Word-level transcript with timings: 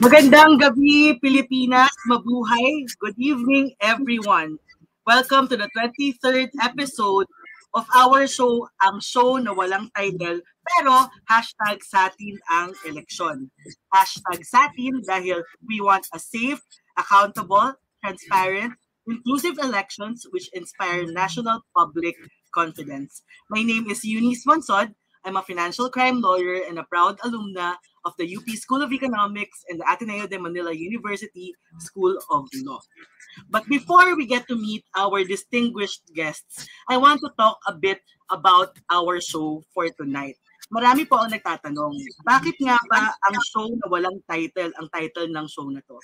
Magandang 0.00 0.56
gabi, 0.56 1.12
Pilipinas. 1.20 1.92
Mabuhay. 2.08 2.88
Good 3.04 3.20
evening, 3.20 3.76
everyone. 3.84 4.56
Welcome 5.04 5.44
to 5.52 5.60
the 5.60 5.68
23rd 5.76 6.56
episode 6.56 7.28
of 7.76 7.84
our 7.92 8.24
show, 8.24 8.64
ang 8.80 9.04
show 9.04 9.36
na 9.36 9.52
walang 9.52 9.92
title, 9.92 10.40
pero 10.64 11.04
hashtag 11.28 11.84
satin 11.84 12.40
ang 12.48 12.72
eleksyon. 12.88 13.52
Hashtag 13.92 14.40
satin 14.48 15.04
dahil 15.04 15.44
we 15.68 15.84
want 15.84 16.08
a 16.16 16.18
safe, 16.18 16.64
accountable, 16.96 17.76
transparent, 18.00 18.72
inclusive 19.04 19.60
elections 19.60 20.24
which 20.32 20.48
inspire 20.56 21.04
national 21.12 21.60
public 21.76 22.16
confidence. 22.56 23.20
My 23.52 23.60
name 23.60 23.84
is 23.92 24.00
Eunice 24.00 24.48
Monsod. 24.48 24.96
I'm 25.24 25.36
a 25.36 25.42
financial 25.42 25.90
crime 25.90 26.20
lawyer 26.20 26.64
and 26.64 26.78
a 26.78 26.84
proud 26.84 27.18
alumna 27.20 27.76
of 28.04 28.16
the 28.16 28.24
UP 28.24 28.48
School 28.56 28.80
of 28.82 28.92
Economics 28.92 29.64
and 29.68 29.80
the 29.80 29.84
Ateneo 29.84 30.26
de 30.26 30.38
Manila 30.38 30.72
University 30.72 31.52
School 31.78 32.16
of 32.30 32.48
Law. 32.64 32.80
But 33.50 33.68
before 33.68 34.16
we 34.16 34.24
get 34.24 34.48
to 34.48 34.56
meet 34.56 34.84
our 34.96 35.22
distinguished 35.24 36.08
guests, 36.14 36.66
I 36.88 36.96
want 36.96 37.20
to 37.20 37.30
talk 37.36 37.60
a 37.68 37.74
bit 37.74 38.00
about 38.30 38.78
our 38.88 39.20
show 39.20 39.62
for 39.74 39.88
tonight. 39.92 40.40
Marami 40.72 41.04
po 41.04 41.20
ang 41.20 41.34
nagtatanong, 41.34 41.98
bakit 42.24 42.56
nga 42.62 42.78
ba 42.88 43.12
ang 43.12 43.36
show 43.52 43.66
na 43.68 43.86
walang 43.90 44.22
title 44.30 44.70
ang 44.78 44.88
title 44.94 45.28
ng 45.28 45.46
show 45.50 45.66
na 45.68 45.82
to? 45.84 45.98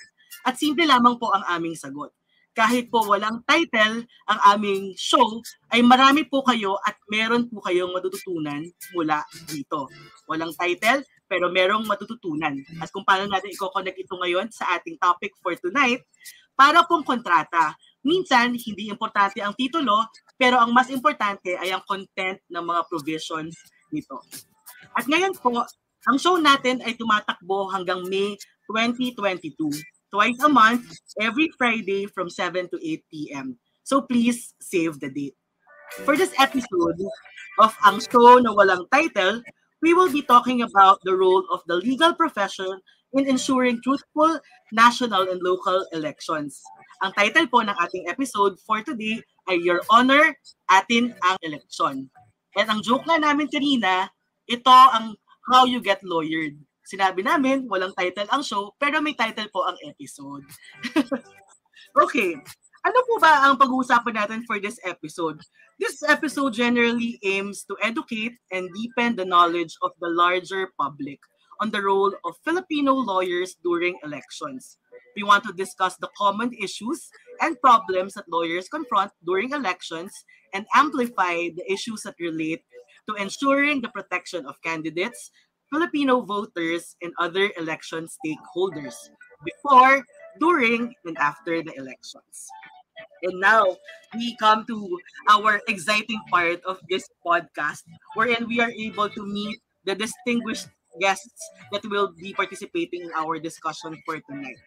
At 0.45 0.59
simple 0.59 0.85
lamang 0.85 1.17
po 1.17 1.31
ang 1.33 1.47
aming 1.49 1.73
sagot 1.79 2.11
kahit 2.57 2.89
po 2.89 3.05
walang 3.05 3.45
title 3.45 4.01
ang 4.25 4.39
aming 4.57 4.97
show, 4.97 5.37
ay 5.69 5.85
marami 5.85 6.25
po 6.25 6.41
kayo 6.41 6.73
at 6.81 6.97
meron 7.05 7.45
po 7.45 7.61
kayong 7.61 7.93
matututunan 7.93 8.65
mula 8.97 9.21
dito. 9.45 9.85
Walang 10.25 10.57
title, 10.57 11.05
pero 11.29 11.53
merong 11.53 11.85
matututunan. 11.85 12.57
At 12.81 12.89
kung 12.89 13.05
paano 13.05 13.29
natin 13.29 13.53
i-connect 13.53 14.01
ito 14.01 14.17
ngayon 14.17 14.49
sa 14.49 14.73
ating 14.73 14.97
topic 14.97 15.37
for 15.37 15.53
tonight, 15.61 16.01
para 16.57 16.81
pong 16.89 17.05
kontrata. 17.05 17.77
Minsan, 18.01 18.57
hindi 18.57 18.89
importante 18.89 19.37
ang 19.37 19.53
titulo, 19.53 20.09
pero 20.33 20.57
ang 20.57 20.73
mas 20.73 20.89
importante 20.89 21.53
ay 21.53 21.69
ang 21.69 21.85
content 21.85 22.41
ng 22.49 22.63
mga 22.65 22.81
provisions 22.89 23.53
nito. 23.93 24.17
At 24.97 25.05
ngayon 25.05 25.37
po, 25.37 25.61
ang 26.09 26.17
show 26.17 26.41
natin 26.41 26.81
ay 26.81 26.97
tumatakbo 26.97 27.69
hanggang 27.69 28.01
May 28.09 28.33
2022 28.65 29.96
twice 30.11 30.39
a 30.43 30.49
month, 30.49 30.85
every 31.19 31.49
Friday 31.57 32.05
from 32.07 32.29
7 32.29 32.69
to 32.69 32.77
8 32.81 33.03
p.m. 33.11 33.57
So 33.83 34.01
please 34.01 34.53
save 34.61 34.99
the 34.99 35.09
date. 35.09 35.35
For 36.03 36.17
this 36.17 36.33
episode 36.39 36.99
of 37.59 37.71
Ang 37.87 38.03
Show 38.03 38.43
na 38.43 38.51
Walang 38.51 38.91
Title, 38.91 39.41
we 39.81 39.93
will 39.93 40.11
be 40.11 40.21
talking 40.21 40.61
about 40.61 40.99
the 41.03 41.15
role 41.15 41.45
of 41.51 41.63
the 41.67 41.79
legal 41.79 42.13
profession 42.13 42.81
in 43.13 43.27
ensuring 43.27 43.79
truthful 43.81 44.39
national 44.73 45.31
and 45.31 45.39
local 45.41 45.87
elections. 45.93 46.59
Ang 46.99 47.15
title 47.15 47.47
po 47.47 47.63
ng 47.63 47.77
ating 47.79 48.09
episode 48.11 48.59
for 48.67 48.83
today 48.83 49.23
ay 49.47 49.63
Your 49.63 49.79
Honor, 49.87 50.35
Atin 50.67 51.15
ang 51.23 51.37
Eleksyon. 51.39 52.11
And 52.57 52.67
ang 52.67 52.83
joke 52.83 53.07
nga 53.07 53.21
namin 53.21 53.47
kanina, 53.47 54.11
ito 54.49 54.67
ang 54.67 55.15
how 55.47 55.63
you 55.63 55.79
get 55.79 56.03
lawyered. 56.03 56.59
Sinabi 56.87 57.19
namin, 57.19 57.67
walang 57.67 57.91
title 57.91 58.31
ang 58.31 58.39
show, 58.39 58.71
pero 58.79 59.03
may 59.03 59.11
title 59.11 59.51
po 59.51 59.67
ang 59.67 59.75
episode. 59.83 60.47
okay. 62.03 62.39
Ano 62.87 62.99
po 63.03 63.19
ba 63.19 63.43
ang 63.43 63.59
pag-uusapan 63.59 64.15
natin 64.15 64.41
for 64.47 64.63
this 64.63 64.79
episode? 64.87 65.43
This 65.75 65.99
episode 66.07 66.55
generally 66.55 67.19
aims 67.27 67.67
to 67.67 67.75
educate 67.83 68.39
and 68.55 68.71
deepen 68.71 69.19
the 69.19 69.27
knowledge 69.27 69.75
of 69.83 69.91
the 69.99 70.07
larger 70.07 70.71
public 70.79 71.19
on 71.59 71.75
the 71.75 71.83
role 71.83 72.15
of 72.23 72.39
Filipino 72.47 72.95
lawyers 72.95 73.59
during 73.59 73.99
elections. 74.07 74.79
We 75.19 75.27
want 75.27 75.43
to 75.45 75.53
discuss 75.53 75.97
the 75.97 76.07
common 76.15 76.53
issues 76.55 77.09
and 77.41 77.59
problems 77.59 78.13
that 78.13 78.31
lawyers 78.31 78.69
confront 78.69 79.11
during 79.25 79.51
elections 79.51 80.13
and 80.53 80.63
amplify 80.71 81.51
the 81.51 81.65
issues 81.67 82.03
that 82.03 82.15
relate 82.21 82.63
to 83.09 83.15
ensuring 83.15 83.81
the 83.81 83.89
protection 83.89 84.45
of 84.45 84.61
candidates, 84.61 85.31
Filipino 85.71 86.21
voters 86.21 86.95
and 87.01 87.11
other 87.19 87.51
election 87.57 88.07
stakeholders 88.07 88.95
before, 89.43 90.03
during, 90.39 90.93
and 91.05 91.17
after 91.17 91.61
the 91.61 91.73
elections. 91.75 92.47
And 93.23 93.39
now 93.39 93.77
we 94.15 94.35
come 94.37 94.65
to 94.67 94.99
our 95.29 95.61
exciting 95.67 96.21
part 96.31 96.63
of 96.65 96.79
this 96.89 97.09
podcast, 97.25 97.83
wherein 98.15 98.47
we 98.47 98.59
are 98.61 98.71
able 98.71 99.09
to 99.09 99.25
meet 99.25 99.59
the 99.85 99.95
distinguished 99.95 100.67
guests 100.99 101.49
that 101.71 101.85
will 101.85 102.13
be 102.17 102.33
participating 102.33 103.01
in 103.03 103.11
our 103.15 103.39
discussion 103.39 103.97
for 104.05 104.19
tonight. 104.29 104.57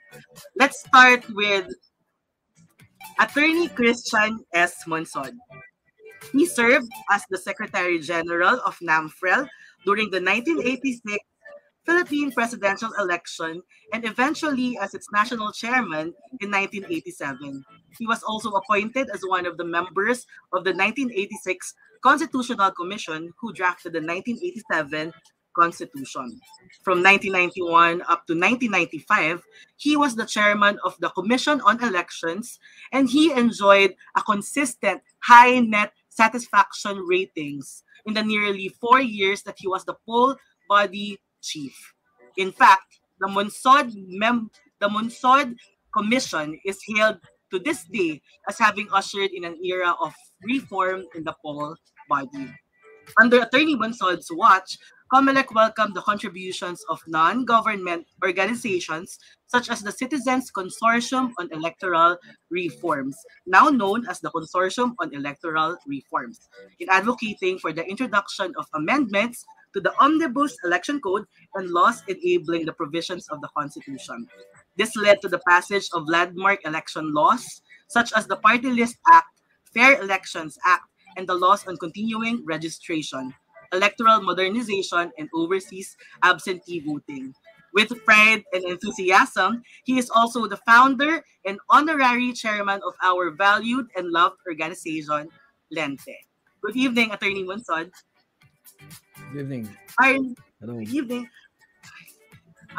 Let's 0.57 0.81
start 0.81 1.25
with 1.31 1.67
Attorney 3.19 3.69
Christian 3.69 4.45
S. 4.55 4.85
Monsod. 4.87 5.33
He 6.33 6.47
served 6.47 6.89
as 7.11 7.25
the 7.31 7.39
Secretary 7.39 7.99
General 7.99 8.61
of 8.67 8.79
NAMFREL 8.79 9.49
during 9.85 10.11
the 10.11 10.21
1986 10.21 11.25
Philippine 11.87 12.31
presidential 12.33 12.93
election 12.99 13.63
and 13.93 14.05
eventually 14.05 14.79
as 14.81 14.95
its 14.95 15.09
national 15.13 15.51
chairman 15.51 16.15
in 16.41 16.51
1987. 16.51 17.65
He 17.99 18.07
was 18.07 18.23
also 18.23 18.51
appointed 18.51 19.09
as 19.13 19.23
one 19.27 19.47
of 19.47 19.57
the 19.57 19.65
members 19.65 20.27
of 20.53 20.65
the 20.65 20.73
1986 20.73 21.75
Constitutional 22.03 22.71
Commission 22.73 23.33
who 23.41 23.53
drafted 23.53 23.93
the 23.93 24.01
1987 24.01 25.13
Constitution. 25.57 26.41
From 26.85 27.03
1991 27.03 28.03
up 28.03 28.27
to 28.27 28.35
1995, 28.39 29.43
he 29.77 29.97
was 29.97 30.15
the 30.15 30.27
chairman 30.27 30.79
of 30.85 30.97
the 31.01 31.11
Commission 31.11 31.61
on 31.63 31.83
Elections 31.83 32.61
and 32.93 33.09
he 33.09 33.33
enjoyed 33.33 33.95
a 34.17 34.23
consistent 34.23 35.03
high 35.21 35.59
net 35.59 35.93
satisfaction 36.09 36.99
ratings 37.09 37.83
in 38.11 38.15
the 38.15 38.27
nearly 38.27 38.69
four 38.83 39.01
years 39.01 39.43
that 39.47 39.55
he 39.57 39.69
was 39.69 39.85
the 39.85 39.95
poll 40.05 40.35
body 40.69 41.17
chief. 41.41 41.75
In 42.37 42.51
fact, 42.51 42.99
the 43.21 43.29
Monsod 43.29 43.95
mem- 43.95 44.51
the 44.81 44.89
Monsod 44.89 45.55
Commission 45.95 46.59
is 46.67 46.83
hailed 46.91 47.23
to 47.53 47.59
this 47.61 47.85
day 47.85 48.21
as 48.49 48.59
having 48.59 48.89
ushered 48.93 49.31
in 49.31 49.45
an 49.45 49.55
era 49.63 49.95
of 50.03 50.13
reform 50.43 51.07
in 51.15 51.23
the 51.23 51.35
poll 51.43 51.77
body. 52.09 52.51
Under 53.19 53.43
Attorney 53.43 53.77
Monsod's 53.77 54.29
watch, 54.31 54.79
COMELEC 55.13 55.53
welcomed 55.53 55.95
the 55.95 56.03
contributions 56.03 56.85
of 56.89 57.01
non-government 57.09 58.07
organizations 58.23 59.19
such 59.49 59.69
as 59.69 59.81
the 59.81 59.91
Citizens 59.91 60.53
Consortium 60.53 61.33
on 61.39 61.49
Electoral 61.53 62.17
Reforms, 62.51 63.17
now 63.45 63.69
known 63.71 64.07
as 64.07 64.21
the 64.21 64.31
Consortium 64.31 64.95
on 65.01 65.13
Electoral 65.13 65.77
Reforms, 65.87 66.49
in 66.79 66.89
advocating 66.89 67.59
for 67.59 67.73
the 67.73 67.85
introduction 67.85 68.53
of 68.57 68.67
amendments 68.75 69.45
to 69.75 69.81
the 69.81 69.93
Omnibus 69.99 70.57
Election 70.65 71.01
Code 71.01 71.25
and 71.55 71.71
laws 71.71 72.03
enabling 72.07 72.67
the 72.67 72.73
provisions 72.73 73.29
of 73.31 73.41
the 73.41 73.49
Constitution. 73.57 74.29
This 74.77 74.95
led 74.95 75.21
to 75.23 75.29
the 75.29 75.41
passage 75.49 75.89
of 75.93 76.09
landmark 76.09 76.65
election 76.65 77.13
laws, 77.13 77.63
such 77.89 78.13
as 78.13 78.29
the 78.29 78.37
Party 78.37 78.71
List 78.71 78.97
Act, 79.09 79.27
Fair 79.75 80.01
Elections 80.01 80.57
Act, 80.65 80.85
and 81.21 81.29
the 81.29 81.37
laws 81.37 81.69
on 81.69 81.77
continuing 81.77 82.41
registration, 82.49 83.29
electoral 83.77 84.25
modernization, 84.25 85.13
and 85.21 85.29
overseas 85.37 85.93
absentee 86.25 86.81
voting. 86.81 87.37
With 87.77 87.93
pride 88.09 88.43
and 88.57 88.65
enthusiasm, 88.65 89.63
he 89.85 90.01
is 90.01 90.09
also 90.09 90.49
the 90.49 90.57
founder 90.65 91.23
and 91.45 91.61
honorary 91.69 92.33
chairman 92.33 92.81
of 92.81 92.97
our 93.05 93.31
valued 93.37 93.87
and 93.95 94.09
loved 94.09 94.41
organization, 94.49 95.29
Lente. 95.69 96.17
Good 96.65 96.75
evening, 96.75 97.13
Attorney 97.13 97.45
Monsod. 97.45 97.93
Good 99.31 99.45
evening. 99.45 99.69
Our, 100.01 100.17
Hello. 100.59 100.81
good 100.81 100.89
evening. 100.89 101.29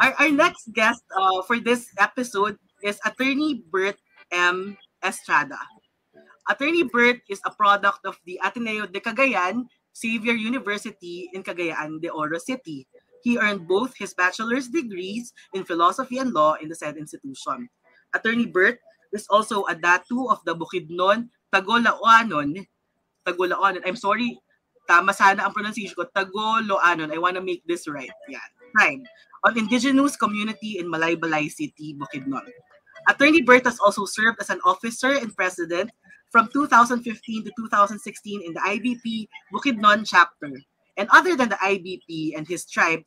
Our, 0.02 0.12
our 0.18 0.30
next 0.34 0.66
guest 0.74 1.04
uh, 1.14 1.46
for 1.46 1.60
this 1.60 1.94
episode 1.96 2.58
is 2.82 2.98
Attorney 3.06 3.62
Burt 3.70 3.96
M. 4.32 4.76
Estrada. 4.98 5.58
Attorney 6.52 6.84
Burt 6.84 7.24
is 7.32 7.40
a 7.48 7.50
product 7.56 8.04
of 8.04 8.20
the 8.28 8.36
Ateneo 8.44 8.84
de 8.84 9.00
Cagayan 9.00 9.64
Xavier 9.96 10.36
University 10.36 11.32
in 11.32 11.40
Cagayan 11.40 11.96
de 11.96 12.12
Oro 12.12 12.36
City. 12.36 12.84
He 13.24 13.40
earned 13.40 13.64
both 13.64 13.96
his 13.96 14.12
bachelor's 14.12 14.68
degrees 14.68 15.32
in 15.56 15.64
philosophy 15.64 16.20
and 16.20 16.36
law 16.36 16.60
in 16.60 16.68
the 16.68 16.76
said 16.76 17.00
institution. 17.00 17.72
Attorney 18.12 18.44
Burt 18.44 18.76
is 19.16 19.24
also 19.32 19.64
a 19.64 19.72
datu 19.72 20.28
of 20.28 20.44
the 20.44 20.52
Bukidnon 20.52 21.32
Tagolaoanon. 21.48 22.68
Tagolaoanon. 23.24 23.80
I'm 23.88 23.96
sorry, 23.96 24.36
tama 24.84 25.16
sana 25.16 25.48
ang 25.48 25.56
pronunciation 25.56 25.96
ko. 25.96 26.04
Tagoloanon. 26.12 27.08
I 27.08 27.16
want 27.16 27.40
to 27.40 27.44
make 27.44 27.64
this 27.64 27.88
right. 27.88 28.12
Yeah. 28.28 28.44
Fine. 28.76 29.08
On 29.48 29.56
indigenous 29.56 30.20
community 30.20 30.76
in 30.76 30.92
Malaybalay 30.92 31.48
City, 31.48 31.96
Bukidnon. 31.96 32.44
Attorney 33.08 33.40
Burt 33.40 33.64
has 33.64 33.80
also 33.80 34.04
served 34.04 34.36
as 34.40 34.50
an 34.50 34.60
officer 34.68 35.16
and 35.16 35.32
president 35.32 35.90
from 36.32 36.48
2015 36.48 37.44
to 37.44 37.52
2016 37.56 38.42
in 38.42 38.54
the 38.54 38.60
IBP 38.60 39.28
Bukidnon 39.52 40.08
chapter. 40.08 40.50
And 40.96 41.08
other 41.12 41.36
than 41.36 41.50
the 41.50 41.60
IBP 41.60 42.36
and 42.36 42.48
his 42.48 42.64
tribe, 42.64 43.00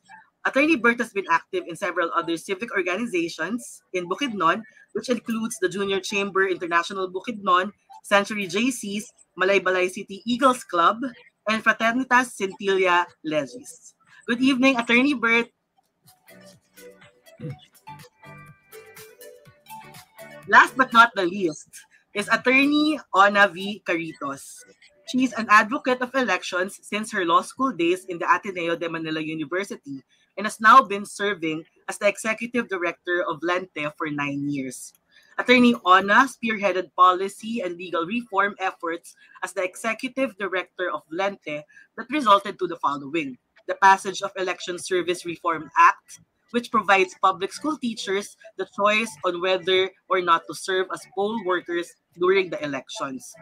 Attorney 0.46 0.76
Burt 0.76 1.00
has 1.00 1.12
been 1.12 1.26
active 1.30 1.66
in 1.68 1.76
several 1.76 2.12
other 2.14 2.38
civic 2.38 2.72
organizations 2.72 3.82
in 3.94 4.08
Bukidnon, 4.08 4.62
which 4.94 5.10
includes 5.10 5.58
the 5.60 5.68
Junior 5.68 6.00
Chamber 6.00 6.48
International 6.48 7.10
Bukidnon, 7.10 7.74
Century 8.04 8.46
JCs, 8.46 9.06
Malaybalay 9.42 9.90
City 9.90 10.22
Eagles 10.26 10.64
Club, 10.64 11.02
and 11.50 11.64
Fraternitas 11.64 12.38
Scintilla 12.38 13.08
Legis. 13.24 13.96
Good 14.28 14.42
evening, 14.42 14.78
Attorney 14.78 15.16
Burt. 15.16 15.50
Last 20.48 20.78
but 20.78 20.94
not 20.94 21.10
the 21.16 21.26
least 21.26 21.70
is 22.16 22.30
Attorney 22.32 22.98
Ona 23.14 23.50
V. 23.50 23.84
Caritos. 23.86 24.64
She 25.12 25.26
is 25.26 25.34
an 25.34 25.48
advocate 25.50 26.00
of 26.00 26.16
elections 26.16 26.80
since 26.82 27.12
her 27.12 27.26
law 27.26 27.42
school 27.42 27.74
days 27.76 28.06
in 28.06 28.18
the 28.18 28.26
Ateneo 28.26 28.80
de 28.80 28.90
Manila 28.90 29.20
University 29.20 30.02
and 30.38 30.48
has 30.48 30.62
now 30.62 30.82
been 30.82 31.06
serving 31.06 31.66
as 31.90 31.98
the 31.98 32.08
executive 32.08 32.70
director 32.70 33.24
of 33.28 33.44
Lente 33.44 33.92
for 33.98 34.10
nine 34.10 34.50
years. 34.50 34.94
Attorney 35.38 35.76
Ona 35.84 36.32
spearheaded 36.32 36.96
policy 36.96 37.60
and 37.60 37.76
legal 37.76 38.06
reform 38.08 38.56
efforts 38.60 39.14
as 39.44 39.52
the 39.52 39.64
executive 39.64 40.38
director 40.38 40.90
of 40.90 41.04
Lente 41.12 41.68
that 41.98 42.10
resulted 42.10 42.58
to 42.60 42.68
the 42.68 42.78
following 42.78 43.38
the 43.68 43.76
passage 43.76 44.22
of 44.22 44.32
Election 44.38 44.80
Service 44.80 45.26
Reform 45.26 45.70
Act, 45.78 46.22
which 46.52 46.72
provides 46.72 47.16
public 47.22 47.52
school 47.52 47.78
teachers 47.78 48.38
the 48.58 48.68
choice 48.78 49.10
on 49.26 49.42
whether 49.42 49.90
or 50.08 50.22
not 50.22 50.44
to 50.48 50.54
serve 50.54 50.88
as 50.94 51.02
poll 51.16 51.44
workers 51.44 51.92
during 52.20 52.50
the 52.50 52.64
elections. 52.64 53.34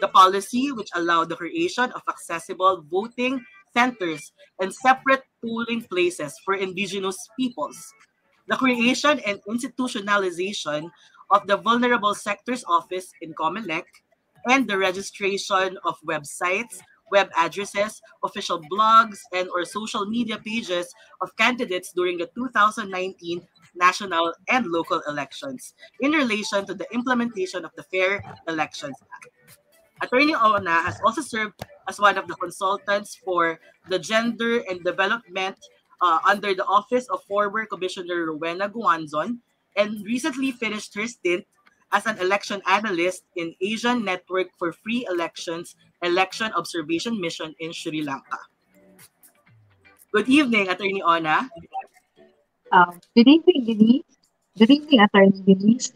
The 0.00 0.08
policy, 0.08 0.72
which 0.72 0.90
allowed 0.94 1.28
the 1.28 1.36
creation 1.36 1.92
of 1.92 2.02
accessible 2.08 2.84
voting 2.90 3.44
centers, 3.72 4.32
and 4.60 4.74
separate 4.74 5.22
polling 5.44 5.82
places 5.82 6.34
for 6.44 6.54
indigenous 6.54 7.16
peoples. 7.38 7.78
The 8.48 8.56
creation 8.56 9.20
and 9.26 9.40
institutionalization 9.48 10.90
of 11.30 11.46
the 11.46 11.56
Vulnerable 11.56 12.14
Sectors 12.14 12.64
Office 12.66 13.12
in 13.20 13.34
Comelec, 13.34 13.84
and 14.48 14.66
the 14.66 14.78
registration 14.78 15.78
of 15.84 15.96
websites, 16.08 16.80
web 17.10 17.28
addresses, 17.36 18.00
official 18.24 18.60
blogs, 18.72 19.18
and 19.32 19.48
or 19.50 19.64
social 19.64 20.06
media 20.06 20.38
pages 20.38 20.92
of 21.20 21.34
candidates 21.36 21.92
during 21.92 22.18
the 22.18 22.28
2019 22.34 23.46
national 23.74 24.34
and 24.48 24.66
local 24.66 25.00
elections 25.08 25.74
in 26.00 26.12
relation 26.12 26.66
to 26.66 26.74
the 26.74 26.86
implementation 26.92 27.64
of 27.64 27.70
the 27.76 27.82
Fair 27.84 28.22
Elections 28.48 28.96
Act. 29.14 29.58
Attorney 30.02 30.34
Ona 30.34 30.82
has 30.82 30.98
also 31.04 31.20
served 31.20 31.60
as 31.88 32.00
one 32.00 32.16
of 32.16 32.26
the 32.26 32.34
consultants 32.36 33.16
for 33.16 33.60
the 33.88 33.98
Gender 33.98 34.64
and 34.68 34.82
Development 34.82 35.56
uh, 36.00 36.18
under 36.26 36.54
the 36.54 36.64
Office 36.64 37.06
of 37.08 37.22
former 37.24 37.66
Commissioner 37.66 38.26
Rowena 38.26 38.68
Guanzon 38.68 39.38
and 39.76 40.04
recently 40.04 40.52
finished 40.52 40.94
her 40.94 41.06
stint 41.06 41.44
as 41.92 42.06
an 42.06 42.18
election 42.18 42.62
analyst 42.66 43.24
in 43.36 43.54
Asian 43.60 44.04
Network 44.04 44.48
for 44.58 44.72
Free 44.72 45.06
Elections 45.10 45.74
Election 46.02 46.52
Observation 46.54 47.20
Mission 47.20 47.54
in 47.58 47.72
Sri 47.72 48.02
Lanka. 48.02 48.38
Good 50.12 50.28
evening, 50.28 50.68
Attorney 50.68 51.02
Ona. 51.02 51.46
Um, 52.72 52.98
good 53.14 53.28
evening, 53.28 53.62
Denise. 53.66 54.10
Good 54.58 54.70
evening, 54.70 55.00
Attorney 55.02 55.42
Denise. 55.46 55.92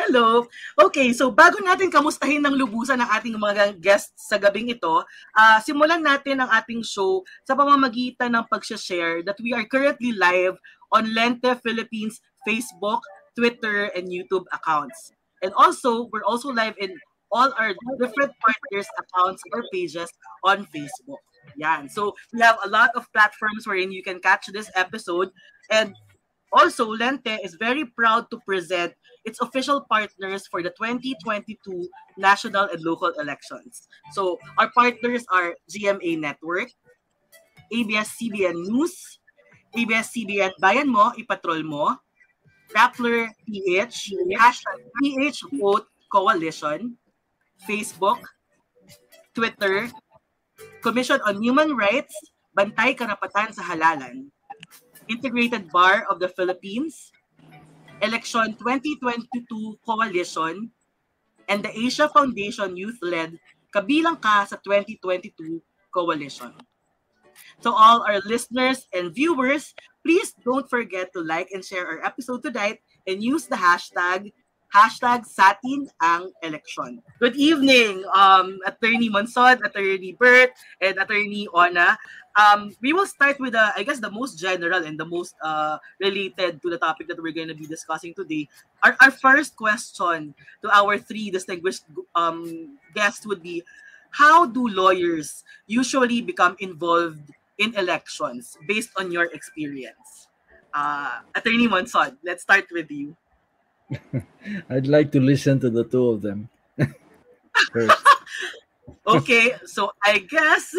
Hello. 0.00 0.48
Okay, 0.80 1.12
so 1.12 1.28
bago 1.28 1.60
natin 1.60 1.92
kamustahin 1.92 2.40
ng 2.40 2.56
lubusan 2.56 2.96
ng 3.04 3.10
ating 3.20 3.36
mga 3.36 3.76
guests 3.84 4.32
sa 4.32 4.40
gabing 4.40 4.72
ito, 4.72 5.04
uh, 5.36 5.58
simulan 5.60 6.00
natin 6.00 6.40
ang 6.40 6.48
ating 6.48 6.80
show 6.80 7.20
sa 7.44 7.52
pamamagitan 7.52 8.32
ng 8.32 8.44
pag-share 8.48 9.20
that 9.20 9.36
we 9.44 9.52
are 9.52 9.66
currently 9.68 10.16
live 10.16 10.56
on 10.88 11.12
Lente 11.12 11.52
Philippines 11.60 12.16
Facebook, 12.48 13.04
Twitter, 13.36 13.84
and 13.96 14.08
YouTube 14.08 14.44
accounts. 14.52 15.12
And 15.42 15.52
also, 15.54 16.08
we're 16.12 16.24
also 16.24 16.50
live 16.50 16.74
in 16.78 16.96
all 17.32 17.52
our 17.58 17.74
different 17.98 18.32
partners' 18.42 18.88
accounts 18.98 19.42
or 19.52 19.64
pages 19.72 20.10
on 20.44 20.66
Facebook. 20.74 21.22
Yan. 21.56 21.88
So, 21.88 22.14
we 22.32 22.40
have 22.40 22.58
a 22.64 22.68
lot 22.68 22.90
of 22.94 23.10
platforms 23.12 23.66
wherein 23.66 23.92
you 23.92 24.02
can 24.02 24.20
catch 24.20 24.46
this 24.52 24.70
episode. 24.74 25.30
And 25.70 25.94
also, 26.52 26.92
Lente 26.94 27.38
is 27.44 27.54
very 27.54 27.84
proud 27.84 28.30
to 28.30 28.38
present 28.46 28.94
its 29.24 29.40
official 29.40 29.84
partners 29.88 30.46
for 30.46 30.62
the 30.62 30.70
2022 30.70 31.88
national 32.16 32.64
and 32.64 32.82
local 32.82 33.12
elections. 33.20 33.88
So 34.12 34.38
our 34.58 34.70
partners 34.70 35.24
are 35.32 35.54
GMA 35.70 36.18
Network, 36.18 36.68
ABS-CBN 37.72 38.66
News, 38.66 39.18
ABS-CBN 39.76 40.52
Bayan 40.58 40.88
Mo, 40.88 41.12
Ipatrol 41.18 41.62
Mo, 41.64 41.96
Rappler 42.70 43.28
PH, 43.46 44.14
hashtag 44.38 44.78
PH 45.02 45.38
Vote 45.58 45.86
Coalition, 46.10 46.94
Facebook, 47.66 48.22
Twitter, 49.34 49.90
Commission 50.82 51.18
on 51.26 51.42
Human 51.42 51.74
Rights, 51.74 52.14
Bantay 52.54 52.94
Karapatan 52.94 53.54
sa 53.54 53.62
Halalan, 53.62 54.30
Integrated 55.10 55.70
Bar 55.70 56.06
of 56.10 56.22
the 56.22 56.30
Philippines, 56.30 57.10
Election 58.00 58.56
2022 58.56 59.76
Coalition 59.84 60.70
and 61.50 61.60
the 61.60 61.72
Asia 61.74 62.08
Foundation 62.08 62.72
Youth-led 62.78 63.36
kabilang 63.74 64.16
ka 64.16 64.46
sa 64.48 64.56
2022 64.62 65.60
Coalition. 65.92 66.54
To 67.66 67.70
all 67.70 68.06
our 68.06 68.22
listeners 68.24 68.86
and 68.94 69.12
viewers, 69.12 69.74
please 70.04 70.34
don't 70.44 70.68
forget 70.68 71.12
to 71.12 71.20
like 71.20 71.48
and 71.52 71.64
share 71.64 71.86
our 71.86 72.04
episode 72.04 72.42
tonight 72.42 72.80
and 73.06 73.22
use 73.22 73.46
the 73.46 73.56
hashtag 73.56 74.32
hashtag 74.70 75.26
satin 75.26 75.90
ang 75.98 76.30
eleksyon. 76.46 77.02
Good 77.18 77.34
evening, 77.34 78.06
um, 78.14 78.58
Attorney 78.62 79.10
Monsod, 79.10 79.58
Attorney 79.66 80.14
Burt, 80.14 80.54
and 80.80 80.94
Attorney 80.98 81.50
Ona. 81.50 81.98
Um, 82.38 82.70
we 82.80 82.92
will 82.92 83.06
start 83.06 83.40
with, 83.42 83.58
the, 83.58 83.74
I 83.74 83.82
guess, 83.82 83.98
the 83.98 84.10
most 84.10 84.38
general 84.38 84.86
and 84.86 84.94
the 84.94 85.04
most 85.04 85.34
uh, 85.42 85.78
related 85.98 86.62
to 86.62 86.70
the 86.70 86.78
topic 86.78 87.08
that 87.08 87.20
we're 87.20 87.34
going 87.34 87.50
to 87.50 87.58
be 87.58 87.66
discussing 87.66 88.14
today. 88.14 88.46
Our, 88.84 88.96
our 89.00 89.10
first 89.10 89.56
question 89.56 90.34
to 90.62 90.70
our 90.70 90.98
three 90.98 91.30
distinguished 91.30 91.82
um, 92.14 92.78
guests 92.94 93.26
would 93.26 93.42
be, 93.42 93.64
how 94.10 94.46
do 94.46 94.68
lawyers 94.68 95.42
usually 95.66 96.22
become 96.22 96.54
involved 96.60 97.34
in 97.60 97.76
elections 97.76 98.56
based 98.66 98.90
on 98.96 99.12
your 99.12 99.28
experience? 99.36 100.32
Uh, 100.72 101.20
Attorney 101.36 101.68
Monsod, 101.68 102.16
let's 102.24 102.42
start 102.42 102.64
with 102.72 102.90
you. 102.90 103.14
I'd 104.70 104.88
like 104.88 105.12
to 105.12 105.20
listen 105.20 105.60
to 105.60 105.68
the 105.68 105.84
two 105.84 106.16
of 106.16 106.22
them. 106.24 106.48
okay, 109.06 109.54
so 109.68 109.92
I 110.02 110.24
guess 110.24 110.72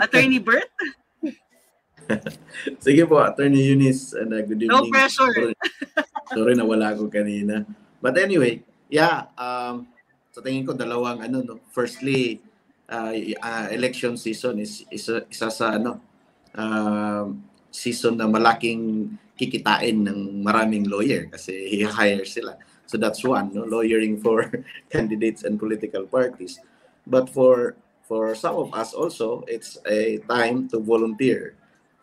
Attorney 0.00 0.38
Burt? 0.38 0.68
Sige 2.82 3.06
po, 3.08 3.22
Attorney 3.22 3.62
Eunice, 3.62 4.12
and 4.18 4.34
uh, 4.34 4.42
good 4.42 4.60
evening. 4.60 4.74
No 4.74 4.90
pressure. 4.90 5.32
Sorry, 5.32 5.54
sorry 6.34 6.52
nawala 6.58 6.98
ko 6.98 7.08
kanina. 7.08 7.64
But 8.02 8.18
anyway, 8.18 8.60
yeah, 8.90 9.30
um, 9.38 9.88
sa 10.34 10.42
tingin 10.42 10.66
ko 10.66 10.74
dalawang 10.74 11.22
ano 11.22 11.40
no. 11.40 11.54
Firstly, 11.70 12.42
uh, 12.92 13.12
uh, 13.40 13.66
election 13.72 14.20
season 14.20 14.60
is 14.60 14.84
isa, 14.92 15.24
isa 15.32 15.48
sa 15.48 15.80
ano 15.80 15.96
uh, 16.52 17.32
season 17.72 18.20
na 18.20 18.28
malaking 18.28 19.16
kikitain 19.32 20.04
ng 20.04 20.44
maraming 20.44 20.84
lawyer 20.84 21.24
kasi 21.32 21.80
i-hire 21.80 22.28
sila. 22.28 22.54
So 22.84 23.00
that's 23.00 23.24
one, 23.24 23.56
no? 23.56 23.64
lawyering 23.64 24.20
for 24.20 24.44
candidates 24.92 25.48
and 25.48 25.56
political 25.56 26.04
parties. 26.04 26.60
But 27.08 27.32
for 27.32 27.80
for 28.04 28.36
some 28.36 28.60
of 28.60 28.76
us 28.76 28.92
also, 28.92 29.48
it's 29.48 29.80
a 29.88 30.20
time 30.28 30.68
to 30.68 30.78
volunteer 30.78 31.56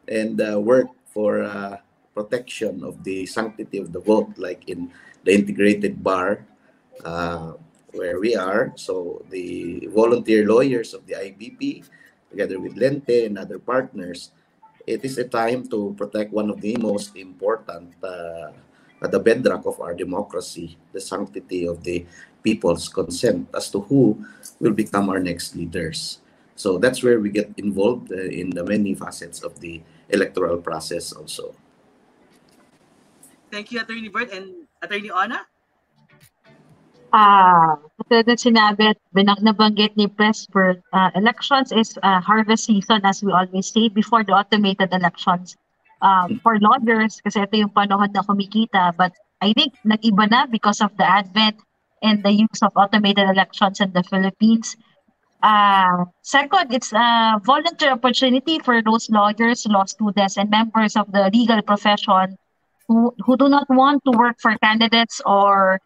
and 0.10 0.42
uh, 0.42 0.58
work 0.58 0.90
for 1.06 1.46
uh, 1.46 1.78
protection 2.18 2.82
of 2.82 3.06
the 3.06 3.30
sanctity 3.30 3.78
of 3.78 3.94
the 3.94 4.02
vote, 4.02 4.34
like 4.42 4.66
in 4.66 4.90
the 5.22 5.38
integrated 5.38 6.02
bar 6.02 6.42
uh, 7.06 7.54
where 7.94 8.20
we 8.20 8.36
are. 8.36 8.74
So 8.76 9.24
the 9.30 9.88
volunteer 9.94 10.46
lawyers 10.46 10.94
of 10.94 11.06
the 11.06 11.14
IBP, 11.14 11.84
together 12.30 12.60
with 12.60 12.76
Lente 12.76 13.26
and 13.26 13.38
other 13.38 13.60
partners, 13.60 14.32
it 14.86 15.06
is 15.06 15.18
a 15.18 15.28
time 15.28 15.68
to 15.70 15.94
protect 15.98 16.34
one 16.34 16.50
of 16.50 16.62
the 16.62 16.78
most 16.78 17.16
important, 17.16 17.94
uh, 18.04 18.52
the 19.02 19.20
bedrock 19.20 19.66
of 19.66 19.80
our 19.80 19.94
democracy, 19.94 20.78
the 20.94 21.02
sanctity 21.02 21.68
of 21.68 21.84
the 21.84 22.06
people's 22.44 22.90
consent 22.90 23.48
as 23.54 23.70
to 23.70 23.82
who 23.82 24.18
will 24.60 24.74
become 24.74 25.10
our 25.10 25.20
next 25.20 25.56
leaders. 25.56 26.20
So 26.56 26.78
that's 26.78 27.04
where 27.04 27.20
we 27.20 27.30
get 27.30 27.54
involved 27.58 28.12
uh, 28.12 28.20
in 28.20 28.50
the 28.50 28.64
many 28.64 28.94
facets 28.94 29.44
of 29.44 29.60
the 29.60 29.82
electoral 30.10 30.58
process 30.58 31.14
also. 31.14 31.56
Thank 33.52 33.72
you, 33.72 33.82
Attorney 33.82 34.10
Burt 34.10 34.32
and 34.32 34.68
Attorney 34.82 35.10
Ona. 35.10 35.46
Ah, 37.10 37.74
katulad 37.98 38.30
ng 38.30 38.38
sinabi 38.38 38.94
at 38.94 39.00
binang 39.18 39.42
nabanggit 39.42 39.98
ni 39.98 40.06
Presbert, 40.06 40.78
uh, 40.94 41.10
elections 41.18 41.74
is 41.74 41.98
uh, 42.06 42.22
harvest 42.22 42.70
season 42.70 43.02
as 43.02 43.26
we 43.26 43.34
always 43.34 43.66
say 43.66 43.90
before 43.90 44.22
the 44.22 44.30
automated 44.30 44.94
elections. 44.94 45.58
Uh, 46.06 46.30
for 46.46 46.62
lawyers, 46.62 47.18
kasi 47.26 47.42
ito 47.42 47.66
yung 47.66 47.74
panahon 47.74 48.14
na 48.14 48.22
kumikita, 48.22 48.94
but 48.94 49.10
I 49.42 49.58
think 49.58 49.74
nag-iba 49.82 50.30
na 50.30 50.46
because 50.46 50.86
of 50.86 50.94
the 51.02 51.08
advent 51.08 51.58
and 52.06 52.22
the 52.22 52.46
use 52.46 52.62
of 52.62 52.78
automated 52.78 53.26
elections 53.26 53.82
in 53.82 53.90
the 53.90 54.06
Philippines. 54.06 54.78
Uh, 55.42 56.06
second, 56.22 56.70
it's 56.70 56.94
a 56.94 57.42
voluntary 57.42 57.90
opportunity 57.90 58.62
for 58.62 58.86
those 58.86 59.10
lawyers, 59.10 59.66
law 59.66 59.84
students, 59.90 60.38
and 60.38 60.54
members 60.54 60.94
of 60.94 61.10
the 61.10 61.26
legal 61.34 61.60
profession 61.66 62.38
who, 62.88 63.12
who 63.26 63.34
do 63.36 63.50
not 63.50 63.66
want 63.70 64.04
to 64.06 64.14
work 64.14 64.38
for 64.40 64.54
candidates 64.62 65.22
or 65.26 65.82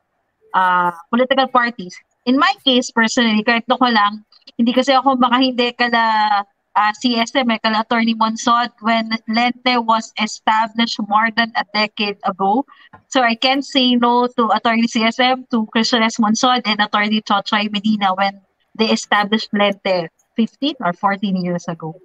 uh, 0.54 0.92
political 1.10 1.48
parties. 1.48 1.98
In 2.26 2.40
my 2.40 2.54
case, 2.64 2.90
personally, 2.92 3.44
kahit 3.44 3.68
ko 3.68 3.78
lang, 3.84 4.24
hindi 4.56 4.72
kasi 4.72 4.96
ako 4.96 5.20
makahindi 5.20 5.76
kala 5.76 6.46
uh, 6.76 6.92
CSM, 7.02 7.50
eh, 7.52 7.60
kala 7.62 7.82
Attorney 7.82 8.16
Monsod 8.16 8.72
when 8.82 9.10
Lente 9.30 9.82
was 9.84 10.14
established 10.22 11.00
more 11.08 11.30
than 11.36 11.52
a 11.56 11.66
decade 11.74 12.18
ago. 12.26 12.66
So 13.10 13.22
I 13.22 13.36
can't 13.36 13.66
say 13.66 13.96
no 13.96 14.28
to 14.38 14.50
Attorney 14.54 14.88
CSM, 14.88 15.50
to 15.52 15.66
Christian 15.72 16.04
S. 16.04 16.18
Monsod, 16.18 16.62
and 16.66 16.80
Attorney 16.82 17.22
Chochay 17.22 17.72
Medina 17.72 18.14
when 18.16 18.42
they 18.76 18.90
established 18.90 19.52
Lente 19.54 20.10
15 20.36 20.76
or 20.82 20.94
14 20.94 21.36
years 21.38 21.66
ago. 21.68 21.96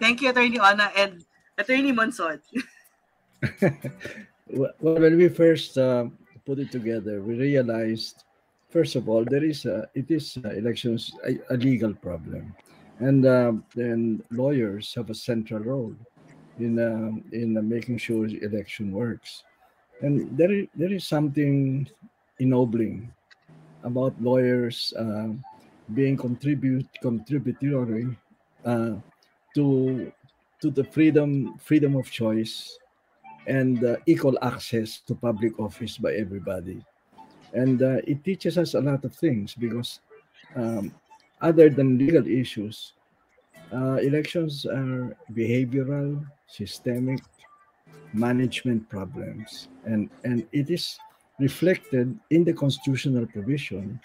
Thank 0.00 0.22
you, 0.22 0.30
Attorney 0.30 0.58
Ona 0.58 0.90
and 0.96 1.24
Attorney 1.58 1.92
Monsod. 1.92 2.40
Well, 4.52 4.72
when 4.80 5.16
we 5.16 5.28
first 5.28 5.78
uh, 5.78 6.06
put 6.44 6.58
it 6.58 6.72
together, 6.72 7.22
we 7.22 7.34
realized, 7.36 8.24
first 8.68 8.96
of 8.96 9.08
all, 9.08 9.24
there 9.24 9.44
is 9.44 9.64
a, 9.64 9.88
it 9.94 10.10
is 10.10 10.38
uh, 10.44 10.50
elections 10.50 11.12
a, 11.24 11.38
a 11.54 11.56
legal 11.56 11.94
problem, 11.94 12.54
and 12.98 13.26
um, 13.26 13.64
then 13.74 14.22
lawyers 14.30 14.92
have 14.94 15.10
a 15.10 15.14
central 15.14 15.60
role 15.60 15.94
in 16.58 16.78
um, 16.80 17.22
in 17.32 17.56
uh, 17.56 17.62
making 17.62 17.98
sure 17.98 18.26
election 18.26 18.90
works, 18.90 19.44
and 20.02 20.36
there 20.36 20.50
is, 20.50 20.66
there 20.74 20.92
is 20.92 21.06
something 21.06 21.88
ennobling 22.40 23.12
about 23.84 24.20
lawyers 24.20 24.92
uh, 24.98 25.28
being 25.94 26.16
contribute 26.16 26.88
contributory 27.02 28.08
uh, 28.64 28.94
to 29.54 30.10
to 30.60 30.70
the 30.70 30.84
freedom 30.84 31.54
freedom 31.58 31.94
of 31.94 32.10
choice 32.10 32.78
and 33.46 33.84
uh, 33.84 33.96
equal 34.06 34.38
access 34.42 35.00
to 35.00 35.14
public 35.14 35.58
office 35.58 35.98
by 35.98 36.12
everybody. 36.12 36.84
And 37.52 37.82
uh, 37.82 37.98
it 38.06 38.22
teaches 38.24 38.58
us 38.58 38.74
a 38.74 38.80
lot 38.80 39.04
of 39.04 39.14
things 39.14 39.54
because 39.54 40.00
um, 40.54 40.94
other 41.40 41.68
than 41.68 41.98
legal 41.98 42.26
issues, 42.26 42.92
uh, 43.72 43.94
elections 43.94 44.66
are 44.66 45.16
behavioral, 45.32 46.24
systemic, 46.46 47.20
management 48.12 48.88
problems. 48.88 49.68
And, 49.84 50.10
and 50.24 50.46
it 50.52 50.70
is 50.70 50.98
reflected 51.38 52.18
in 52.30 52.44
the 52.44 52.52
constitutional 52.52 53.26
provision 53.26 54.00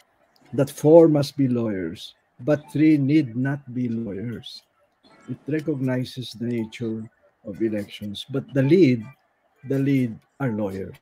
that 0.54 0.70
four 0.70 1.08
must 1.08 1.36
be 1.36 1.48
lawyers, 1.48 2.16
but 2.42 2.64
three 2.72 2.98
need 2.98 3.36
not 3.36 3.74
be 3.74 3.90
lawyers. 3.90 4.64
It 5.30 5.38
recognizes 5.48 6.32
the 6.32 6.46
nature 6.46 7.04
of 7.46 7.62
elections, 7.62 8.26
but 8.30 8.52
the 8.54 8.62
lead 8.62 9.04
the 9.68 9.80
lead 9.80 10.18
are 10.40 10.52
lawyers. 10.52 10.96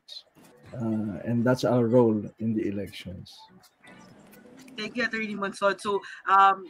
Uh, 0.74 1.22
and 1.24 1.44
that's 1.44 1.64
our 1.64 1.86
role 1.86 2.22
in 2.40 2.54
the 2.54 2.66
elections. 2.68 3.32
Thank 4.76 4.96
you, 4.96 5.04
Attorney 5.04 5.36
Monsod. 5.36 5.80
So, 5.80 6.02
um, 6.28 6.66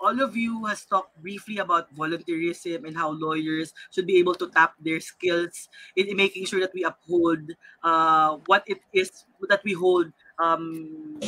all 0.00 0.20
of 0.20 0.36
you 0.36 0.66
has 0.66 0.84
talked 0.84 1.16
briefly 1.22 1.58
about 1.58 1.88
volunteerism 1.96 2.84
and 2.84 2.96
how 2.96 3.12
lawyers 3.12 3.72
should 3.90 4.06
be 4.06 4.18
able 4.18 4.34
to 4.34 4.50
tap 4.50 4.74
their 4.80 5.00
skills 5.00 5.68
in, 5.96 6.08
in 6.08 6.16
making 6.16 6.44
sure 6.44 6.60
that 6.60 6.74
we 6.74 6.84
uphold 6.84 7.40
uh, 7.82 8.36
what 8.44 8.64
it 8.66 8.80
is 8.92 9.24
that 9.48 9.64
we 9.64 9.72
hold 9.72 10.12
um, 10.38 11.18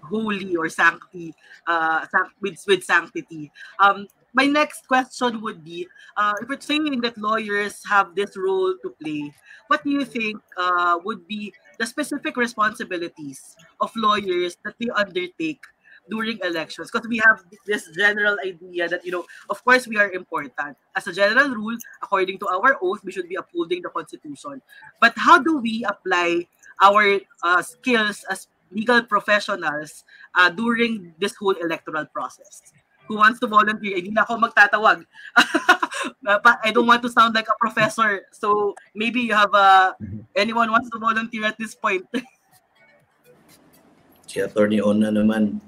holy 0.00 0.56
or 0.56 0.68
sanctity 0.68 1.34
uh, 1.66 2.06
with, 2.40 2.62
with 2.66 2.82
sanctity. 2.84 3.50
Um, 3.78 4.06
my 4.32 4.46
next 4.46 4.88
question 4.88 5.40
would 5.40 5.64
be 5.64 5.86
uh, 6.16 6.32
if 6.40 6.48
we're 6.48 6.60
saying 6.60 7.00
that 7.00 7.18
lawyers 7.18 7.82
have 7.88 8.14
this 8.14 8.36
role 8.36 8.74
to 8.82 8.90
play, 9.02 9.32
what 9.68 9.84
do 9.84 9.90
you 9.90 10.04
think 10.04 10.40
uh, 10.56 10.98
would 11.04 11.26
be 11.28 11.52
the 11.78 11.86
specific 11.86 12.36
responsibilities 12.36 13.56
of 13.80 13.90
lawyers 13.96 14.56
that 14.64 14.74
they 14.80 14.88
undertake 14.96 15.60
during 16.10 16.38
elections? 16.42 16.90
Because 16.90 17.08
we 17.08 17.20
have 17.24 17.44
this 17.66 17.90
general 17.96 18.36
idea 18.44 18.88
that, 18.88 19.04
you 19.04 19.12
know, 19.12 19.24
of 19.50 19.62
course, 19.64 19.86
we 19.86 19.98
are 19.98 20.10
important. 20.12 20.76
As 20.96 21.06
a 21.06 21.12
general 21.12 21.50
rule, 21.50 21.76
according 22.02 22.38
to 22.38 22.48
our 22.48 22.76
oath, 22.82 23.04
we 23.04 23.12
should 23.12 23.28
be 23.28 23.36
upholding 23.36 23.82
the 23.82 23.90
Constitution. 23.90 24.62
But 25.00 25.12
how 25.16 25.38
do 25.38 25.58
we 25.58 25.84
apply 25.84 26.48
our 26.82 27.20
uh, 27.44 27.62
skills 27.62 28.24
as 28.30 28.48
legal 28.70 29.02
professionals 29.02 30.04
uh, 30.34 30.48
during 30.48 31.14
this 31.18 31.36
whole 31.36 31.54
electoral 31.60 32.06
process? 32.06 32.72
Who 33.12 33.20
wants 33.20 33.36
to 33.44 33.46
volunteer, 33.46 34.00
hindi 34.00 34.16
na 34.16 34.24
ako 34.24 34.40
magtatawag. 34.40 35.04
I 36.64 36.72
don't 36.72 36.88
want 36.88 37.04
to 37.04 37.12
sound 37.12 37.36
like 37.36 37.52
a 37.52 37.56
professor. 37.60 38.24
So 38.32 38.72
maybe 38.96 39.20
you 39.20 39.36
have 39.36 39.52
a, 39.52 39.92
anyone 40.32 40.72
wants 40.72 40.88
to 40.90 40.98
volunteer 40.98 41.44
at 41.44 41.60
this 41.60 41.76
point. 41.76 42.08
si 44.32 44.40
Attorney 44.40 44.80
Ona 44.80 45.12
naman. 45.12 45.60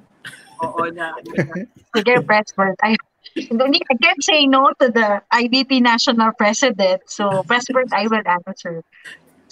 Oo 0.65 0.89
na. 0.89 1.13
Sige, 1.95 2.25
Presbert. 2.25 2.81
I, 2.81 2.97
I 3.37 3.97
can't 4.01 4.25
say 4.25 4.49
no 4.49 4.73
to 4.81 4.89
the 4.89 5.21
IBP 5.29 5.85
National 5.85 6.33
President. 6.33 7.05
So, 7.05 7.45
Presbert, 7.45 7.93
I 7.93 8.09
will 8.09 8.25
answer. 8.25 8.81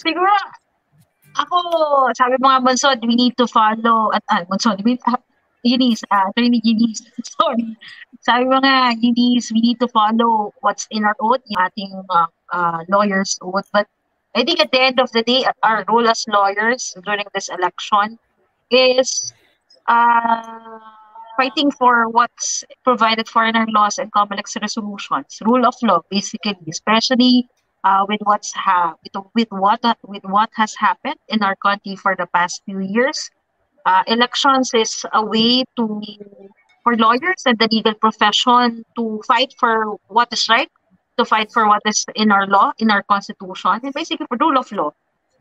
Siguro, 0.01 0.33
ako, 1.37 1.57
sabi 2.17 2.41
mga 2.41 2.65
Bonsod, 2.65 2.99
we 3.05 3.13
need 3.13 3.37
to 3.37 3.45
follow, 3.45 4.09
at, 4.09 4.25
ah, 4.33 4.41
Bonsod, 4.49 4.81
we, 4.81 4.97
Eunice, 5.63 6.03
uh, 6.11 6.29
Attorney 6.29 6.61
Eunice, 6.63 7.01
sorry. 7.39 7.75
Sabi 8.19 8.45
mo 8.45 8.59
nga, 8.59 8.95
Eunice, 8.99 9.51
we 9.51 9.61
need 9.61 9.79
to 9.79 9.87
follow 9.87 10.53
what's 10.61 10.87
in 10.91 11.03
our 11.03 11.15
oath, 11.19 11.43
yung 11.47 11.63
ating 11.63 11.93
uh, 12.09 12.27
uh, 12.51 12.79
lawyer's 12.87 13.39
oath. 13.41 13.67
But 13.71 13.87
I 14.35 14.43
think 14.43 14.59
at 14.59 14.71
the 14.71 14.81
end 14.81 14.99
of 14.99 15.11
the 15.11 15.23
day, 15.23 15.45
our 15.63 15.83
role 15.87 16.07
as 16.07 16.25
lawyers 16.27 16.95
during 17.03 17.25
this 17.33 17.49
election 17.49 18.19
is 18.71 19.33
uh, 19.87 20.79
fighting 21.37 21.71
for 21.71 22.09
what's 22.09 22.63
provided 22.83 23.27
for 23.27 23.45
in 23.45 23.55
our 23.55 23.67
laws 23.67 23.97
and 23.97 24.11
Comelec 24.11 24.47
resolutions, 24.59 25.39
rule 25.43 25.65
of 25.65 25.75
law, 25.81 26.01
basically, 26.09 26.57
especially 26.69 27.47
uh, 27.83 28.05
with 28.07 28.19
what's 28.23 28.53
ha- 28.53 28.95
with, 29.03 29.25
with 29.35 29.47
what 29.51 29.81
with 30.07 30.23
what 30.23 30.49
has 30.55 30.75
happened 30.75 31.19
in 31.27 31.43
our 31.43 31.55
country 31.55 31.95
for 31.95 32.15
the 32.15 32.25
past 32.27 32.61
few 32.65 32.79
years 32.79 33.29
uh, 33.85 34.03
elections 34.07 34.71
is 34.73 35.05
a 35.13 35.23
way 35.25 35.63
to 35.75 36.01
for 36.83 36.97
lawyers 36.97 37.41
and 37.45 37.57
the 37.59 37.67
legal 37.71 37.93
profession 37.95 38.83
to 38.97 39.21
fight 39.25 39.53
for 39.57 39.95
what 40.07 40.27
is 40.33 40.49
right, 40.49 40.69
to 41.17 41.23
fight 41.25 41.51
for 41.51 41.67
what 41.67 41.81
is 41.85 42.05
in 42.15 42.31
our 42.31 42.45
law, 42.47 42.73
in 42.77 42.91
our 42.91 43.03
constitution, 43.03 43.79
and 43.83 43.93
basically 43.93 44.27
for 44.27 44.37
rule 44.39 44.57
of 44.57 44.69
law. 44.71 44.91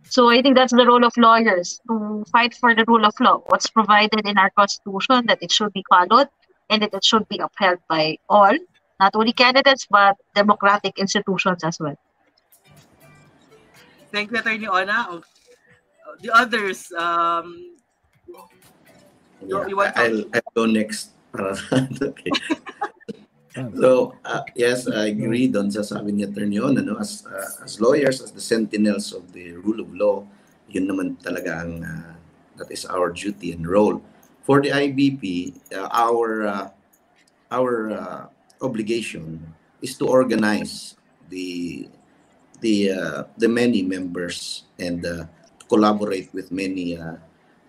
So 0.04 0.30
I 0.30 0.42
think 0.42 0.56
that's 0.56 0.72
the 0.72 0.86
role 0.86 1.04
of 1.04 1.12
lawyers 1.16 1.80
to 1.88 2.24
fight 2.30 2.54
for 2.54 2.74
the 2.74 2.84
rule 2.86 3.04
of 3.04 3.14
law, 3.20 3.42
what's 3.46 3.68
provided 3.68 4.26
in 4.26 4.38
our 4.38 4.50
constitution, 4.50 5.26
that 5.26 5.38
it 5.40 5.50
should 5.50 5.72
be 5.72 5.84
followed 5.88 6.28
and 6.70 6.82
that 6.82 6.94
it 6.94 7.04
should 7.04 7.28
be 7.28 7.38
upheld 7.38 7.78
by 7.88 8.18
all, 8.28 8.56
not 9.00 9.14
only 9.14 9.32
candidates 9.32 9.86
but 9.90 10.16
democratic 10.34 10.98
institutions 10.98 11.64
as 11.64 11.78
well. 11.78 11.96
Thank 14.12 14.30
you, 14.30 14.38
Attorney 14.38 14.66
Ona. 14.66 15.22
The 16.20 16.30
others, 16.36 16.92
um, 16.92 17.71
yeah, 19.46 19.66
you 19.66 19.76
want 19.76 19.96
I'll, 19.96 20.24
I'll 20.34 20.52
go 20.54 20.66
next. 20.66 21.10
okay. 21.32 22.30
so, 23.80 24.14
uh, 24.24 24.42
yes, 24.54 24.88
I 24.88 25.12
agree 25.12 25.48
doon 25.48 25.70
sa 25.72 25.82
sabi 25.82 26.12
ni 26.12 26.22
Attorney 26.24 26.60
On, 26.60 26.76
ano, 26.76 27.00
as, 27.00 27.24
uh, 27.24 27.64
as 27.64 27.80
lawyers, 27.80 28.20
as 28.20 28.32
the 28.32 28.40
sentinels 28.40 29.12
of 29.12 29.32
the 29.32 29.56
rule 29.56 29.80
of 29.80 29.88
law, 29.94 30.24
yun 30.68 30.88
naman 30.88 31.16
talaga 31.20 31.64
ang, 31.64 31.84
uh, 31.84 32.12
that 32.56 32.68
is 32.70 32.84
our 32.86 33.10
duty 33.12 33.52
and 33.52 33.64
role. 33.64 34.00
For 34.44 34.60
the 34.60 34.70
IBP, 34.70 35.54
uh, 35.72 35.88
our, 35.92 36.46
uh, 36.46 36.68
our 37.50 37.90
uh, 37.92 38.22
obligation 38.60 39.40
is 39.80 39.96
to 39.98 40.06
organize 40.06 40.96
the, 41.28 41.88
the, 42.60 42.90
uh, 42.92 43.22
the 43.38 43.48
many 43.48 43.82
members 43.82 44.64
and 44.78 45.04
uh, 45.06 45.24
to 45.58 45.64
collaborate 45.68 46.32
with 46.34 46.52
many 46.52 46.98
uh, 46.98 47.16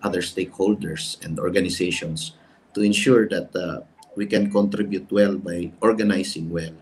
other 0.04 0.22
stakeholders 0.22 1.18
and 1.24 1.40
organizations 1.40 2.36
to 2.76 2.82
ensure 2.82 3.28
that 3.30 3.50
uh, 3.56 3.82
we 4.16 4.26
can 4.26 4.52
contribute 4.52 5.10
well 5.12 5.38
by 5.38 5.72
organizing 5.82 6.50
well 6.50 6.76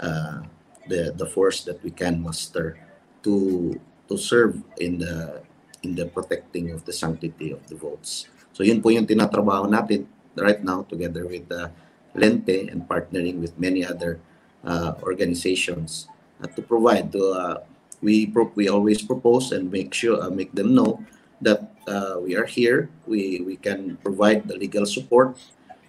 uh, 0.00 0.42
the, 0.88 1.14
the 1.16 1.26
force 1.26 1.64
that 1.64 1.82
we 1.82 1.90
can 1.90 2.20
muster 2.20 2.78
to 3.22 3.78
to 4.08 4.16
serve 4.16 4.56
in 4.80 4.98
the 4.98 5.42
in 5.82 5.94
the 5.94 6.06
protecting 6.06 6.72
of 6.72 6.84
the 6.84 6.92
sanctity 6.92 7.52
of 7.52 7.62
the 7.68 7.76
votes. 7.76 8.26
So 8.52 8.64
yun 8.66 8.82
po 8.82 8.90
yung 8.90 9.06
tinatrabaho 9.06 9.70
natin 9.70 10.10
right 10.34 10.58
now 10.64 10.82
together 10.82 11.28
with 11.28 11.46
uh, 11.52 11.70
Lente 12.18 12.66
and 12.66 12.82
partnering 12.88 13.38
with 13.38 13.54
many 13.60 13.86
other 13.86 14.18
uh, 14.64 14.98
organizations 15.06 16.10
uh, 16.42 16.50
to 16.50 16.62
provide 16.62 17.14
uh, 17.14 17.62
we 18.02 18.26
pro- 18.26 18.50
we 18.54 18.66
always 18.66 19.02
propose 19.02 19.52
and 19.52 19.70
make 19.70 19.94
sure 19.94 20.18
uh, 20.18 20.30
make 20.30 20.50
them 20.54 20.74
know 20.74 20.98
that 21.42 21.70
uh, 21.88 22.20
we 22.20 22.36
are 22.36 22.44
here. 22.46 22.88
We 23.08 23.40
we 23.40 23.56
can 23.56 23.96
provide 24.04 24.46
the 24.46 24.56
legal 24.56 24.84
support 24.86 25.40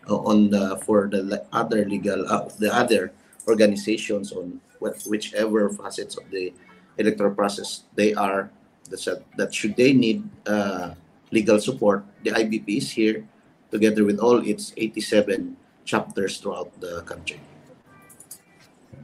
uh, 0.08 0.16
on 0.24 0.50
the 0.50 0.80
for 0.88 1.12
the 1.12 1.44
other 1.52 1.84
legal 1.86 2.24
uh, 2.28 2.48
the 2.58 2.72
other 2.74 3.12
organizations 3.48 4.32
on 4.32 4.62
what 4.80 4.96
whichever 5.06 5.70
facets 5.70 6.16
of 6.18 6.24
the 6.32 6.54
electoral 6.98 7.36
process 7.36 7.84
they 7.96 8.14
are 8.16 8.50
that 8.90 9.00
said 9.00 9.24
that 9.38 9.54
should 9.54 9.76
they 9.76 9.92
need 9.94 10.24
uh, 10.48 10.96
legal 11.32 11.60
support 11.60 12.04
the 12.24 12.32
IBP 12.32 12.78
is 12.80 12.92
here 12.92 13.26
together 13.72 14.04
with 14.04 14.18
all 14.20 14.40
its 14.42 14.74
87 14.78 15.56
chapters 15.86 16.38
throughout 16.42 16.74
the 16.82 17.02
country. 17.06 17.40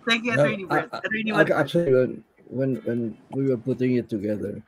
Thank 0.06 0.26
you, 0.26 0.34
Attorney 0.34 0.66
Burt. 0.66 0.90
I- 0.94 0.98
I- 0.98 1.00
Attorney 1.06 1.32
ac- 1.34 1.54
Actually, 1.54 1.92
when, 1.94 2.12
when 2.50 2.70
when 2.86 3.02
we 3.34 3.50
were 3.50 3.58
putting 3.58 3.96
it 3.98 4.10
together, 4.10 4.62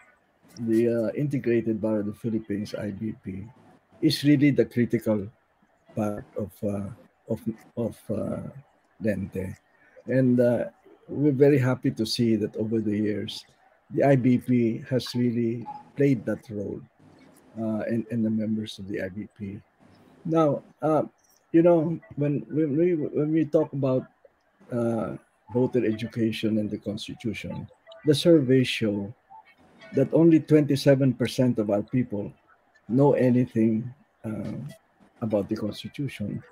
the 0.59 1.09
uh, 1.09 1.11
Integrated 1.13 1.81
Bar 1.81 1.99
of 1.99 2.07
the 2.07 2.13
Philippines 2.13 2.73
(IBP) 2.77 3.49
is 4.01 4.23
really 4.23 4.51
the 4.51 4.65
critical 4.65 5.27
part 5.95 6.25
of 6.37 6.51
uh, 6.63 6.89
of 7.29 7.41
of 7.75 7.97
uh, 8.09 8.41
and 10.07 10.39
uh, 10.39 10.65
we're 11.07 11.31
very 11.31 11.59
happy 11.59 11.91
to 11.91 12.05
see 12.05 12.35
that 12.35 12.55
over 12.55 12.81
the 12.81 12.97
years, 12.97 13.45
the 13.91 14.01
IBP 14.03 14.87
has 14.87 15.13
really 15.15 15.65
played 15.95 16.25
that 16.25 16.43
role, 16.49 16.81
uh, 17.59 17.83
and 17.87 18.05
and 18.11 18.25
the 18.25 18.29
members 18.29 18.79
of 18.79 18.87
the 18.87 18.97
IBP. 18.97 19.61
Now, 20.25 20.63
uh, 20.81 21.03
you 21.51 21.61
know, 21.61 21.99
when 22.15 22.45
when 22.49 22.77
we 22.77 22.95
when 22.95 23.31
we 23.31 23.45
talk 23.45 23.73
about 23.73 24.07
voter 25.53 25.85
education 25.85 26.57
and 26.57 26.69
the 26.69 26.77
Constitution, 26.77 27.67
the 28.05 28.15
surveys 28.15 28.67
show 28.67 29.13
that 29.93 30.13
only 30.13 30.39
27% 30.39 31.57
of 31.57 31.69
our 31.69 31.81
people 31.81 32.31
know 32.87 33.13
anything 33.13 33.93
uh, 34.25 34.57
about 35.21 35.49
the 35.49 35.55
Constitution. 35.55 36.43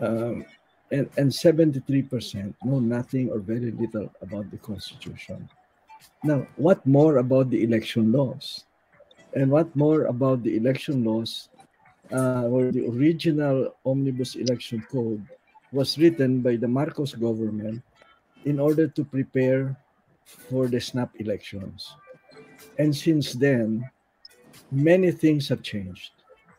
Um, 0.00 0.44
and, 0.90 1.08
and 1.16 1.30
73% 1.30 2.54
know 2.64 2.78
nothing 2.80 3.30
or 3.30 3.38
very 3.38 3.70
little 3.72 4.12
about 4.20 4.50
the 4.50 4.58
Constitution. 4.58 5.48
Now, 6.22 6.46
what 6.56 6.84
more 6.86 7.18
about 7.18 7.50
the 7.50 7.64
election 7.64 8.12
laws? 8.12 8.64
And 9.34 9.50
what 9.50 9.74
more 9.74 10.04
about 10.04 10.42
the 10.42 10.56
election 10.56 11.04
laws 11.04 11.48
uh, 12.12 12.42
the 12.70 12.86
original 12.92 13.74
Omnibus 13.84 14.36
Election 14.36 14.84
Code 14.90 15.24
was 15.72 15.98
written 15.98 16.40
by 16.40 16.56
the 16.56 16.68
Marcos 16.68 17.14
government 17.14 17.82
in 18.44 18.60
order 18.60 18.86
to 18.88 19.04
prepare 19.04 19.76
for 20.24 20.68
the 20.68 20.80
snap 20.80 21.10
elections. 21.18 21.96
And 22.78 22.94
since 22.94 23.32
then, 23.32 23.88
many 24.70 25.10
things 25.10 25.48
have 25.48 25.62
changed. 25.62 26.10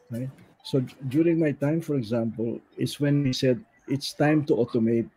Right? 0.10 0.30
So 0.64 0.82
during 1.10 1.40
my 1.40 1.52
time, 1.52 1.82
for 1.82 1.96
example, 1.96 2.60
is 2.78 3.00
when 3.00 3.24
we 3.24 3.34
said 3.34 3.64
it's 3.88 4.14
time 4.14 4.46
to 4.46 4.54
automate. 4.56 5.10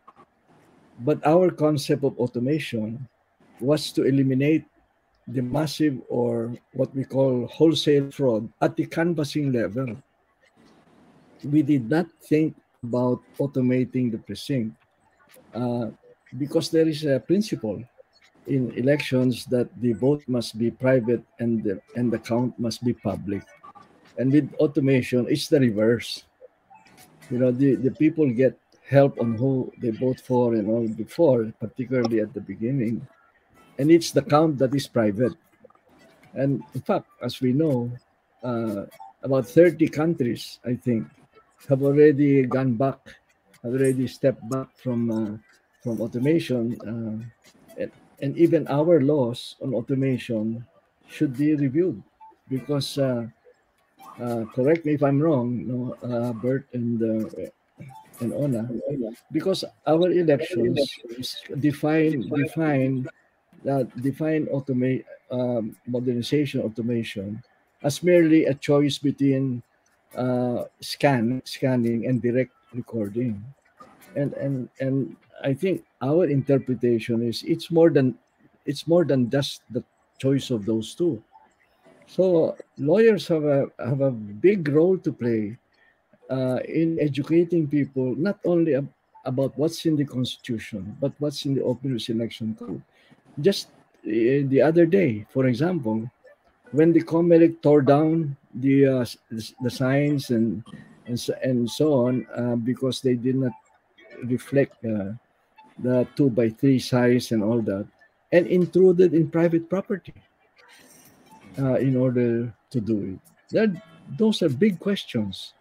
But 0.99 1.25
our 1.25 1.49
concept 1.49 2.03
of 2.03 2.17
automation 2.19 3.07
was 3.59 3.91
to 3.93 4.03
eliminate 4.03 4.65
the 5.27 5.41
massive 5.41 5.97
or 6.09 6.53
what 6.73 6.93
we 6.95 7.03
call 7.03 7.47
wholesale 7.47 8.11
fraud 8.11 8.49
at 8.61 8.75
the 8.75 8.85
canvassing 8.85 9.51
level. 9.51 9.95
We 11.43 11.61
did 11.61 11.89
not 11.89 12.07
think 12.27 12.55
about 12.83 13.21
automating 13.39 14.11
the 14.11 14.17
precinct 14.17 14.75
uh, 15.53 15.87
because 16.37 16.69
there 16.69 16.87
is 16.87 17.05
a 17.05 17.19
principle 17.19 17.83
in 18.49 18.71
elections 18.71 19.45
that 19.45 19.69
the 19.79 19.93
vote 19.93 20.23
must 20.27 20.57
be 20.57 20.71
private 20.71 21.23
and 21.39 21.63
the, 21.63 21.79
and 21.95 22.11
the 22.11 22.19
count 22.19 22.57
must 22.59 22.83
be 22.83 22.93
public. 22.93 23.43
And 24.17 24.33
with 24.33 24.53
automation, 24.55 25.27
it's 25.29 25.47
the 25.47 25.59
reverse. 25.59 26.25
You 27.29 27.37
know, 27.37 27.51
the, 27.51 27.75
the 27.75 27.91
people 27.91 28.29
get 28.29 28.59
help 28.89 29.21
on 29.21 29.37
who 29.37 29.71
they 29.77 29.91
vote 29.91 30.19
for 30.19 30.55
and 30.55 30.67
all 30.67 30.87
before, 30.87 31.53
particularly 31.59 32.19
at 32.19 32.33
the 32.33 32.41
beginning. 32.41 33.07
And 33.77 33.91
it's 33.91 34.11
the 34.11 34.23
count 34.23 34.57
that 34.57 34.73
is 34.73 34.87
private. 34.87 35.33
And 36.33 36.63
in 36.73 36.81
fact, 36.81 37.07
as 37.21 37.39
we 37.39 37.53
know, 37.53 37.91
uh, 38.43 38.85
about 39.23 39.47
30 39.47 39.87
countries, 39.89 40.59
I 40.65 40.73
think, 40.75 41.07
have 41.67 41.83
already 41.83 42.43
gone 42.43 42.73
back, 42.73 42.99
have 43.63 43.73
already 43.73 44.07
stepped 44.07 44.47
back 44.49 44.67
from 44.75 45.11
uh, 45.11 45.37
from 45.81 46.01
automation, 46.01 46.75
uh, 46.83 47.49
and, 48.21 48.37
even 48.37 48.67
our 48.67 49.01
laws 49.01 49.55
on 49.61 49.73
automation 49.73 50.65
should 51.07 51.37
be 51.37 51.55
reviewed 51.55 52.01
because, 52.49 52.97
uh, 52.97 53.27
uh, 54.21 54.45
correct 54.53 54.85
me 54.85 54.93
if 54.93 55.03
I'm 55.03 55.21
wrong, 55.21 55.67
no, 55.67 55.95
uh, 56.03 56.33
Burt 56.33 56.67
and 56.73 57.01
uh, 57.01 57.49
and 58.19 58.33
Ona, 58.33 58.67
because 59.31 59.63
our 59.87 60.11
elections 60.11 60.75
define 61.59 62.27
define 62.35 63.07
uh, 63.69 63.83
define 64.01 64.47
um, 65.31 65.75
modernization 65.87 66.61
automation 66.61 67.41
as 67.83 68.03
merely 68.03 68.45
a 68.45 68.53
choice 68.53 68.97
between 68.97 69.63
uh, 70.15 70.65
scan 70.81 71.41
scanning 71.45 72.05
and 72.07 72.21
direct 72.21 72.51
recording. 72.73 73.43
And 74.15 74.33
and 74.33 74.69
and 74.79 75.15
i 75.43 75.53
think 75.53 75.83
our 76.01 76.25
interpretation 76.27 77.21
is 77.27 77.43
it's 77.43 77.71
more 77.71 77.89
than 77.89 78.15
it's 78.65 78.87
more 78.87 79.03
than 79.05 79.29
just 79.29 79.61
the 79.71 79.83
choice 80.19 80.51
of 80.51 80.65
those 80.65 80.93
two. 80.93 81.21
So 82.07 82.55
lawyers 82.77 83.27
have 83.27 83.43
a 83.45 83.67
have 83.79 84.01
a 84.01 84.11
big 84.11 84.67
role 84.67 84.97
to 84.99 85.11
play 85.11 85.57
uh, 86.29 86.59
in 86.67 86.99
educating 86.99 87.67
people 87.67 88.15
not 88.15 88.39
only 88.45 88.75
ab- 88.75 88.93
about 89.25 89.57
what's 89.57 89.85
in 89.85 89.95
the 89.95 90.05
constitution 90.05 90.95
but 90.99 91.13
what's 91.19 91.45
in 91.45 91.55
the 91.55 91.65
omnibus 91.65 92.09
election 92.09 92.55
code. 92.59 92.81
Just 93.41 93.69
uh, 94.05 94.45
the 94.53 94.61
other 94.61 94.85
day 94.85 95.25
for 95.29 95.47
example 95.47 96.09
when 96.71 96.93
the 96.93 97.01
Comelec 97.01 97.61
tore 97.61 97.81
down 97.81 98.35
the 98.55 98.85
uh, 98.85 99.05
the, 99.31 99.53
the 99.61 99.69
signs 99.71 100.29
and 100.29 100.63
and 101.07 101.19
so, 101.19 101.33
and 101.43 101.69
so 101.69 101.93
on 101.93 102.27
uh, 102.35 102.55
because 102.55 103.01
they 103.01 103.15
did 103.15 103.35
not 103.35 103.53
reflect 104.25 104.77
uh, 104.85 105.13
the 105.81 106.07
two 106.15 106.29
by 106.29 106.49
three 106.49 106.79
size 106.79 107.31
and 107.31 107.43
all 107.43 107.61
that, 107.61 107.87
and 108.31 108.47
intruded 108.47 109.13
in 109.13 109.29
private 109.29 109.69
property 109.69 110.13
uh, 111.57 111.75
in 111.75 111.95
order 111.95 112.53
to 112.71 112.79
do 112.79 113.15
it. 113.15 113.19
That 113.51 113.81
those 114.17 114.41
are 114.41 114.49
big 114.49 114.79
questions, 114.79 115.53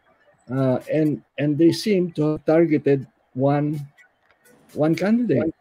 uh, 0.50 0.80
and 0.92 1.22
and 1.38 1.56
they 1.56 1.72
seem 1.72 2.12
to 2.12 2.36
have 2.36 2.44
targeted 2.44 3.06
one 3.34 3.80
one 4.74 4.94
candidate. 4.94 5.54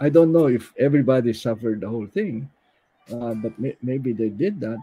I 0.00 0.08
don't 0.08 0.32
know 0.32 0.48
if 0.48 0.72
everybody 0.78 1.32
suffered 1.32 1.80
the 1.80 1.88
whole 1.88 2.06
thing, 2.06 2.48
uh, 3.12 3.34
but 3.34 3.58
may, 3.58 3.76
maybe 3.82 4.12
they 4.12 4.28
did 4.28 4.60
that. 4.60 4.80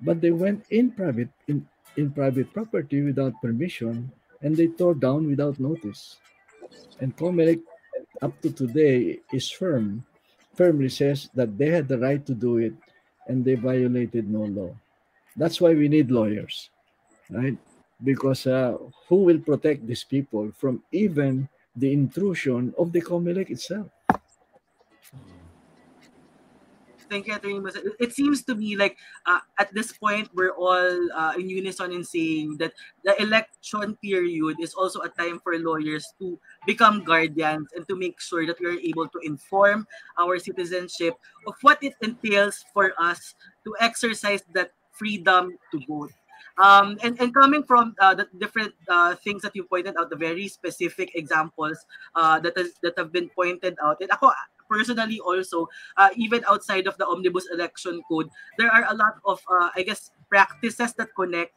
But 0.00 0.20
they 0.20 0.32
went 0.32 0.64
in 0.70 0.90
private 0.90 1.28
in, 1.48 1.66
in 1.96 2.10
private 2.10 2.52
property 2.52 3.02
without 3.02 3.40
permission, 3.40 4.10
and 4.42 4.56
they 4.56 4.68
tore 4.68 4.94
down 4.94 5.28
without 5.28 5.60
notice. 5.60 6.16
And 7.00 7.16
Comelec, 7.16 7.60
up 8.22 8.40
to 8.42 8.50
today, 8.50 9.20
is 9.32 9.50
firm, 9.50 10.04
firmly 10.54 10.88
says 10.88 11.28
that 11.34 11.56
they 11.58 11.70
had 11.70 11.88
the 11.88 11.98
right 11.98 12.24
to 12.26 12.34
do 12.34 12.58
it, 12.58 12.74
and 13.26 13.44
they 13.44 13.54
violated 13.54 14.28
no 14.28 14.44
law. 14.44 14.74
That's 15.36 15.60
why 15.60 15.74
we 15.74 15.88
need 15.88 16.10
lawyers, 16.10 16.70
right? 17.30 17.56
Because 18.02 18.46
uh, 18.46 18.76
who 19.08 19.24
will 19.24 19.38
protect 19.38 19.86
these 19.86 20.04
people 20.04 20.52
from 20.56 20.82
even 20.92 21.48
the 21.76 21.92
intrusion 21.92 22.74
of 22.78 22.92
the 22.92 23.00
Comelec 23.00 23.50
itself? 23.50 23.88
Thank 27.14 27.30
you, 27.30 27.38
Attorney 27.38 27.62
Mas. 27.62 27.78
It- 27.78 28.10
seems 28.10 28.42
to 28.50 28.58
me 28.58 28.74
like 28.74 28.98
uh, 29.22 29.38
at 29.62 29.70
this 29.70 29.94
point 29.94 30.26
we're 30.34 30.50
all 30.58 30.90
uh, 31.14 31.38
in 31.38 31.46
unison 31.46 31.94
in 31.94 32.02
saying 32.02 32.58
that 32.58 32.74
the 33.06 33.14
election 33.22 33.94
period 34.02 34.58
is 34.58 34.74
also 34.74 34.98
a 35.06 35.10
time 35.14 35.38
for 35.38 35.54
lawyers 35.54 36.02
to 36.18 36.34
become 36.66 37.06
guardians 37.06 37.70
and 37.78 37.86
to 37.86 37.94
make 37.94 38.18
sure 38.18 38.46
that 38.50 38.58
we 38.58 38.66
are 38.66 38.82
able 38.82 39.06
to 39.06 39.18
inform 39.22 39.86
our 40.18 40.42
citizenship 40.42 41.14
of 41.46 41.54
what 41.62 41.78
it 41.86 41.94
entails 42.02 42.66
for 42.74 42.90
us 42.98 43.38
to 43.62 43.70
exercise 43.78 44.42
that 44.50 44.74
freedom 44.90 45.54
to 45.70 45.78
vote. 45.86 46.10
Um, 46.58 46.98
and, 47.02 47.14
and 47.20 47.34
coming 47.34 47.62
from 47.62 47.94
uh, 47.98 48.14
the 48.14 48.26
different 48.38 48.74
uh, 48.88 49.14
things 49.22 49.42
that 49.42 49.54
you 49.54 49.64
pointed 49.64 49.94
out, 49.98 50.10
the 50.10 50.18
very 50.18 50.46
specific 50.48 51.14
examples 51.14 51.78
uh, 52.14 52.38
that 52.42 52.94
have 52.98 53.12
been 53.12 53.30
pointed 53.30 53.78
out, 53.82 53.98
and 54.02 54.10
ako 54.10 54.30
personally 54.68 55.20
also, 55.20 55.68
uh, 55.96 56.10
even 56.16 56.44
outside 56.48 56.86
of 56.86 56.96
the 56.98 57.06
Omnibus 57.06 57.48
Election 57.52 58.02
Code, 58.08 58.30
there 58.58 58.70
are 58.70 58.86
a 58.88 58.94
lot 58.94 59.16
of, 59.24 59.40
uh, 59.50 59.70
I 59.76 59.82
guess, 59.82 60.10
practices 60.28 60.94
that 60.94 61.14
connect 61.14 61.52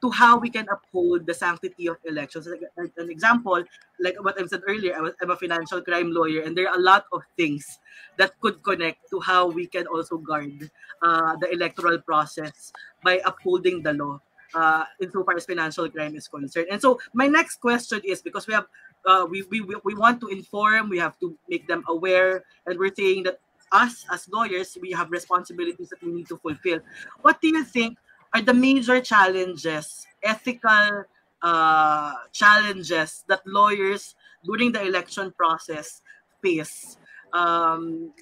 to 0.00 0.10
how 0.10 0.38
we 0.38 0.48
can 0.48 0.66
uphold 0.72 1.26
the 1.26 1.34
sanctity 1.34 1.86
of 1.86 1.96
elections. 2.04 2.48
Like, 2.48 2.92
an 2.96 3.10
example, 3.10 3.62
like 4.00 4.16
what 4.24 4.40
I 4.40 4.46
said 4.46 4.62
earlier, 4.66 4.96
I 4.96 5.00
was, 5.00 5.12
I'm 5.20 5.30
a 5.30 5.36
financial 5.36 5.82
crime 5.82 6.10
lawyer, 6.10 6.42
and 6.42 6.56
there 6.56 6.68
are 6.68 6.76
a 6.76 6.80
lot 6.80 7.04
of 7.12 7.22
things 7.36 7.78
that 8.16 8.32
could 8.40 8.62
connect 8.62 9.10
to 9.10 9.20
how 9.20 9.48
we 9.48 9.66
can 9.66 9.86
also 9.86 10.16
guard 10.16 10.70
uh, 11.02 11.36
the 11.36 11.52
electoral 11.52 11.98
process 11.98 12.72
by 13.04 13.20
upholding 13.26 13.82
the 13.82 13.92
law 13.92 14.20
uh, 14.54 14.84
insofar 15.00 15.36
as 15.36 15.44
financial 15.44 15.88
crime 15.88 16.16
is 16.16 16.28
concerned. 16.28 16.66
And 16.70 16.80
so 16.80 16.98
my 17.12 17.26
next 17.26 17.60
question 17.60 18.00
is 18.04 18.22
because 18.22 18.46
we 18.46 18.54
have 18.54 18.66
uh, 19.06 19.26
we, 19.28 19.42
we 19.50 19.60
we 19.60 19.94
want 19.94 20.20
to 20.20 20.28
inform, 20.28 20.88
we 20.88 20.98
have 20.98 21.18
to 21.20 21.36
make 21.48 21.66
them 21.66 21.84
aware, 21.88 22.44
and 22.66 22.78
we're 22.78 22.94
saying 22.94 23.24
that 23.24 23.40
us 23.72 24.04
as 24.12 24.28
lawyers 24.28 24.76
we 24.80 24.90
have 24.92 25.10
responsibilities 25.10 25.88
that 25.90 26.02
we 26.02 26.12
need 26.12 26.28
to 26.28 26.36
fulfill. 26.36 26.80
What 27.22 27.40
do 27.40 27.48
you 27.48 27.64
think 27.64 27.98
are 28.34 28.42
the 28.42 28.54
major 28.54 29.00
challenges, 29.00 30.06
ethical 30.22 31.04
uh, 31.42 32.12
challenges 32.32 33.24
that 33.28 33.40
lawyers 33.46 34.14
during 34.44 34.72
the 34.72 34.82
election 34.82 35.32
process 35.32 36.02
face? 36.42 36.98
Um, 37.32 38.12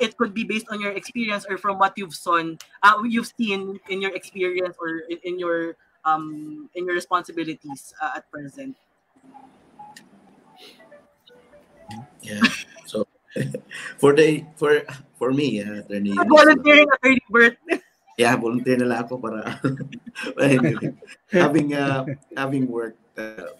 it 0.00 0.16
could 0.16 0.32
be 0.32 0.44
based 0.44 0.66
on 0.70 0.80
your 0.80 0.92
experience 0.92 1.44
or 1.48 1.58
from 1.58 1.78
what 1.78 1.92
you've 1.96 2.14
seen, 2.14 2.58
uh, 2.82 3.02
you've 3.04 3.30
seen 3.36 3.78
in 3.88 4.00
your 4.00 4.14
experience 4.14 4.76
or 4.80 5.04
in, 5.10 5.18
in 5.24 5.38
your 5.38 5.76
um, 6.06 6.70
in 6.74 6.86
your 6.86 6.94
responsibilities 6.94 7.92
uh, 8.00 8.12
at 8.16 8.30
present. 8.30 8.76
Yeah. 12.22 12.42
So 12.86 13.06
for 14.00 14.14
the 14.14 14.44
for 14.56 14.82
for 15.18 15.32
me, 15.32 15.62
uh, 15.62 15.84
attorney. 15.84 16.14
Volunteering 16.14 16.88
attorney 16.90 17.22
Burt. 17.30 17.56
yeah, 18.16 18.34
volunteer 18.36 18.80
na 18.80 18.88
lang 18.88 19.00
ako 19.04 19.20
para 19.20 19.60
anyway, 20.40 20.96
having 21.32 21.76
uh, 21.76 22.04
having 22.32 22.64
worked 22.66 23.00
uh, 23.20 23.52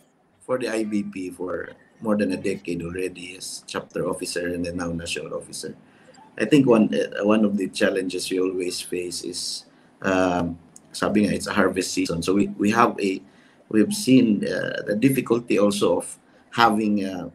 for 0.43 0.57
the 0.57 0.67
IBP 0.67 1.37
for 1.37 1.77
more 2.01 2.17
than 2.17 2.33
a 2.33 2.41
decade 2.41 2.83
already 2.83 3.37
as 3.37 3.65
chapter 3.69 4.09
officer 4.09 4.53
and 4.53 4.65
then 4.65 4.77
now 4.77 4.93
national 4.93 5.33
officer. 5.37 5.77
I 6.37 6.45
think 6.45 6.69
one 6.69 6.93
uh, 6.93 7.25
one 7.25 7.45
of 7.45 7.57
the 7.57 7.69
challenges 7.69 8.29
we 8.29 8.41
always 8.41 8.81
face 8.81 9.25
is 9.25 9.65
um, 10.01 10.59
sabi 10.93 11.29
nga, 11.29 11.37
it's 11.37 11.49
a 11.49 11.57
harvest 11.57 11.93
season. 11.93 12.25
So 12.25 12.35
we, 12.35 12.49
we 12.57 12.73
have 12.73 12.97
a 13.01 13.21
we've 13.69 13.93
seen 13.93 14.45
uh, 14.45 14.85
the 14.89 14.97
difficulty 14.97 15.61
also 15.61 16.01
of 16.01 16.07
having 16.53 17.05
uh, 17.05 17.29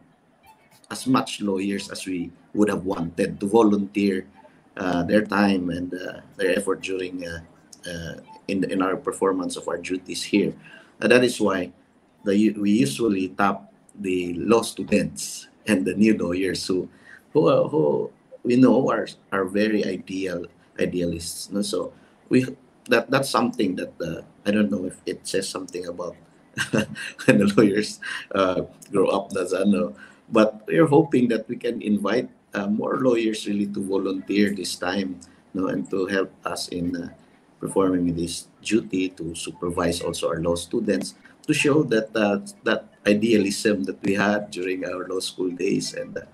as 0.92 1.06
much 1.08 1.40
lawyers 1.40 1.88
as 1.88 2.04
we 2.04 2.30
would 2.52 2.68
have 2.68 2.84
wanted 2.84 3.40
to 3.40 3.48
volunteer 3.48 4.28
uh, 4.76 5.02
their 5.08 5.24
time 5.24 5.72
and 5.72 5.88
uh, 5.96 6.20
their 6.36 6.52
effort 6.52 6.84
during 6.84 7.24
uh, 7.24 7.40
uh, 7.88 8.14
in 8.48 8.68
in 8.68 8.84
our 8.84 8.96
performance 8.96 9.56
of 9.56 9.64
our 9.68 9.80
duties 9.80 10.22
here. 10.22 10.52
that 11.00 11.24
is 11.24 11.40
why 11.40 11.72
the 12.22 12.54
we 12.60 12.70
usually 12.70 13.34
tap 13.34 13.72
the 13.98 14.36
law 14.38 14.62
students 14.62 15.48
and 15.66 15.84
the 15.84 15.94
new 15.94 16.14
lawyers 16.16 16.62
who 16.68 16.88
who, 17.32 17.48
who 17.68 18.12
we 18.44 18.54
know 18.54 18.88
are 18.92 19.08
are 19.32 19.44
very 19.44 19.84
ideal 19.84 20.46
idealists. 20.78 21.50
No? 21.50 21.62
So 21.62 21.92
we 22.28 22.46
that 22.88 23.10
that's 23.10 23.30
something 23.30 23.76
that 23.76 23.92
uh, 24.00 24.22
I 24.46 24.50
don't 24.50 24.70
know 24.70 24.84
if 24.86 25.00
it 25.06 25.26
says 25.26 25.48
something 25.48 25.86
about 25.86 26.16
when 27.24 27.38
the 27.38 27.48
lawyers 27.56 28.00
uh, 28.34 28.62
grow 28.90 29.08
up. 29.08 29.30
That's 29.30 29.52
I 29.52 29.64
know, 29.64 29.94
but 30.30 30.62
we're 30.66 30.86
hoping 30.86 31.28
that 31.28 31.48
we 31.48 31.56
can 31.56 31.82
invite 31.82 32.28
uh, 32.54 32.66
more 32.66 32.98
lawyers 33.00 33.46
really 33.46 33.66
to 33.66 33.80
volunteer 33.82 34.54
this 34.54 34.76
time, 34.76 35.20
no, 35.54 35.68
and 35.68 35.88
to 35.90 36.06
help 36.06 36.32
us 36.44 36.68
in 36.68 36.96
uh, 36.96 37.08
performing 37.60 38.14
this 38.14 38.48
duty 38.62 39.08
to 39.10 39.34
supervise 39.34 40.00
also 40.00 40.28
our 40.28 40.40
law 40.42 40.54
students 40.54 41.14
to 41.46 41.54
show 41.54 41.82
that 41.82 42.10
uh, 42.14 42.38
that 42.62 42.90
idealism 43.06 43.82
that 43.84 43.98
we 44.02 44.14
had 44.14 44.50
during 44.50 44.84
our 44.86 45.06
law 45.08 45.20
school 45.20 45.50
days 45.50 45.94
and 45.94 46.18
uh, 46.18 46.26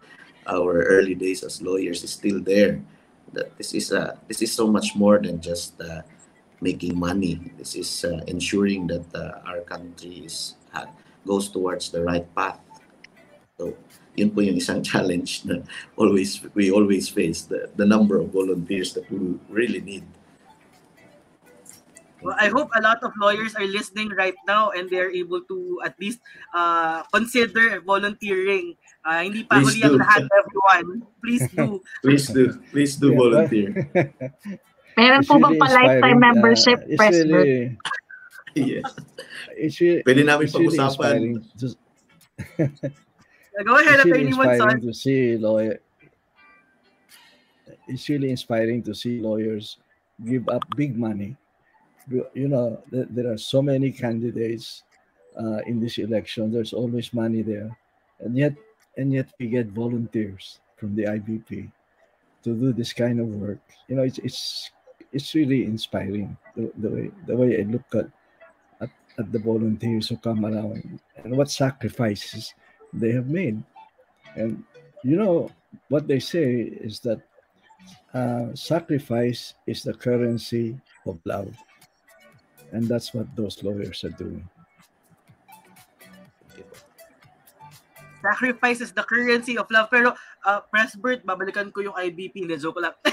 our 0.49 0.85
early 0.85 1.15
days 1.15 1.45
as 1.45 1.61
lawyers 1.61 2.05
is 2.05 2.13
still 2.13 2.41
there. 2.41 2.81
That 3.33 3.57
this 3.57 3.75
is 3.75 3.93
uh, 3.93 4.17
this 4.29 4.41
is 4.41 4.53
so 4.53 4.67
much 4.67 4.97
more 4.97 5.21
than 5.21 5.41
just 5.41 5.81
uh, 5.81 6.03
making 6.61 6.99
money. 6.99 7.41
This 7.57 7.77
is 7.77 8.05
uh, 8.05 8.25
ensuring 8.27 8.89
that 8.89 9.05
uh, 9.15 9.45
our 9.45 9.61
country 9.69 10.25
is 10.25 10.57
uh, 10.73 10.89
goes 11.27 11.49
towards 11.49 11.91
the 11.91 12.03
right 12.05 12.25
path. 12.35 12.61
So, 13.59 13.75
yun 14.15 14.31
po 14.31 14.41
yung 14.41 14.57
isang 14.57 14.81
challenge 14.89 15.43
na 15.45 15.61
always 15.99 16.39
we 16.55 16.71
always 16.71 17.11
face 17.11 17.43
the, 17.43 17.71
the 17.75 17.87
number 17.87 18.19
of 18.19 18.31
volunteers 18.31 18.95
that 18.95 19.07
we 19.11 19.39
really 19.51 19.83
need 19.83 20.07
Well, 22.21 22.35
I 22.35 22.49
hope 22.49 22.71
a 22.75 22.83
lot 22.83 22.99
of 23.03 23.13
lawyers 23.15 23.55
are 23.55 23.67
listening 23.67 24.11
right 24.11 24.35
now 24.47 24.71
and 24.71 24.91
they're 24.91 25.11
able 25.11 25.41
to 25.43 25.81
at 25.85 25.95
least 26.01 26.19
uh, 26.53 27.03
consider 27.15 27.81
volunteering. 27.81 28.75
Uh, 29.07 29.23
hindi 29.23 29.47
pa 29.47 29.63
huli 29.63 29.87
ang 29.87 30.03
lahat, 30.03 30.27
everyone. 30.27 31.07
Please 31.23 31.47
do. 31.55 31.79
Please 32.03 32.27
do. 32.27 32.45
Please 32.75 32.93
do 32.99 33.15
yeah, 33.15 33.19
volunteer. 33.23 33.71
Meron 34.99 35.23
po 35.23 35.39
bang 35.39 35.57
pa-lifetime 35.63 36.19
membership, 36.19 36.79
uh, 36.83 36.99
Press 36.99 37.23
really, 37.23 37.79
Yes. 38.59 38.83
It's 39.55 39.79
really, 39.79 40.03
Pwede 40.03 40.27
namin 40.27 40.51
pag-usapan. 40.51 41.39
Go 43.65 43.77
ahead, 43.77 44.01
it's 44.01 44.05
really 44.05 44.29
Attorney 44.29 44.51
inspiring 44.51 44.81
to 44.83 44.95
see 44.95 45.37
lawyer. 45.37 45.81
It's 47.89 48.09
really 48.09 48.31
inspiring 48.31 48.83
to 48.85 48.95
see 48.95 49.21
lawyers 49.21 49.79
give 50.25 50.49
up 50.49 50.65
big 50.77 50.97
money 50.97 51.37
you 52.35 52.49
know, 52.49 52.83
there 52.91 53.31
are 53.31 53.39
so 53.39 53.63
many 53.63 53.93
candidates 53.93 54.83
uh, 55.39 55.59
in 55.67 55.81
this 55.81 55.99
election. 55.99 56.53
There's 56.53 56.73
always 56.73 57.13
money 57.13 57.43
there, 57.43 57.77
and 58.21 58.37
yet, 58.37 58.55
and 58.97 59.13
yet 59.13 59.29
we 59.39 59.49
get 59.49 59.69
volunteers 59.69 60.61
from 60.77 60.95
the 60.95 61.05
IBP 61.05 61.71
to 62.45 62.55
do 62.55 62.73
this 62.73 62.93
kind 62.93 63.21
of 63.21 63.29
work. 63.29 63.61
You 63.89 63.97
know, 63.97 64.03
it's 64.03 64.19
it's 64.19 64.71
it's 65.13 65.35
really 65.35 65.65
inspiring 65.65 66.37
the, 66.57 66.73
the 66.79 66.89
way 66.89 67.11
the 67.27 67.37
way 67.37 67.61
I 67.61 67.63
look 67.65 67.87
at, 67.95 68.09
at 68.81 68.91
at 69.19 69.33
the 69.33 69.39
volunteers 69.39 70.09
who 70.09 70.17
come 70.17 70.45
around 70.45 71.01
and 71.25 71.37
what 71.37 71.51
sacrifices 71.51 72.55
they 72.93 73.13
have 73.13 73.29
made, 73.29 73.63
and 74.37 74.65
you 75.05 75.17
know 75.17 75.51
what 75.89 76.09
they 76.09 76.19
say 76.19 76.73
is 76.81 77.01
that 77.01 77.21
uh, 78.15 78.55
sacrifice 78.55 79.55
is 79.67 79.83
the 79.83 79.95
currency 79.95 80.81
of 81.07 81.19
love. 81.25 81.53
And 82.73 82.85
that's 82.89 83.15
what 83.15 83.29
those 83.37 83.63
lawyers 83.63 84.05
are 84.05 84.13
doing. 84.17 84.45
Sacrifice 88.21 88.81
is 88.81 88.93
the 88.93 89.05
currency 89.05 89.57
of 89.57 89.71
love. 89.71 89.89
Pero, 89.89 90.13
uh, 90.45 90.61
Presbert, 90.69 91.25
babalikan 91.25 91.73
ko 91.73 91.81
yung 91.81 91.97
IBP. 91.97 92.45
Hindi, 92.45 92.59
joke 92.61 92.83
lang. 92.83 92.93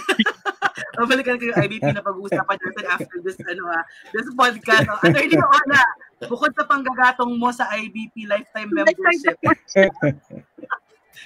babalikan 0.96 1.40
yung 1.40 1.56
IBP 1.56 1.86
na 1.94 2.04
pag-uusapan 2.04 2.58
natin 2.58 2.86
after 2.90 3.18
this, 3.22 3.38
ano 3.46 3.64
ha, 3.70 3.82
this 4.16 4.28
podcast. 4.34 4.88
Oh. 4.90 5.00
Ano, 5.04 5.18
hindi 5.20 5.38
ko 5.38 5.48
na, 5.68 5.80
bukod 6.26 6.52
sa 6.56 6.66
panggagatong 6.66 7.36
mo 7.38 7.52
sa 7.52 7.68
IBP 7.76 8.26
lifetime 8.28 8.72
membership. 8.72 9.36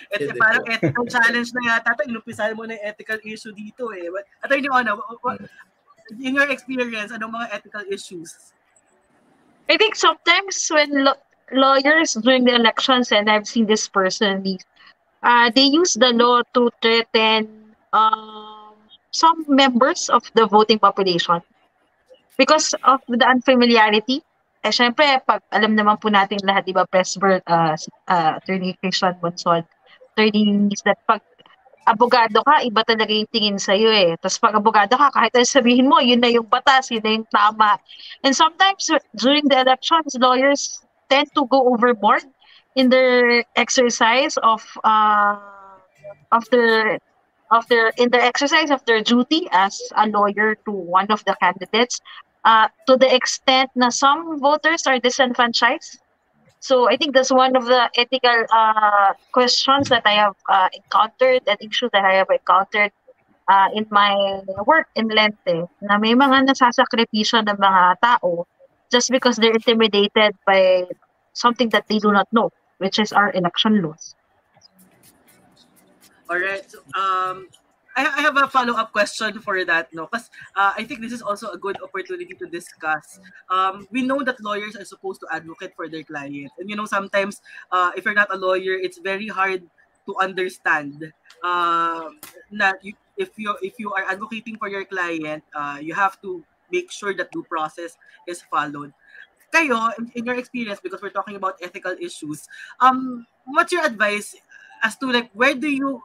Ito 0.10 0.32
parang 0.38 0.66
ethical 0.70 1.06
challenge 1.06 1.50
na 1.54 1.76
yata 1.76 1.94
ito. 1.94 2.10
Inumpisahan 2.10 2.58
mo 2.58 2.66
na 2.66 2.78
yung 2.78 2.86
ethical 2.90 3.20
issue 3.22 3.54
dito 3.54 3.94
eh. 3.94 4.10
At 4.42 4.50
hindi 4.50 4.70
ko 4.70 4.82
na, 4.82 4.98
in 6.18 6.34
your 6.34 6.50
experience, 6.50 7.14
anong 7.14 7.34
mga 7.38 7.48
ethical 7.54 7.86
issues? 7.90 8.54
I 9.70 9.78
think 9.78 9.94
sometimes 9.94 10.58
when 10.74 11.06
lo- 11.06 11.22
lawyers 11.54 12.18
during 12.18 12.46
the 12.46 12.56
elections, 12.58 13.12
and 13.12 13.30
I've 13.30 13.46
seen 13.46 13.70
this 13.70 13.86
personally, 13.86 14.60
uh, 15.22 15.52
they 15.54 15.70
use 15.70 15.94
the 15.94 16.10
law 16.10 16.42
to 16.58 16.72
threaten 16.82 17.76
um, 17.94 18.49
some 19.12 19.46
members 19.48 20.10
of 20.10 20.24
the 20.36 20.46
voting 20.46 20.80
population 20.80 21.42
because 22.38 22.74
of 22.84 23.02
the 23.08 23.26
unfamiliarity. 23.26 24.24
Eh, 24.60 24.76
syempre, 24.76 25.24
pag 25.24 25.40
alam 25.56 25.72
naman 25.72 25.96
po 26.00 26.12
natin 26.12 26.40
lahat, 26.44 26.68
di 26.68 26.76
ba, 26.76 26.84
Presbert, 26.84 27.40
uh, 27.48 27.80
uh, 28.12 28.32
Attorney 28.44 28.76
Christian 28.84 29.16
Bonsol, 29.24 29.64
attorneys 30.20 30.84
that 30.84 31.00
pag 31.08 31.24
abogado 31.88 32.44
ka, 32.44 32.62
iba 32.62 32.84
talaga 32.84 33.10
yung 33.10 33.32
tingin 33.32 33.58
sa'yo 33.58 33.90
eh. 33.90 34.20
Tapos 34.20 34.38
pag 34.38 34.54
abogado 34.60 34.94
ka, 35.00 35.10
kahit 35.16 35.32
ano 35.34 35.48
sabihin 35.48 35.88
mo, 35.88 35.98
yun 36.04 36.20
na 36.20 36.30
yung 36.30 36.46
batas, 36.46 36.92
yun 36.92 37.02
na 37.02 37.12
yung 37.18 37.28
tama. 37.32 37.80
And 38.22 38.36
sometimes 38.36 38.92
during 39.16 39.48
the 39.48 39.64
elections, 39.64 40.14
lawyers 40.20 40.84
tend 41.08 41.32
to 41.34 41.48
go 41.48 41.72
overboard 41.72 42.28
in 42.76 42.92
their 42.92 43.42
exercise 43.56 44.38
of 44.46 44.62
uh, 44.86 45.40
of 46.30 46.46
their 46.54 47.02
of 47.52 47.68
their 47.68 47.90
in 47.98 48.10
the 48.10 48.22
exercise 48.22 48.72
of 48.72 48.84
their 48.86 49.02
duty 49.02 49.48
as 49.52 49.80
a 49.98 50.08
lawyer 50.08 50.56
to 50.66 50.72
one 50.72 51.10
of 51.10 51.24
the 51.26 51.36
candidates 51.42 52.00
uh, 52.46 52.68
to 52.88 52.98
the 52.98 53.10
extent 53.14 53.70
na 53.76 53.90
some 53.90 54.40
voters 54.40 54.88
are 54.88 55.00
disenfranchised 55.00 56.00
So 56.60 56.90
I 56.90 56.98
think 56.98 57.16
that's 57.16 57.32
one 57.32 57.56
of 57.56 57.66
the 57.66 57.90
ethical 57.96 58.46
uh, 58.52 59.14
questions 59.32 59.88
that 59.90 60.04
I 60.06 60.12
have 60.12 60.36
uh, 60.50 60.68
encountered 60.74 61.42
and 61.48 61.58
issues 61.62 61.90
that 61.94 62.04
I 62.04 62.16
have 62.16 62.28
encountered 62.30 62.92
uh, 63.48 63.70
in 63.74 63.88
my 63.90 64.42
work 64.68 64.88
in 64.96 65.08
Lente 65.08 65.72
na 65.82 65.98
may 65.98 66.14
mga 66.14 66.52
nasasakripisyo 66.52 67.48
ng 67.48 67.56
mga 67.56 68.04
tao 68.04 68.46
just 68.92 69.08
because 69.10 69.40
they're 69.40 69.56
intimidated 69.56 70.36
by 70.44 70.84
something 71.32 71.70
that 71.72 71.88
they 71.88 72.00
do 72.00 72.12
not 72.12 72.28
know, 72.36 72.52
which 72.84 73.00
is 73.00 73.16
our 73.16 73.32
election 73.32 73.80
laws. 73.80 74.19
All 76.30 76.38
right. 76.38 76.66
Um, 76.94 77.50
I, 77.98 78.06
I 78.06 78.22
have 78.22 78.38
a 78.38 78.48
follow-up 78.48 78.92
question 78.92 79.42
for 79.42 79.66
that, 79.66 79.90
no? 79.94 80.06
Because 80.06 80.30
uh, 80.56 80.74
I 80.78 80.84
think 80.84 81.02
this 81.02 81.12
is 81.12 81.24
also 81.24 81.50
a 81.50 81.58
good 81.58 81.82
opportunity 81.82 82.34
to 82.38 82.46
discuss. 82.46 83.20
Um, 83.50 83.88
we 83.92 84.04
know 84.04 84.22
that 84.24 84.40
lawyers 84.40 84.76
are 84.76 84.86
supposed 84.86 85.20
to 85.22 85.28
advocate 85.34 85.74
for 85.76 85.90
their 85.90 86.04
clients, 86.04 86.54
and 86.60 86.70
you 86.70 86.76
know 86.76 86.86
sometimes 86.86 87.42
uh, 87.72 87.92
if 87.98 88.06
you're 88.06 88.14
not 88.14 88.34
a 88.34 88.38
lawyer, 88.38 88.78
it's 88.78 89.00
very 89.00 89.28
hard 89.28 89.66
to 90.06 90.16
understand 90.22 91.12
uh, 91.44 92.10
that 92.62 92.78
you, 92.86 92.94
if 93.18 93.34
you 93.38 93.58
if 93.62 93.74
you 93.80 93.92
are 93.94 94.06
advocating 94.06 94.56
for 94.58 94.70
your 94.70 94.86
client, 94.86 95.44
uh, 95.56 95.80
you 95.82 95.96
have 95.96 96.22
to 96.22 96.44
make 96.72 96.92
sure 96.92 97.14
that 97.18 97.32
due 97.32 97.44
process 97.50 97.98
is 98.28 98.42
followed. 98.54 98.94
Kayo, 99.50 99.90
in, 99.98 100.12
in 100.14 100.26
your 100.26 100.38
experience, 100.38 100.80
because 100.80 101.02
we're 101.02 101.10
talking 101.10 101.36
about 101.36 101.58
ethical 101.60 101.98
issues, 102.00 102.48
um, 102.80 103.26
what's 103.46 103.74
your 103.74 103.84
advice 103.84 104.38
as 104.84 104.96
to 104.98 105.12
like 105.12 105.30
where 105.34 105.56
do 105.56 105.68
you 105.68 106.02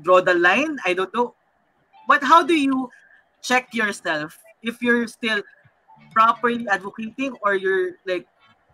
draw 0.00 0.20
the 0.20 0.34
line? 0.34 0.78
I 0.84 0.94
don't 0.94 1.12
know. 1.14 1.34
But 2.08 2.22
how 2.24 2.42
do 2.42 2.54
you 2.54 2.88
check 3.42 3.74
yourself 3.74 4.38
if 4.62 4.80
you're 4.80 5.06
still 5.06 5.42
properly 6.12 6.66
advocating 6.68 7.36
or 7.42 7.54
you're 7.54 8.00
like 8.06 8.26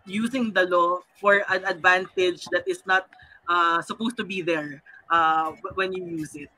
using 0.05 0.51
the 0.53 0.65
law 0.65 0.99
for 1.19 1.43
an 1.49 1.65
advantage 1.65 2.45
that 2.51 2.63
is 2.67 2.81
not 2.87 3.07
uh, 3.47 3.81
supposed 3.81 4.17
to 4.17 4.23
be 4.23 4.41
there 4.41 4.81
uh, 5.11 5.51
when 5.75 5.93
you 5.93 6.05
use 6.05 6.35
it? 6.35 6.49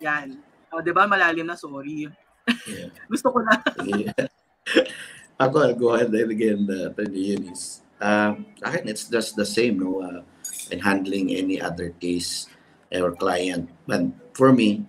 Yan. 0.00 0.42
Oh, 0.68 0.84
'di 0.84 0.92
ba 0.92 1.08
malalim 1.08 1.48
na 1.48 1.56
sorry. 1.56 2.12
Yeah. 2.68 2.92
Gusto 3.10 3.32
ko 3.32 3.40
na. 3.40 3.56
Yeah. 3.84 4.28
Ako, 5.42 5.56
I'll 5.62 5.78
go 5.78 5.94
ahead 5.94 6.10
and 6.10 6.30
again, 6.34 6.66
uh, 6.66 6.90
Attorney 6.90 7.38
Eunice. 7.38 7.86
Uh, 8.02 8.42
akin, 8.58 8.90
it's 8.90 9.06
just 9.06 9.38
the 9.38 9.46
same, 9.46 9.78
no, 9.78 10.02
uh, 10.02 10.26
in 10.74 10.82
handling 10.82 11.30
any 11.30 11.62
other 11.62 11.94
case 12.02 12.50
or 12.92 13.12
client. 13.12 13.68
But 13.86 14.08
for 14.32 14.52
me, 14.52 14.84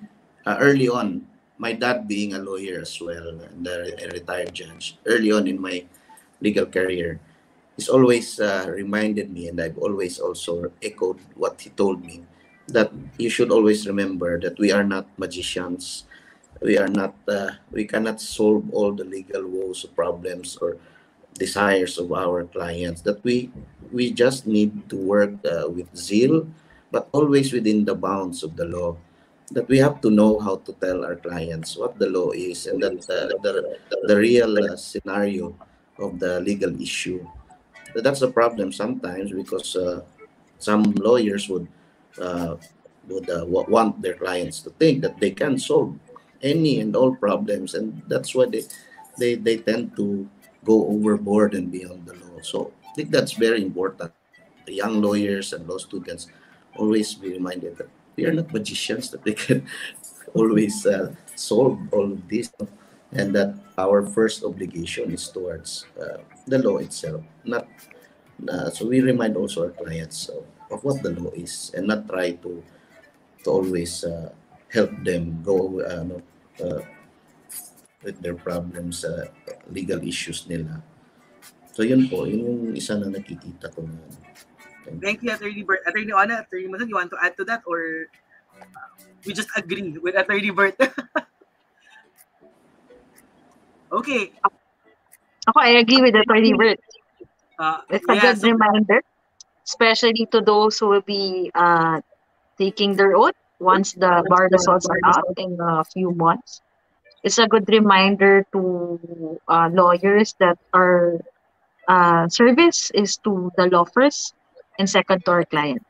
uh, 0.46 0.58
early 0.60 0.90
on, 0.90 1.28
my 1.58 1.74
dad 1.74 2.08
being 2.08 2.34
a 2.34 2.40
lawyer 2.40 2.80
as 2.80 3.00
well, 3.02 3.40
and 3.44 3.68
a 3.68 4.08
retired 4.14 4.54
judge, 4.54 4.98
early 5.06 5.32
on 5.32 5.48
in 5.48 5.60
my 5.60 5.84
legal 6.40 6.66
career, 6.66 7.20
he's 7.76 7.90
always 7.90 8.40
uh, 8.40 8.66
reminded 8.72 9.32
me, 9.32 9.50
and 9.50 9.60
I've 9.60 9.78
always 9.78 10.20
also 10.20 10.72
echoed 10.82 11.20
what 11.36 11.60
he 11.60 11.70
told 11.72 12.06
me, 12.06 12.24
that 12.68 12.92
you 13.18 13.30
should 13.30 13.52
always 13.52 13.88
remember 13.88 14.40
that 14.40 14.58
we 14.58 14.72
are 14.72 14.84
not 14.84 15.08
magicians. 15.18 16.06
We 16.62 16.78
are 16.78 16.88
not, 16.88 17.16
uh, 17.28 17.52
we 17.72 17.86
cannot 17.86 18.20
solve 18.22 18.70
all 18.74 18.92
the 18.92 19.06
legal 19.06 19.48
woes, 19.48 19.86
or 19.86 19.90
problems, 19.90 20.58
or 20.62 20.78
desires 21.36 21.98
of 21.98 22.12
our 22.12 22.44
clients. 22.44 23.02
That 23.02 23.24
we 23.24 23.52
we 23.92 24.12
just 24.12 24.46
need 24.46 24.90
to 24.90 24.98
work 24.98 25.32
uh, 25.44 25.70
with 25.70 25.88
zeal, 25.96 26.48
but 26.92 27.10
always 27.12 27.54
within 27.54 27.86
the 27.86 27.96
bounds 27.96 28.44
of 28.44 28.56
the 28.56 28.66
law. 28.66 28.98
That 29.52 29.68
we 29.68 29.80
have 29.80 30.00
to 30.02 30.12
know 30.12 30.38
how 30.38 30.58
to 30.58 30.74
tell 30.74 31.04
our 31.04 31.16
clients 31.16 31.76
what 31.76 31.98
the 31.98 32.06
law 32.06 32.30
is 32.32 32.68
and 32.68 32.84
uh, 32.84 33.34
the, 33.42 33.80
the 34.06 34.16
real 34.16 34.54
uh, 34.62 34.78
scenario 34.78 35.58
of 35.98 36.20
the 36.20 36.40
legal 36.42 36.70
issue. 36.80 37.26
That's 37.96 38.22
a 38.22 38.30
problem 38.30 38.72
sometimes 38.72 39.32
because 39.32 39.76
uh, 39.76 40.02
some 40.60 40.94
lawyers 41.02 41.50
would 41.50 41.68
uh, 42.22 42.58
would 43.08 43.30
uh, 43.30 43.46
want 43.48 44.02
their 44.02 44.14
clients 44.14 44.62
to 44.62 44.70
think 44.78 45.02
that 45.02 45.20
they 45.20 45.32
can 45.32 45.58
solve 45.58 45.98
any 46.44 46.80
and 46.80 46.96
all 46.96 47.16
problems, 47.16 47.74
and 47.74 48.02
that's 48.08 48.36
why 48.36 48.46
they 48.46 48.64
they, 49.18 49.36
they 49.36 49.58
tend 49.58 49.96
to 49.98 50.30
go 50.64 50.88
overboard 50.88 51.54
and 51.56 51.72
beyond 51.72 52.06
the 52.06 52.14
law. 52.14 52.40
So 52.42 52.72
I 52.86 52.94
think 52.94 53.12
that's 53.12 53.34
very 53.34 53.62
important. 53.62 54.12
The 54.66 54.74
young 54.74 55.02
lawyers 55.02 55.54
and 55.54 55.68
law 55.68 55.78
students 55.78 56.28
always 56.78 57.14
be 57.16 57.30
reminded 57.34 57.78
that 57.78 57.90
we 58.16 58.26
are 58.26 58.34
not 58.34 58.52
magicians, 58.54 59.10
that 59.12 59.24
they 59.24 59.34
can 59.34 59.66
always 60.34 60.86
uh, 60.86 61.14
solve 61.36 61.80
all 61.92 62.12
of 62.14 62.28
this, 62.28 62.52
and 63.12 63.34
that 63.36 63.56
our 63.78 64.06
first 64.06 64.44
obligation 64.44 65.12
is 65.12 65.30
towards 65.30 65.86
uh, 66.00 66.20
the 66.48 66.60
law 66.60 66.78
itself. 66.78 67.24
Not 67.44 67.68
uh, 68.48 68.70
so 68.70 68.88
we 68.88 69.02
remind 69.02 69.36
also 69.36 69.66
our 69.66 69.76
clients 69.76 70.30
of, 70.30 70.46
of 70.72 70.84
what 70.84 71.02
the 71.04 71.12
law 71.12 71.32
is, 71.32 71.72
and 71.76 71.88
not 71.88 72.08
try 72.08 72.32
to 72.44 72.64
to 73.44 73.50
always 73.50 74.04
uh, 74.04 74.32
help 74.70 74.92
them 75.04 75.42
go 75.44 75.80
uh, 75.82 76.64
uh, 76.64 76.82
with 78.04 78.22
their 78.22 78.36
problems, 78.36 79.04
uh, 79.04 79.28
legal 79.72 80.00
issues 80.04 80.48
nila. 80.48 80.84
So 81.74 81.84
yun 81.84 82.08
po, 82.12 82.28
yun 82.28 82.44
yung 82.44 82.76
isa 82.76 83.00
na 83.00 83.08
nakikita 83.08 83.72
ko 83.72 83.88
na. 83.88 83.96
Thank 84.98 85.22
you, 85.24 85.32
Attorney 85.34 85.64
Burt. 85.64 85.82
Attorney 85.86 86.12
Ona, 86.12 86.46
Attorney 86.48 86.68
Masan, 86.68 86.90
you 86.90 86.96
want 86.96 87.12
to 87.12 87.18
add 87.22 87.38
to 87.38 87.44
that 87.46 87.62
or 87.66 88.08
uh, 88.60 88.66
we 89.26 89.34
just 89.34 89.50
agree 89.56 89.98
with 89.98 90.16
Attorney 90.18 90.50
Burt? 90.50 90.76
okay. 93.92 94.32
Ako, 95.48 95.60
I 95.60 95.70
agree 95.82 96.02
with 96.02 96.16
Attorney 96.16 96.54
Burt. 96.54 96.80
Uh, 97.60 97.82
It's 97.90 98.06
a 98.10 98.16
yeah, 98.16 98.22
good 98.22 98.38
so- 98.40 98.48
reminder, 98.50 99.02
especially 99.68 100.26
to 100.32 100.42
those 100.42 100.80
who 100.80 100.88
will 100.90 101.06
be 101.06 101.52
uh, 101.54 102.02
taking 102.58 102.96
their 102.96 103.16
oath 103.16 103.36
once 103.60 103.94
the 103.94 104.24
bar 104.30 104.48
results 104.52 104.88
are 104.88 105.00
out 105.06 105.36
in 105.38 105.58
a 105.60 105.84
few 105.84 106.12
months. 106.16 106.62
It's 107.24 107.38
a 107.38 107.48
good 107.48 107.68
reminder 107.68 108.46
to 108.56 109.40
uh, 109.48 109.70
lawyers 109.74 110.34
that 110.40 110.58
our 110.74 111.20
uh, 111.88 112.30
service 112.30 112.92
is 112.96 113.18
to 113.28 113.52
the 113.58 113.68
law 113.68 113.84
first 113.84 114.34
and 114.80 114.90
second 114.90 115.24
to 115.26 115.32
our 115.32 115.46
client. 115.46 115.84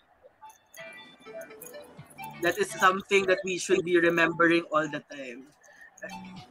that 2.41 2.57
is 2.57 2.71
something 2.71 3.25
that 3.27 3.39
we 3.43 3.57
should 3.57 3.83
be 3.83 3.99
remembering 3.99 4.63
all 4.71 4.87
the 4.87 5.03
time. 5.11 5.47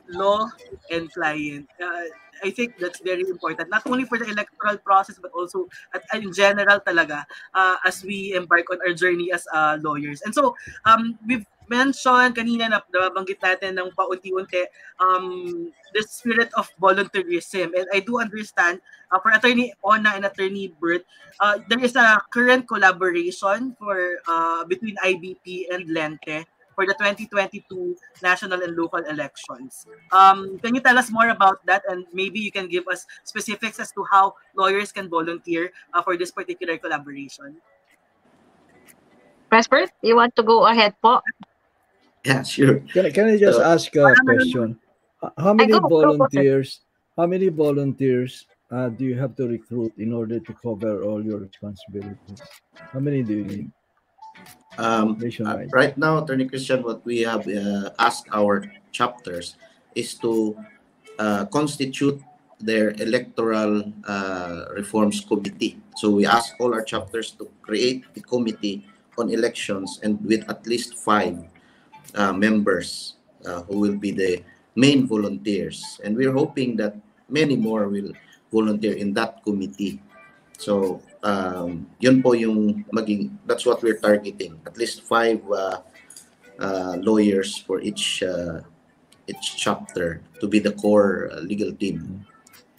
Law 0.08 0.48
and 0.90 1.12
client. 1.12 1.68
Uh, 1.80 2.04
I 2.44 2.50
think 2.50 2.78
that's 2.78 3.00
very 3.00 3.22
important, 3.22 3.70
not 3.70 3.82
only 3.86 4.04
for 4.04 4.18
the 4.18 4.28
electoral 4.28 4.76
process, 4.78 5.18
but 5.20 5.32
also 5.32 5.66
at, 5.94 6.04
in 6.14 6.32
general 6.32 6.78
talaga 6.80 7.24
uh, 7.54 7.76
as 7.84 8.04
we 8.04 8.34
embark 8.34 8.70
on 8.70 8.78
our 8.86 8.94
journey 8.94 9.32
as 9.32 9.42
uh, 9.52 9.78
lawyers. 9.80 10.22
And 10.22 10.34
so, 10.34 10.54
um, 10.84 11.18
we've 11.26 11.46
mentioned 11.68 12.36
kanina 12.36 12.68
na 12.68 12.80
nabanggit 12.90 13.40
natin 13.40 13.78
ng 13.78 13.92
paunti-unti 13.96 14.66
um, 15.00 15.68
the 15.94 16.02
spirit 16.02 16.50
of 16.56 16.68
volunteerism. 16.80 17.72
And 17.76 17.86
I 17.92 18.00
do 18.00 18.20
understand 18.20 18.80
uh, 19.12 19.18
for 19.20 19.32
Attorney 19.32 19.72
Ona 19.84 20.16
and 20.16 20.24
Attorney 20.24 20.74
Bert, 20.80 21.04
uh, 21.40 21.60
there 21.68 21.80
is 21.80 21.96
a 21.96 22.20
current 22.32 22.68
collaboration 22.68 23.76
for 23.78 24.20
uh, 24.28 24.64
between 24.64 24.96
IBP 25.04 25.72
and 25.72 25.88
Lente 25.88 26.44
for 26.78 26.86
the 26.86 26.94
2022 26.94 27.98
national 28.22 28.62
and 28.62 28.78
local 28.78 29.02
elections. 29.10 29.82
Um, 30.12 30.62
can 30.62 30.78
you 30.78 30.80
tell 30.80 30.96
us 30.96 31.10
more 31.10 31.30
about 31.30 31.58
that 31.66 31.82
and 31.90 32.06
maybe 32.14 32.38
you 32.38 32.52
can 32.52 32.68
give 32.68 32.86
us 32.86 33.04
specifics 33.24 33.80
as 33.80 33.90
to 33.98 34.06
how 34.06 34.38
lawyers 34.54 34.92
can 34.92 35.10
volunteer 35.10 35.72
uh, 35.92 36.02
for 36.02 36.16
this 36.16 36.30
particular 36.30 36.78
collaboration? 36.78 37.58
Presper, 39.50 39.88
you 40.02 40.14
want 40.14 40.36
to 40.36 40.44
go 40.44 40.70
ahead 40.70 40.94
po? 41.02 41.18
Yeah, 42.24 42.42
sure. 42.42 42.80
Can, 42.92 43.06
I- 43.06 43.10
can 43.10 43.26
I 43.28 43.36
just 43.36 43.58
So- 43.58 43.64
ask 43.64 43.94
a 43.96 44.14
question? 44.24 44.78
How 45.36 45.52
many 45.52 45.72
go, 45.72 45.80
go, 45.80 45.88
go, 45.88 46.16
volunteers? 46.16 46.80
How 47.16 47.26
many 47.26 47.48
volunteers 47.48 48.46
uh, 48.70 48.88
do 48.88 49.04
you 49.04 49.18
have 49.18 49.34
to 49.36 49.48
recruit 49.48 49.92
in 49.98 50.12
order 50.12 50.38
to 50.38 50.52
cover 50.62 51.02
all 51.02 51.24
your 51.24 51.38
responsibilities? 51.38 52.38
How 52.74 53.00
many 53.00 53.22
do 53.22 53.34
you 53.34 53.44
need 53.44 53.70
Um, 54.78 55.18
uh, 55.18 55.66
right 55.74 55.98
now, 55.98 56.22
Attorney 56.22 56.46
Christian, 56.46 56.86
what 56.86 57.02
we 57.04 57.26
have 57.26 57.42
uh, 57.50 57.90
asked 57.98 58.30
our 58.30 58.62
chapters 58.94 59.58
is 59.98 60.14
to 60.22 60.54
uh, 61.18 61.46
constitute 61.50 62.22
their 62.62 62.94
electoral 63.02 63.82
uh, 64.06 64.70
reforms 64.78 65.18
committee. 65.26 65.82
So 65.98 66.10
we 66.14 66.26
ask 66.30 66.54
all 66.62 66.70
our 66.74 66.86
chapters 66.86 67.34
to 67.42 67.50
create 67.62 68.04
a 68.14 68.20
committee 68.22 68.86
on 69.18 69.30
elections 69.34 69.98
and 70.06 70.14
with 70.22 70.46
at 70.46 70.62
least 70.66 70.94
five 70.94 71.34
uh, 72.14 72.32
members 72.32 73.14
uh, 73.44 73.62
who 73.62 73.78
will 73.78 73.96
be 73.96 74.10
the 74.10 74.42
main 74.74 75.06
volunteers. 75.06 76.00
And 76.04 76.16
we're 76.16 76.32
hoping 76.32 76.76
that 76.76 76.96
many 77.28 77.56
more 77.56 77.88
will 77.88 78.12
volunteer 78.52 78.94
in 78.94 79.12
that 79.14 79.42
committee. 79.44 80.00
So, 80.58 81.02
um, 81.22 81.86
yun 82.00 82.22
po 82.22 82.32
yung 82.32 82.84
maging, 82.92 83.36
that's 83.46 83.66
what 83.66 83.82
we're 83.82 83.98
targeting. 83.98 84.60
At 84.66 84.76
least 84.76 85.02
five 85.02 85.42
uh, 85.50 85.82
uh, 86.58 86.96
lawyers 87.02 87.56
for 87.58 87.80
each 87.80 88.22
uh, 88.22 88.60
each 89.28 89.60
chapter 89.60 90.22
to 90.40 90.48
be 90.48 90.58
the 90.58 90.72
core 90.72 91.30
uh, 91.32 91.40
legal 91.44 91.72
team. 91.72 92.24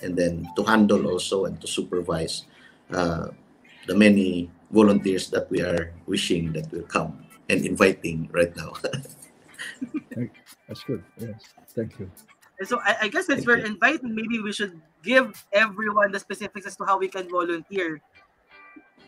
And 0.02 0.16
then 0.16 0.48
to 0.56 0.64
handle 0.64 1.08
also 1.08 1.46
and 1.46 1.60
to 1.62 1.68
supervise 1.68 2.48
uh, 2.92 3.28
the 3.86 3.96
many 3.96 4.50
volunteers 4.72 5.30
that 5.30 5.52
we 5.52 5.62
are 5.62 5.92
wishing 6.08 6.54
that 6.54 6.72
will 6.72 6.88
come 6.88 7.26
and 7.50 7.66
inviting 7.66 8.30
right 8.32 8.56
now. 8.56 8.74
That's 10.68 10.84
good. 10.84 11.04
Yes. 11.18 11.54
Thank 11.76 12.00
you. 12.00 12.10
And 12.60 12.68
so 12.68 12.80
I, 12.84 12.96
I 13.04 13.08
guess 13.08 13.26
since 13.28 13.46
Thank 13.46 13.48
we're 13.48 13.64
you. 13.64 13.72
inviting, 13.74 14.14
maybe 14.14 14.40
we 14.40 14.52
should 14.52 14.82
give 15.04 15.32
everyone 15.54 16.12
the 16.12 16.20
specifics 16.20 16.68
as 16.68 16.76
to 16.78 16.86
how 16.86 17.00
we 17.00 17.08
can 17.08 17.30
volunteer. 17.30 18.02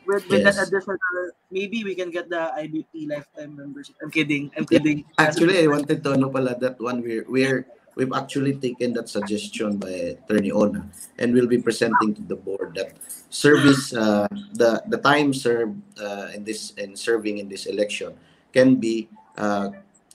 With, 0.07 0.25
with 0.29 0.43
that 0.43 0.57
Yes. 0.57 0.67
additional, 0.67 0.97
maybe 1.51 1.83
we 1.83 1.93
can 1.93 2.09
get 2.09 2.27
the 2.27 2.49
IBP 2.57 3.05
lifetime 3.05 3.55
membership. 3.55 3.95
I'm 4.01 4.09
kidding. 4.09 4.49
I'm 4.57 4.65
kidding. 4.65 5.05
Actually, 5.19 5.61
I 5.61 5.67
wanted 5.67 6.01
to 6.03 6.17
know 6.17 6.29
pala 6.33 6.57
that 6.57 6.81
one 6.81 7.05
we're 7.05 7.25
we're 7.29 7.69
we've 7.95 8.13
actually 8.13 8.55
taken 8.55 8.93
that 8.93 9.09
suggestion 9.09 9.77
by 9.77 10.17
Attorney 10.17 10.51
Ona 10.51 10.89
and 11.19 11.33
we'll 11.33 11.47
be 11.47 11.61
presenting 11.61 12.15
to 12.15 12.23
the 12.23 12.35
board 12.35 12.73
that 12.75 12.95
service 13.29 13.93
uh, 13.93 14.27
the 14.53 14.81
the 14.87 14.97
time 14.97 15.33
served 15.33 15.77
uh, 15.99 16.31
in 16.33 16.43
this 16.43 16.71
in 16.81 16.95
serving 16.95 17.37
in 17.37 17.47
this 17.49 17.65
election 17.67 18.15
can 18.53 18.75
be 18.75 19.07
uh, 19.37 19.69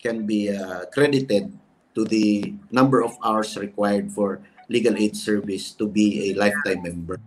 can 0.06 0.22
be 0.22 0.54
uh, 0.54 0.86
credited 0.94 1.50
to 1.98 2.06
the 2.06 2.54
number 2.70 3.02
of 3.02 3.18
hours 3.26 3.58
required 3.58 4.14
for 4.14 4.38
legal 4.70 4.94
aid 4.94 5.18
service 5.18 5.74
to 5.74 5.90
be 5.90 6.30
a 6.30 6.38
lifetime 6.38 6.86
member. 6.86 7.18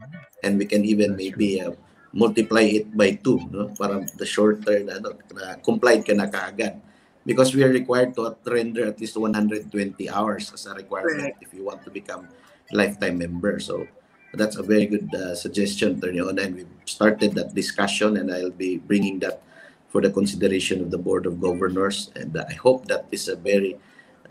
And 0.43 0.55
we 0.55 0.63
can 0.63 0.87
even 0.87 1.19
maybe 1.19 1.59
uh, 1.59 1.75
multiply 2.15 2.79
it 2.79 2.87
by 2.95 3.19
two 3.19 3.43
no? 3.51 3.75
Para 3.75 4.07
the 4.15 4.25
shorter 4.25 4.79
na, 4.87 5.03
ano, 5.03 5.19
na 5.35 5.59
complied 5.59 6.07
ka 6.07 6.15
na 6.15 6.31
kaagad. 6.31 6.79
Because 7.27 7.51
we 7.51 7.67
are 7.67 7.69
required 7.69 8.15
to 8.15 8.31
render 8.47 8.87
at 8.87 8.95
least 8.95 9.19
120 9.19 9.67
hours 10.09 10.53
as 10.55 10.65
a 10.65 10.73
requirement 10.73 11.35
if 11.43 11.51
you 11.53 11.67
want 11.67 11.83
to 11.83 11.91
become 11.91 12.31
lifetime 12.71 13.19
member. 13.19 13.59
So 13.59 13.85
that's 14.33 14.55
a 14.55 14.63
very 14.63 14.87
good 14.87 15.13
uh, 15.13 15.35
suggestion, 15.35 15.97
Attorney 15.99 16.21
Ona, 16.21 16.41
and 16.41 16.55
we've 16.55 16.75
started 16.85 17.35
that 17.35 17.53
discussion, 17.53 18.17
and 18.17 18.31
I'll 18.31 18.55
be 18.55 18.77
bringing 18.77 19.19
that 19.19 19.43
for 19.89 20.01
the 20.01 20.09
consideration 20.09 20.81
of 20.81 20.89
the 20.91 20.97
Board 20.97 21.25
of 21.25 21.41
Governors. 21.41 22.11
And 22.15 22.37
I 22.37 22.53
hope 22.53 22.85
that 22.87 23.05
is 23.11 23.27
a 23.27 23.35
very 23.35 23.77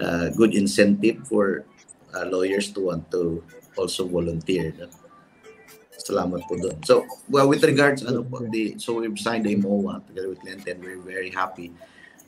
uh, 0.00 0.30
good 0.30 0.54
incentive 0.54 1.26
for 1.26 1.64
uh, 2.14 2.24
lawyers 2.26 2.70
to 2.72 2.80
want 2.80 3.10
to 3.10 3.42
also 3.76 4.06
volunteer. 4.06 4.72
Salamat 5.98 6.46
po 6.48 6.56
doon. 6.56 6.78
So, 6.86 7.04
well, 7.28 7.50
with 7.50 7.60
regards, 7.66 8.06
ano 8.06 8.22
po, 8.22 8.40
the, 8.48 8.78
so 8.78 9.02
we've 9.02 9.18
signed 9.18 9.44
a 9.44 9.52
MOA 9.58 10.00
together 10.06 10.30
with 10.30 10.40
Lente, 10.46 10.70
and 10.72 10.80
we're 10.80 11.02
very 11.02 11.28
happy 11.28 11.74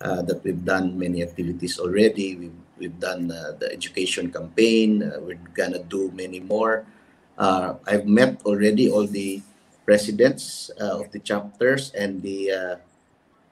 uh, 0.02 0.20
that 0.26 0.42
we've 0.44 0.64
done 0.66 0.98
many 0.98 1.22
activities 1.22 1.78
already. 1.78 2.36
We've, 2.36 2.60
we've 2.76 2.98
done 2.98 3.30
uh, 3.30 3.56
the 3.56 3.72
education 3.72 4.28
campaign. 4.34 5.06
Uh, 5.06 5.22
we're 5.22 5.40
gonna 5.54 5.80
do 5.80 6.10
many 6.12 6.40
more. 6.40 6.84
Uh, 7.38 7.78
I've 7.86 8.04
met 8.04 8.42
already 8.44 8.90
all 8.90 9.06
the 9.06 9.40
presidents 9.86 10.70
uh, 10.76 11.00
of 11.00 11.10
the 11.12 11.20
chapters 11.20 11.90
and 11.96 12.20
the 12.20 12.52
uh, 12.52 12.76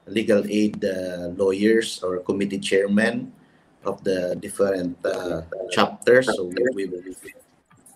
legal 0.09 0.43
aid 0.49 0.83
uh, 0.83 1.31
lawyers 1.37 2.01
or 2.03 2.19
committee 2.19 2.59
chairmen 2.59 3.31
of 3.85 4.03
the 4.03 4.35
different 4.41 4.97
uh, 5.05 5.41
chapters. 5.71 6.27
So 6.35 6.51
we, 6.73 6.85
we, 6.85 7.03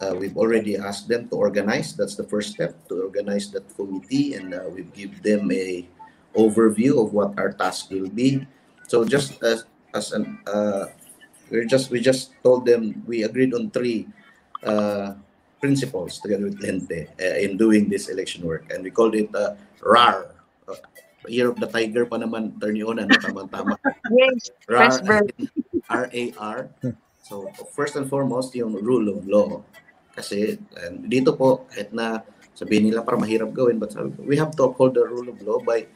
uh, 0.02 0.16
we've 0.16 0.38
already 0.38 0.78
asked 0.78 1.08
them 1.08 1.28
to 1.30 1.36
organize. 1.36 1.96
That's 1.96 2.16
the 2.16 2.24
first 2.24 2.54
step 2.54 2.88
to 2.90 3.04
organize 3.04 3.52
that 3.52 3.68
committee, 3.76 4.36
and 4.36 4.54
uh, 4.54 4.70
we 4.72 4.84
give 4.96 5.22
them 5.24 5.52
a 5.52 5.88
overview 6.36 7.04
of 7.04 7.14
what 7.14 7.38
our 7.38 7.54
task 7.54 7.92
will 7.92 8.10
be. 8.10 8.48
So 8.88 9.06
just 9.06 9.42
as 9.44 9.66
as 9.94 10.12
an 10.12 10.40
uh, 10.48 10.88
we 11.52 11.66
just 11.66 11.92
we 11.92 12.00
just 12.02 12.34
told 12.44 12.66
them 12.66 13.04
we 13.06 13.24
agreed 13.24 13.54
on 13.54 13.70
three 13.72 14.08
uh, 14.64 15.14
principles 15.62 16.20
together 16.20 16.46
with 16.46 16.60
Lente 16.60 17.08
in 17.20 17.58
doing 17.58 17.88
this 17.88 18.10
election 18.10 18.44
work, 18.44 18.72
and 18.72 18.84
we 18.84 18.92
called 18.92 19.16
it 19.16 19.30
RAR. 19.84 20.28
Year 21.28 21.50
of 21.50 21.60
the 21.60 21.68
Tiger 21.68 22.06
pa 22.06 22.18
naman, 22.20 22.58
Ona, 22.60 23.08
no? 23.08 23.16
Tama-tama. 23.20 23.80
Yes, 24.12 24.52
Pressburg. 24.68 25.32
R-A-R. 25.90 26.70
So, 27.24 27.48
first 27.72 27.96
and 27.96 28.10
foremost, 28.10 28.56
yung 28.56 28.76
rule 28.84 29.08
of 29.10 29.24
law. 29.28 29.64
Kasi, 30.14 30.60
and 30.84 31.08
dito 31.08 31.34
po, 31.34 31.66
kahit 31.72 31.96
na 31.96 32.22
sabihin 32.54 32.92
nila 32.92 33.02
para 33.02 33.18
mahirap 33.18 33.50
gawin, 33.50 33.82
but 33.82 33.92
sabi 33.92 34.14
we 34.22 34.38
have 34.38 34.54
to 34.54 34.70
uphold 34.70 34.94
the 34.94 35.02
rule 35.02 35.26
of 35.26 35.38
law 35.42 35.58
by 35.66 35.90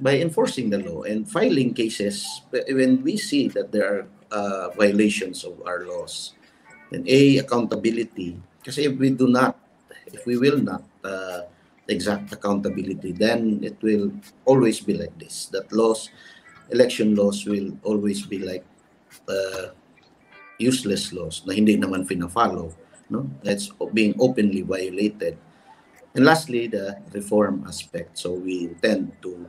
by 0.00 0.20
enforcing 0.20 0.68
the 0.68 0.80
law 0.80 1.04
and 1.04 1.28
filing 1.28 1.72
cases 1.72 2.24
when 2.52 3.00
we 3.04 3.16
see 3.16 3.48
that 3.52 3.72
there 3.72 3.84
are 3.84 4.02
uh, 4.32 4.66
violations 4.76 5.44
of 5.44 5.60
our 5.64 5.84
laws. 5.84 6.32
And 6.92 7.06
A, 7.06 7.38
accountability. 7.44 8.40
Kasi 8.64 8.88
if 8.88 8.96
we 8.96 9.12
do 9.12 9.28
not, 9.28 9.56
if 10.10 10.24
we 10.26 10.36
will 10.36 10.58
not 10.58 10.82
uh, 11.04 11.46
exact 11.90 12.32
accountability, 12.32 13.12
then 13.12 13.60
it 13.62 13.76
will 13.82 14.12
always 14.46 14.80
be 14.80 14.94
like 14.94 15.12
this. 15.18 15.50
That 15.52 15.70
laws, 15.72 16.08
election 16.70 17.14
laws 17.14 17.44
will 17.44 17.76
always 17.82 18.24
be 18.24 18.38
like 18.38 18.64
uh, 19.28 19.74
useless 20.58 21.12
laws 21.12 21.42
na 21.44 21.52
hindi 21.52 21.76
naman 21.76 22.06
fina-follow. 22.06 22.72
No? 23.10 23.26
It's 23.42 23.74
being 23.92 24.14
openly 24.22 24.62
violated. 24.62 25.36
And 26.14 26.24
lastly, 26.24 26.66
the 26.66 26.98
reform 27.12 27.64
aspect. 27.66 28.18
So 28.18 28.34
we 28.34 28.70
intend 28.70 29.14
to 29.22 29.46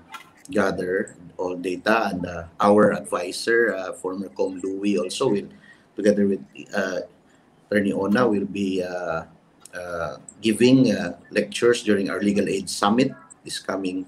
gather 0.50 1.16
all 1.38 1.56
data 1.56 2.14
and 2.14 2.26
uh, 2.26 2.46
our 2.60 2.94
advisor, 2.94 3.74
uh, 3.74 3.94
former 3.94 4.30
Com 4.30 4.60
Louis 4.62 4.98
also 4.98 5.30
will, 5.30 5.50
together 5.96 6.28
with 6.28 6.42
uh, 6.74 7.02
Attorney 7.70 7.94
Ona, 7.94 8.28
will 8.28 8.46
be 8.46 8.84
uh, 8.84 9.26
uh, 9.74 10.18
giving 10.42 10.92
uh, 10.92 11.18
lectures 11.32 11.84
during 11.84 12.10
our 12.10 12.20
Legal 12.22 12.48
Aid 12.48 12.70
Summit 12.70 13.12
this 13.44 13.60
coming 13.60 14.06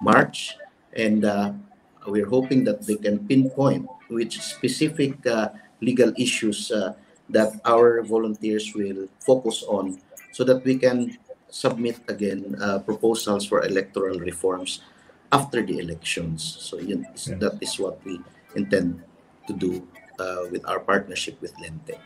March. 0.00 0.56
And 0.94 1.24
uh, 1.24 1.52
we're 2.06 2.28
hoping 2.28 2.64
that 2.64 2.86
they 2.86 2.96
can 2.96 3.26
pinpoint 3.26 3.88
which 4.08 4.40
specific 4.40 5.24
uh, 5.26 5.50
legal 5.80 6.12
issues 6.16 6.70
uh, 6.70 6.94
that 7.30 7.52
our 7.64 8.02
volunteers 8.02 8.72
will 8.74 9.08
focus 9.20 9.64
on 9.66 9.98
so 10.32 10.44
that 10.44 10.64
we 10.64 10.78
can 10.78 11.18
submit 11.48 11.98
again 12.08 12.56
uh, 12.60 12.78
proposals 12.80 13.46
for 13.46 13.64
electoral 13.64 14.18
reforms 14.20 14.82
after 15.32 15.64
the 15.64 15.78
elections. 15.78 16.44
So 16.60 16.78
Yes. 16.78 17.32
that 17.40 17.58
is 17.60 17.78
what 17.78 17.98
we 18.04 18.20
intend 18.54 19.02
to 19.48 19.52
do 19.52 19.86
uh, 20.18 20.46
with 20.50 20.66
our 20.68 20.80
partnership 20.80 21.40
with 21.40 21.52
Lente. 21.58 21.98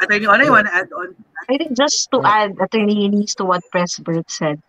Attorney 0.00 0.26
Ona, 0.26 0.44
you 0.44 0.52
want 0.52 0.66
to 0.66 0.74
add 0.74 0.92
on? 0.92 1.14
I 1.48 1.56
think 1.56 1.76
just 1.76 2.10
to 2.12 2.22
add, 2.24 2.56
Attorney 2.60 3.04
Eunice, 3.04 3.34
to 3.36 3.44
what 3.44 3.62
Presbert 3.70 4.30
said, 4.30 4.62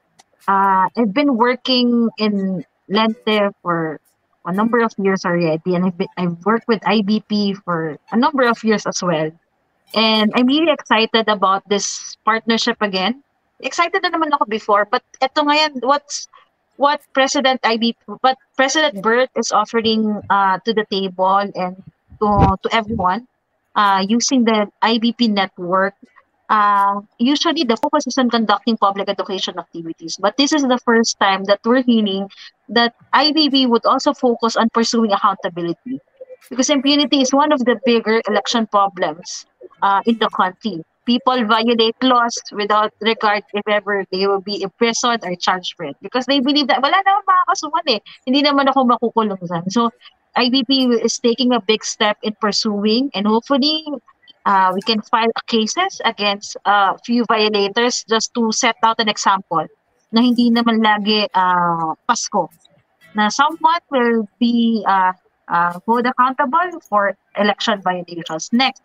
uh, 0.48 0.90
I've 0.96 1.14
been 1.14 1.38
working 1.38 2.10
in 2.18 2.66
Lente 2.90 3.54
for 3.62 4.00
a 4.46 4.54
number 4.54 4.80
of 4.80 4.94
years 4.98 5.26
already, 5.26 5.76
and 5.76 5.86
I've, 5.86 5.98
been, 5.98 6.08
I've 6.18 6.46
worked 6.46 6.68
with 6.68 6.82
IBP 6.82 7.62
for 7.64 7.98
a 8.12 8.18
number 8.18 8.48
of 8.48 8.64
years 8.64 8.86
as 8.86 9.04
well. 9.04 9.32
And 9.94 10.32
I'm 10.36 10.48
really 10.48 10.72
excited 10.72 11.28
about 11.28 11.68
this 11.68 12.18
partnership 12.26 12.78
again. 12.82 13.24
Excited 13.60 14.02
na 14.02 14.10
naman 14.10 14.34
ako 14.34 14.46
before, 14.46 14.86
but 14.86 15.04
eto 15.22 15.44
ngayon, 15.44 15.84
what's 15.84 16.30
what 16.80 17.02
President 17.12 17.60
IBP, 17.62 17.98
what 18.24 18.38
President 18.56 19.04
Burt 19.04 19.30
is 19.36 19.52
offering 19.52 20.22
uh, 20.30 20.58
to 20.64 20.72
the 20.74 20.88
table 20.88 21.44
and 21.54 21.76
to, 22.24 22.56
to 22.64 22.68
everyone 22.72 23.28
uh, 23.76 24.06
using 24.08 24.46
the 24.46 24.68
IBP 24.84 25.30
network 25.30 25.94
uh, 26.50 27.02
usually 27.20 27.64
the 27.64 27.78
focus 27.78 28.08
is 28.08 28.18
on 28.18 28.30
conducting 28.30 28.76
public 28.76 29.08
education 29.08 29.58
activities. 29.58 30.18
But 30.20 30.36
this 30.38 30.52
is 30.52 30.64
the 30.64 30.80
first 30.84 31.20
time 31.20 31.46
that 31.46 31.60
we're 31.64 31.84
hearing 31.84 32.30
that 32.70 32.96
IBB 33.14 33.70
would 33.70 33.86
also 33.86 34.14
focus 34.14 34.56
on 34.58 34.70
pursuing 34.70 35.12
accountability. 35.12 36.02
Because 36.50 36.70
impunity 36.70 37.22
is 37.22 37.32
one 37.32 37.52
of 37.52 37.64
the 37.66 37.80
bigger 37.86 38.22
election 38.28 38.66
problems 38.68 39.46
uh, 39.82 40.02
in 40.06 40.18
the 40.18 40.30
country. 40.30 40.84
People 41.06 41.46
violate 41.46 41.96
laws 42.04 42.38
without 42.52 42.94
regard 43.02 43.44
if 43.54 43.68
ever 43.68 44.06
they 44.12 44.28
will 44.28 44.42
be 44.42 44.62
imprisoned 44.62 45.24
or 45.24 45.36
charged 45.36 45.74
for 45.76 45.86
it. 45.86 45.98
Because 46.02 46.26
they 46.26 46.40
believe 46.40 46.68
that 46.68 46.82
wala 46.82 47.02
naman 47.02 47.26
makakasuhan 47.26 47.86
eh. 47.98 48.00
Hindi 48.26 48.46
naman 48.46 48.70
ako 48.70 48.86
makukulong 48.86 49.42
dyan. 49.42 49.66
So 49.74 49.90
IBP 50.40 51.04
is 51.04 51.20
taking 51.20 51.52
a 51.52 51.60
big 51.60 51.84
step 51.84 52.18
in 52.24 52.34
pursuing 52.40 53.12
and 53.14 53.28
hopefully 53.28 53.84
uh, 54.46 54.72
we 54.74 54.82
can 54.82 55.02
file 55.02 55.32
cases 55.48 56.00
against 56.06 56.56
a 56.66 56.98
few 57.06 57.26
violators 57.28 58.06
just 58.08 58.34
to 58.34 58.52
set 58.52 58.76
out 58.84 59.00
an 59.00 59.10
example 59.10 59.68
na 60.16 60.22
hindi 60.22 60.50
naman 60.50 60.80
lagi 60.80 61.28
uh, 61.36 61.94
Pasko. 62.08 62.48
Na 63.14 63.28
someone 63.30 63.84
will 63.92 64.24
be 64.40 64.82
uh, 64.88 65.12
uh, 65.50 65.74
hold 65.86 66.06
accountable 66.06 66.80
for 66.88 67.18
election 67.36 67.82
violations. 67.82 68.50
Next, 68.54 68.82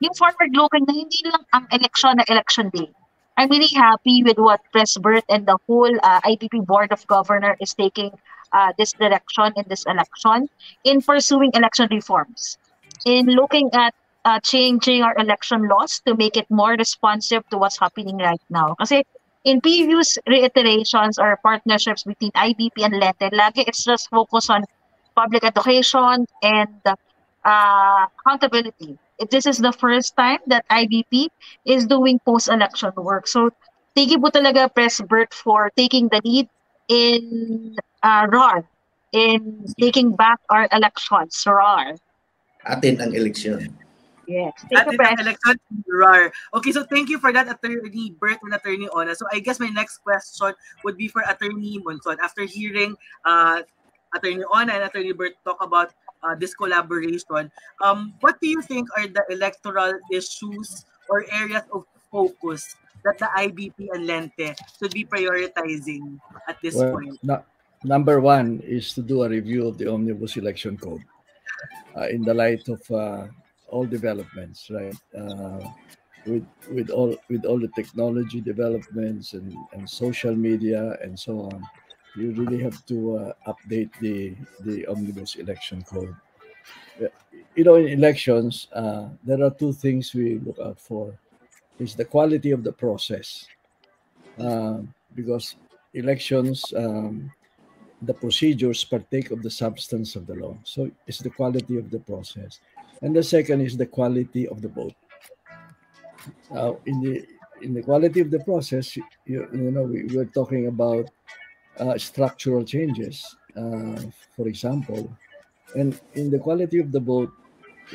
yung 0.00 0.12
forward-looking 0.18 0.84
na 0.84 0.94
hindi 1.06 1.20
lang 1.24 1.44
ang 1.54 1.64
election 1.72 2.18
na 2.18 2.24
election 2.28 2.68
day. 2.74 2.90
I'm 3.36 3.52
really 3.52 3.72
happy 3.72 4.24
with 4.24 4.40
what 4.40 4.64
Press 4.72 4.96
Presbert 4.96 5.24
and 5.28 5.44
the 5.44 5.60
whole 5.68 5.92
uh, 6.02 6.20
IBP 6.24 6.64
Board 6.64 6.90
of 6.90 7.06
Governor 7.06 7.56
is 7.60 7.76
taking 7.76 8.16
uh, 8.52 8.72
this 8.78 8.92
direction 8.92 9.52
in 9.56 9.64
this 9.68 9.84
election 9.86 10.48
in 10.84 11.00
pursuing 11.02 11.50
election 11.54 11.88
reforms, 11.90 12.58
in 13.04 13.26
looking 13.26 13.70
at 13.72 13.94
uh, 14.24 14.40
changing 14.40 15.02
our 15.02 15.16
election 15.18 15.68
laws 15.68 16.00
to 16.06 16.14
make 16.16 16.36
it 16.36 16.46
more 16.50 16.72
responsive 16.72 17.46
to 17.48 17.58
what's 17.58 17.78
happening 17.78 18.18
right 18.18 18.42
now. 18.50 18.74
Kasi 18.78 19.04
in 19.44 19.60
previous 19.60 20.18
reiterations 20.26 21.18
or 21.18 21.38
partnerships 21.42 22.02
between 22.02 22.32
IBP 22.32 22.82
and 22.82 22.94
Lente, 22.98 23.30
lagi 23.30 23.62
it's 23.66 23.84
just 23.84 24.10
focus 24.10 24.50
on 24.50 24.66
public 25.14 25.44
education 25.44 26.26
and 26.42 26.82
uh, 27.46 28.06
accountability. 28.18 28.98
This 29.30 29.46
is 29.46 29.58
the 29.58 29.72
first 29.72 30.16
time 30.16 30.42
that 30.46 30.66
IBP 30.68 31.28
is 31.64 31.86
doing 31.86 32.18
post-election 32.26 32.92
work. 32.98 33.26
So, 33.26 33.48
thank 33.94 34.10
you 34.10 34.20
po 34.20 34.28
talaga, 34.28 34.68
Presbert, 34.68 35.32
for 35.32 35.72
taking 35.78 36.10
the 36.12 36.20
lead 36.20 36.50
in 36.88 37.76
uh, 38.02 38.26
RAR, 38.30 38.64
in 39.12 39.64
taking 39.80 40.14
back 40.14 40.38
our 40.50 40.68
elections, 40.72 41.42
RAR. 41.46 41.94
Atin 42.66 43.00
ang 43.00 43.14
eleksyon. 43.14 43.70
Yes. 44.26 44.52
You, 44.70 44.78
Atin 44.78 44.98
ang 44.98 45.18
election 45.22 45.54
RAR. 45.86 46.34
Okay, 46.54 46.72
so 46.74 46.82
thank 46.82 47.08
you 47.08 47.18
for 47.18 47.30
that, 47.30 47.46
Attorney 47.46 48.10
Bert 48.18 48.42
and 48.42 48.54
Attorney 48.54 48.90
Ona. 48.90 49.14
So 49.14 49.26
I 49.30 49.38
guess 49.38 49.60
my 49.62 49.70
next 49.70 50.02
question 50.02 50.54
would 50.82 50.98
be 50.98 51.06
for 51.06 51.22
Attorney 51.22 51.78
Monson. 51.78 52.18
After 52.22 52.42
hearing 52.42 52.98
uh, 53.24 53.62
Attorney 54.14 54.42
Ona 54.42 54.72
and 54.72 54.82
Attorney 54.82 55.12
Bert 55.14 55.38
talk 55.46 55.62
about 55.62 55.94
uh, 56.26 56.34
this 56.34 56.54
collaboration, 56.54 57.50
um, 57.82 58.14
what 58.20 58.40
do 58.42 58.48
you 58.50 58.62
think 58.62 58.90
are 58.98 59.06
the 59.06 59.22
electoral 59.30 59.94
issues 60.10 60.86
or 61.08 61.24
areas 61.30 61.62
of 61.70 61.86
focus 62.10 62.74
that 63.06 63.18
the 63.22 63.30
IBP 63.46 63.88
and 63.94 64.04
Lente 64.10 64.54
should 64.78 64.92
be 64.92 65.04
prioritizing 65.06 66.18
at 66.48 66.58
this 66.62 66.74
Well, 66.74 66.90
point? 66.90 67.18
nu- 67.22 67.44
number 67.84 68.20
one 68.20 68.60
is 68.66 68.92
to 68.94 69.02
do 69.02 69.22
a 69.22 69.28
review 69.28 69.66
of 69.68 69.78
the 69.78 69.86
Omnibus 69.86 70.36
Election 70.36 70.76
Code 70.76 71.02
uh, 71.96 72.08
in 72.10 72.22
the 72.26 72.34
light 72.34 72.66
of 72.68 72.82
uh, 72.90 73.26
all 73.68 73.86
developments, 73.86 74.68
right? 74.70 74.96
Uh, 75.16 75.62
with 76.26 76.42
with 76.74 76.90
all 76.90 77.14
with 77.30 77.44
all 77.46 77.58
the 77.58 77.70
technology 77.78 78.40
developments 78.40 79.32
and, 79.34 79.54
and 79.72 79.88
social 79.88 80.34
media 80.34 80.98
and 81.00 81.14
so 81.18 81.46
on, 81.46 81.62
you 82.16 82.32
really 82.34 82.58
have 82.60 82.84
to 82.86 83.16
uh, 83.18 83.32
update 83.46 83.90
the 84.00 84.34
the 84.66 84.84
Omnibus 84.90 85.36
Election 85.36 85.82
Code. 85.86 86.14
Uh, 86.98 87.08
You 87.56 87.64
know, 87.64 87.76
in 87.80 87.88
elections, 87.88 88.68
uh, 88.76 89.08
there 89.24 89.40
are 89.40 89.54
two 89.54 89.72
things 89.72 90.12
we 90.12 90.36
look 90.44 90.58
out 90.60 90.76
for: 90.80 91.14
is 91.78 91.94
the 91.94 92.04
quality 92.04 92.50
of 92.50 92.64
the 92.64 92.72
process, 92.72 93.46
uh, 94.38 94.78
because 95.14 95.56
elections 95.94 96.72
um, 96.76 97.30
the 98.02 98.14
procedures 98.14 98.84
partake 98.84 99.30
of 99.30 99.42
the 99.42 99.50
substance 99.50 100.16
of 100.16 100.26
the 100.26 100.34
law. 100.34 100.56
So 100.64 100.90
it's 101.06 101.18
the 101.18 101.30
quality 101.30 101.78
of 101.78 101.90
the 101.90 102.00
process. 102.00 102.60
And 103.02 103.14
the 103.14 103.22
second 103.22 103.60
is 103.62 103.76
the 103.76 103.86
quality 103.86 104.48
of 104.48 104.62
the 104.62 104.68
vote. 104.68 104.94
Uh, 106.54 106.74
in 106.86 107.00
the 107.00 107.26
in 107.62 107.72
the 107.72 107.82
quality 107.82 108.20
of 108.20 108.30
the 108.30 108.40
process 108.40 108.96
you, 108.96 109.04
you 109.26 109.70
know 109.70 109.84
we 109.84 110.04
were 110.14 110.26
talking 110.26 110.66
about 110.66 111.08
uh, 111.78 111.96
structural 111.96 112.64
changes 112.64 113.36
uh, 113.56 114.00
for 114.34 114.48
example. 114.48 115.16
And 115.74 115.98
in 116.14 116.30
the 116.30 116.38
quality 116.38 116.78
of 116.78 116.90
the 116.90 117.00
vote 117.00 117.30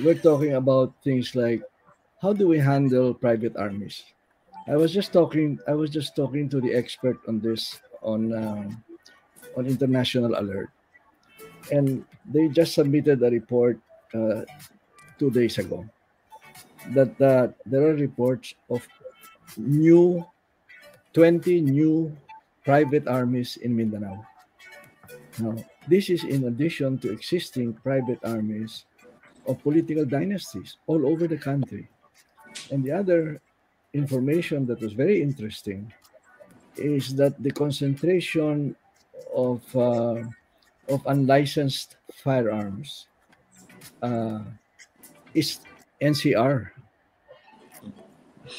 we're 0.04 0.16
talking 0.16 0.54
about 0.54 0.94
things 1.04 1.36
like 1.36 1.62
how 2.22 2.32
do 2.34 2.48
we 2.48 2.60
handle 2.60 3.14
private 3.14 3.56
armies 3.58 4.04
I 4.68 4.78
was 4.78 4.94
just 4.94 5.12
talking. 5.12 5.58
I 5.68 5.74
was 5.74 5.90
just 5.90 6.16
talking 6.16 6.50
to 6.50 6.62
the 6.62 6.74
expert 6.74 7.18
on 7.28 7.40
this 7.42 7.82
on 8.02 8.30
um, 8.34 8.84
on 9.58 9.66
international 9.66 10.38
alert, 10.38 10.70
and 11.72 12.06
they 12.30 12.48
just 12.48 12.74
submitted 12.78 13.24
a 13.24 13.30
report 13.30 13.80
uh, 14.14 14.46
two 15.18 15.32
days 15.32 15.58
ago 15.58 15.86
that 16.94 17.14
uh, 17.22 17.50
there 17.66 17.90
are 17.90 17.98
reports 17.98 18.54
of 18.70 18.86
new 19.58 20.26
20 21.14 21.62
new 21.62 22.16
private 22.64 23.08
armies 23.08 23.58
in 23.58 23.76
Mindanao. 23.76 24.26
Now, 25.40 25.58
this 25.88 26.10
is 26.10 26.24
in 26.24 26.46
addition 26.46 27.00
to 27.00 27.12
existing 27.12 27.74
private 27.82 28.20
armies 28.24 28.86
of 29.48 29.62
political 29.64 30.06
dynasties 30.06 30.78
all 30.86 31.06
over 31.08 31.26
the 31.28 31.38
country. 31.38 31.90
And 32.72 32.84
the 32.84 32.92
other 32.92 33.42
information 33.94 34.66
that 34.68 34.80
was 34.80 34.94
very 34.94 35.22
interesting 35.22 35.92
is 36.78 37.14
that 37.16 37.36
the 37.44 37.52
concentration 37.52 38.76
of 39.36 39.62
uh, 39.76 40.24
of 40.88 41.06
unlicensed 41.06 41.98
firearms 42.24 43.08
uh, 44.02 44.40
is 45.34 45.60
NCR. 46.02 46.72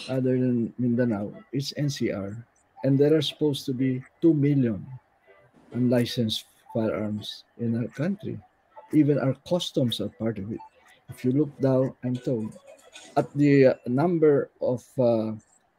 Other 0.09 0.39
than 0.39 0.73
Mindanao, 0.79 1.35
it's 1.53 1.73
NCR, 1.75 2.45
and 2.85 2.99
there 2.99 3.15
are 3.15 3.21
supposed 3.21 3.67
to 3.67 3.75
be 3.75 4.03
two 4.23 4.33
million 4.33 4.87
unlicensed 5.73 6.47
firearms 6.73 7.45
in 7.59 7.77
our 7.77 7.89
country. 7.89 8.39
Even 8.93 9.19
our 9.19 9.37
customs 9.49 10.01
are 10.01 10.09
part 10.09 10.39
of 10.39 10.51
it. 10.53 10.61
If 11.11 11.25
you 11.25 11.33
look 11.33 11.53
down, 11.61 11.93
I'm 12.05 12.17
told 12.17 12.57
at 13.17 13.33
the 13.35 13.75
number 13.87 14.51
of 14.61 14.85
uh, 14.99 15.33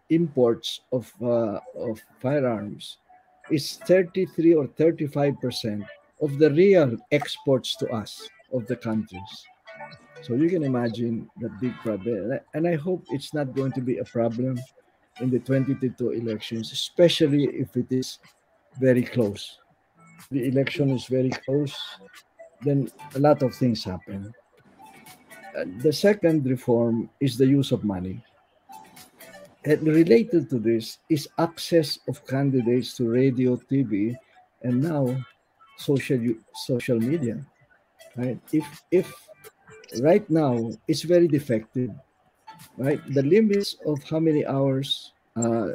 imports 0.09 0.81
of 0.91 1.11
uh, 1.21 1.59
of 1.75 2.01
firearms 2.19 2.97
is 3.51 3.77
33 3.87 4.53
or 4.53 4.67
35 4.67 5.39
percent 5.41 5.83
of 6.21 6.37
the 6.39 6.51
real 6.51 6.97
exports 7.11 7.75
to 7.77 7.89
us 7.89 8.29
of 8.53 8.65
the 8.67 8.75
countries. 8.75 9.45
So 10.21 10.35
you 10.35 10.49
can 10.49 10.63
imagine 10.63 11.29
that 11.41 11.59
big 11.59 11.75
problem, 11.83 12.39
and 12.53 12.67
I 12.67 12.75
hope 12.75 13.03
it's 13.09 13.33
not 13.33 13.53
going 13.53 13.73
to 13.73 13.81
be 13.81 13.97
a 13.97 14.05
problem 14.05 14.57
in 15.19 15.29
the 15.29 15.39
2022 15.39 16.11
elections, 16.11 16.71
especially 16.71 17.45
if 17.45 17.75
it 17.75 17.91
is 17.91 18.19
very 18.79 19.03
close. 19.03 19.59
The 20.31 20.47
election 20.47 20.91
is 20.91 21.05
very 21.07 21.29
close, 21.29 21.75
then 22.61 22.89
a 23.15 23.19
lot 23.19 23.43
of 23.43 23.53
things 23.55 23.83
happen. 23.83 24.33
The 25.53 25.93
second 25.93 26.45
reform 26.45 27.09
is 27.19 27.37
the 27.37 27.45
use 27.45 27.71
of 27.71 27.83
money. 27.83 28.23
And 29.65 29.87
related 29.87 30.49
to 30.49 30.59
this 30.59 30.97
is 31.09 31.29
access 31.37 31.99
of 32.07 32.25
candidates 32.27 32.97
to 32.97 33.07
radio, 33.07 33.55
TV, 33.55 34.15
and 34.63 34.81
now 34.81 35.15
social 35.77 36.19
social 36.65 36.99
media. 36.99 37.45
Right? 38.17 38.39
If 38.51 38.65
if 38.91 39.07
right 40.01 40.27
now 40.29 40.71
it's 40.87 41.03
very 41.03 41.27
defective, 41.27 41.91
right? 42.77 42.99
The 43.13 43.23
limits 43.23 43.77
of 43.85 44.03
how 44.03 44.19
many 44.19 44.45
hours 44.45 45.13
uh, 45.35 45.69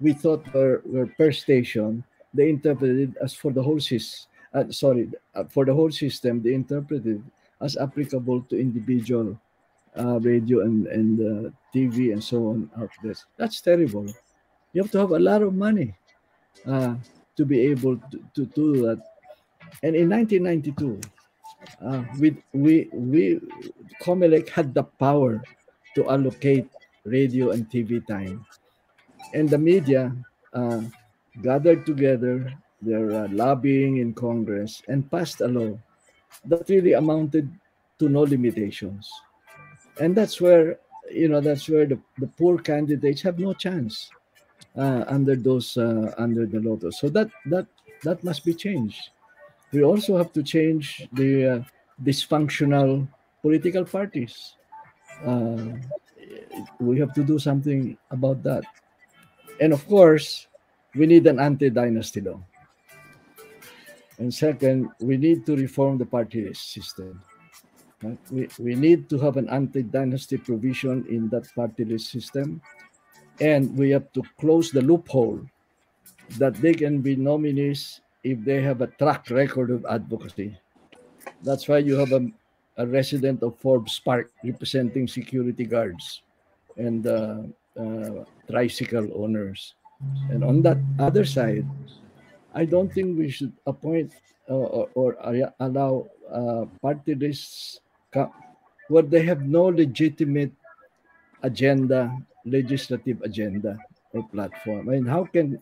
we 0.00 0.12
thought 0.12 0.46
were, 0.52 0.82
were 0.84 1.06
per 1.06 1.32
station, 1.32 2.04
they 2.32 2.50
interpreted 2.50 3.16
as 3.22 3.34
for 3.34 3.52
the 3.52 3.62
whole 3.62 3.80
sys. 3.80 4.26
Uh, 4.52 4.70
sorry, 4.70 5.10
uh, 5.34 5.44
for 5.44 5.64
the 5.64 5.74
whole 5.74 5.90
system, 5.90 6.42
they 6.42 6.54
interpreted 6.54 7.22
as 7.64 7.76
applicable 7.76 8.42
to 8.42 8.60
individual 8.60 9.40
uh, 9.96 10.20
radio 10.20 10.60
and, 10.60 10.86
and 10.88 11.10
uh, 11.20 11.50
TV 11.74 12.12
and 12.12 12.22
so 12.22 12.48
on 12.48 12.70
out 12.78 12.90
there. 13.02 13.14
That's 13.38 13.60
terrible. 13.60 14.06
You 14.72 14.82
have 14.82 14.90
to 14.92 14.98
have 14.98 15.12
a 15.12 15.18
lot 15.18 15.40
of 15.40 15.54
money 15.54 15.94
uh, 16.66 16.94
to 17.36 17.44
be 17.44 17.60
able 17.72 17.96
to, 17.96 18.20
to 18.34 18.46
do 18.46 18.82
that. 18.84 19.00
And 19.82 19.96
in 19.96 20.10
1992, 20.10 21.00
uh, 21.80 22.04
we, 22.20 22.36
we, 22.52 22.88
we, 22.92 23.40
Comelec 24.02 24.48
had 24.50 24.74
the 24.74 24.84
power 24.84 25.42
to 25.94 26.10
allocate 26.10 26.68
radio 27.04 27.50
and 27.50 27.70
TV 27.70 28.04
time. 28.06 28.44
And 29.32 29.48
the 29.48 29.58
media 29.58 30.14
uh, 30.52 30.82
gathered 31.42 31.86
together, 31.86 32.52
their 32.82 33.10
uh, 33.10 33.28
lobbying 33.30 33.98
in 33.98 34.12
Congress, 34.12 34.82
and 34.88 35.10
passed 35.10 35.40
a 35.40 35.48
law 35.48 35.78
that 36.46 36.68
really 36.68 36.92
amounted 36.92 37.48
to 37.98 38.08
no 38.08 38.22
limitations. 38.22 39.10
And 40.00 40.14
that's 40.14 40.40
where, 40.40 40.78
you 41.10 41.28
know, 41.28 41.40
that's 41.40 41.68
where 41.68 41.86
the, 41.86 41.98
the 42.18 42.26
poor 42.26 42.58
candidates 42.58 43.22
have 43.22 43.38
no 43.38 43.52
chance 43.54 44.10
uh, 44.76 45.04
under 45.06 45.36
those 45.36 45.76
uh, 45.76 46.14
under 46.18 46.46
the 46.46 46.60
law. 46.60 46.78
So 46.90 47.08
that 47.10 47.30
that 47.46 47.66
that 48.02 48.24
must 48.24 48.44
be 48.44 48.54
changed. 48.54 49.10
We 49.72 49.82
also 49.82 50.16
have 50.16 50.32
to 50.32 50.42
change 50.42 51.08
the 51.12 51.46
uh, 51.46 51.62
dysfunctional 52.02 53.06
political 53.42 53.84
parties. 53.84 54.54
Uh, 55.24 55.78
we 56.80 56.98
have 56.98 57.12
to 57.14 57.22
do 57.22 57.38
something 57.38 57.96
about 58.10 58.42
that. 58.42 58.64
And 59.60 59.72
of 59.72 59.86
course, 59.86 60.46
we 60.94 61.06
need 61.06 61.26
an 61.26 61.38
anti-dynasty 61.38 62.20
law. 62.20 62.40
And 64.18 64.32
second, 64.32 64.90
we 65.00 65.16
need 65.16 65.44
to 65.46 65.56
reform 65.56 65.98
the 65.98 66.06
party 66.06 66.52
system. 66.54 67.22
Right? 68.02 68.18
We, 68.30 68.48
we 68.58 68.74
need 68.74 69.08
to 69.10 69.18
have 69.18 69.36
an 69.36 69.48
anti-dynasty 69.48 70.38
provision 70.38 71.04
in 71.08 71.28
that 71.30 71.52
party 71.54 71.84
list 71.84 72.10
system. 72.10 72.60
And 73.40 73.76
we 73.76 73.90
have 73.90 74.12
to 74.12 74.22
close 74.38 74.70
the 74.70 74.82
loophole 74.82 75.40
that 76.38 76.54
they 76.54 76.74
can 76.74 77.00
be 77.00 77.16
nominees 77.16 78.00
if 78.22 78.44
they 78.44 78.62
have 78.62 78.80
a 78.80 78.86
track 78.86 79.30
record 79.30 79.70
of 79.70 79.84
advocacy. 79.86 80.56
That's 81.42 81.68
why 81.68 81.78
you 81.78 81.96
have 81.96 82.12
a, 82.12 82.30
a 82.76 82.86
resident 82.86 83.42
of 83.42 83.58
Forbes 83.58 83.98
Park 83.98 84.30
representing 84.44 85.08
security 85.08 85.64
guards 85.64 86.22
and 86.76 87.06
uh, 87.06 87.42
uh, 87.78 88.24
tricycle 88.48 89.10
owners. 89.14 89.74
And 90.30 90.44
on 90.44 90.62
that 90.62 90.78
other 90.98 91.24
side, 91.24 91.66
I 92.54 92.64
don't 92.64 92.92
think 92.92 93.18
we 93.18 93.30
should 93.30 93.52
appoint 93.66 94.12
uh, 94.48 94.54
or, 94.54 94.88
or 94.94 95.16
allow 95.58 96.06
uh, 96.30 96.66
party 96.80 97.14
lists 97.14 97.80
where 98.88 99.02
they 99.02 99.22
have 99.22 99.42
no 99.42 99.64
legitimate 99.64 100.52
agenda, 101.42 102.16
legislative 102.44 103.20
agenda 103.22 103.78
or 104.12 104.22
platform. 104.28 104.88
I 104.88 104.92
mean, 104.92 105.06
how 105.06 105.24
can 105.24 105.58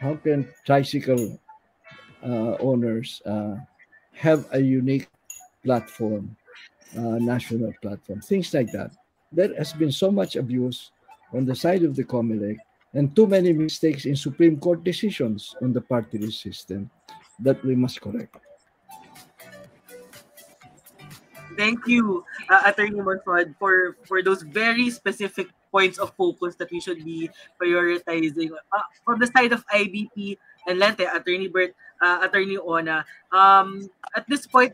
how 0.00 0.14
can 0.16 0.48
tricycle 0.66 1.40
uh, 2.22 2.56
owners 2.60 3.22
uh, 3.24 3.56
have 4.12 4.46
a 4.52 4.60
unique 4.60 5.08
platform, 5.64 6.36
uh, 6.96 7.18
national 7.18 7.72
platform, 7.80 8.20
things 8.20 8.52
like 8.52 8.70
that? 8.72 8.90
There 9.32 9.54
has 9.56 9.72
been 9.72 9.92
so 9.92 10.10
much 10.10 10.36
abuse 10.36 10.90
on 11.32 11.46
the 11.46 11.56
side 11.56 11.82
of 11.82 11.96
the 11.96 12.04
COMELEC 12.04 12.58
and 12.96 13.14
too 13.14 13.26
many 13.28 13.52
mistakes 13.52 14.06
in 14.08 14.16
Supreme 14.16 14.56
Court 14.58 14.82
decisions 14.82 15.54
on 15.60 15.72
the 15.72 15.84
party 15.84 16.16
system 16.32 16.90
that 17.38 17.62
we 17.62 17.76
must 17.76 18.00
correct. 18.00 18.34
Thank 21.56 21.86
you, 21.86 22.24
uh, 22.48 22.62
Attorney 22.64 23.00
Monsod, 23.00 23.54
for, 23.58 23.96
for 24.04 24.22
those 24.22 24.42
very 24.42 24.90
specific 24.90 25.48
points 25.70 25.98
of 25.98 26.12
focus 26.16 26.56
that 26.56 26.70
we 26.70 26.80
should 26.80 27.04
be 27.04 27.30
prioritizing. 27.60 28.50
Uh, 28.72 28.86
from 29.04 29.20
the 29.20 29.28
side 29.28 29.52
of 29.52 29.64
IBP 29.68 30.36
and 30.66 30.80
Lente, 30.80 31.04
Attorney 31.04 31.48
Bert, 31.48 31.74
uh, 32.00 32.20
Attorney 32.24 32.56
Ona, 32.56 33.04
um, 33.32 33.88
at 34.16 34.28
this 34.28 34.46
point, 34.46 34.72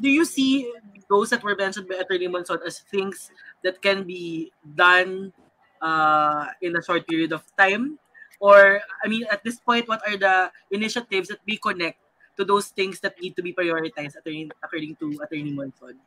do 0.00 0.08
you 0.08 0.24
see 0.24 0.70
those 1.08 1.30
that 1.30 1.42
were 1.42 1.56
mentioned 1.56 1.88
by 1.88 1.96
Attorney 1.96 2.28
Monsod 2.28 2.62
as 2.66 2.78
things 2.78 3.30
that 3.62 3.82
can 3.82 4.04
be 4.04 4.52
done 4.76 5.32
uh, 5.80 6.46
in 6.60 6.76
a 6.76 6.82
short 6.82 7.06
period 7.06 7.32
of 7.32 7.44
time? 7.56 7.98
Or, 8.40 8.80
I 9.04 9.08
mean, 9.08 9.24
at 9.30 9.44
this 9.44 9.60
point, 9.60 9.88
what 9.88 10.00
are 10.08 10.16
the 10.16 10.50
initiatives 10.70 11.28
that 11.28 11.40
we 11.46 11.58
connect 11.58 11.98
to 12.36 12.44
those 12.44 12.68
things 12.68 13.00
that 13.00 13.20
need 13.20 13.36
to 13.36 13.42
be 13.42 13.52
prioritized 13.52 14.16
according, 14.16 14.50
according 14.62 14.96
to 14.96 15.20
Attorney 15.20 15.52
Monson? 15.52 16.00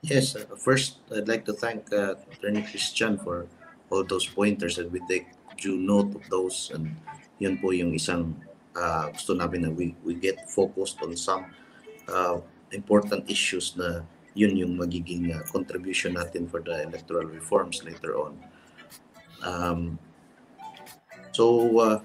Yes, 0.00 0.34
uh, 0.34 0.44
first, 0.56 0.98
I'd 1.14 1.28
like 1.28 1.44
to 1.44 1.52
thank 1.52 1.92
uh, 1.92 2.16
Attorney 2.32 2.62
Christian 2.62 3.18
for 3.18 3.46
all 3.90 4.02
those 4.02 4.26
pointers 4.26 4.78
and 4.78 4.90
we 4.90 5.00
take 5.06 5.28
due 5.60 5.76
note 5.76 6.16
of 6.16 6.24
those 6.32 6.72
and 6.74 6.96
yun 7.38 7.60
po 7.60 7.70
yung 7.70 7.92
isang 7.92 8.34
uh, 8.74 9.12
gusto 9.12 9.36
namin 9.36 9.68
na 9.68 9.70
we, 9.70 9.94
we 10.02 10.16
get 10.16 10.48
focused 10.48 10.96
on 11.04 11.12
some 11.14 11.44
uh, 12.08 12.40
important 12.72 13.28
issues 13.28 13.76
na 13.76 14.00
yun 14.32 14.56
yung 14.56 14.74
magiging 14.76 15.32
uh, 15.32 15.44
contribution 15.52 16.16
natin 16.16 16.48
for 16.48 16.64
the 16.64 16.84
electoral 16.88 17.28
reforms 17.28 17.84
later 17.84 18.16
on. 18.16 18.32
Um, 19.44 19.80
so, 21.32 21.44
uh, 21.78 21.98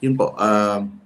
yun 0.00 0.16
po, 0.16 0.36
um, 0.36 1.00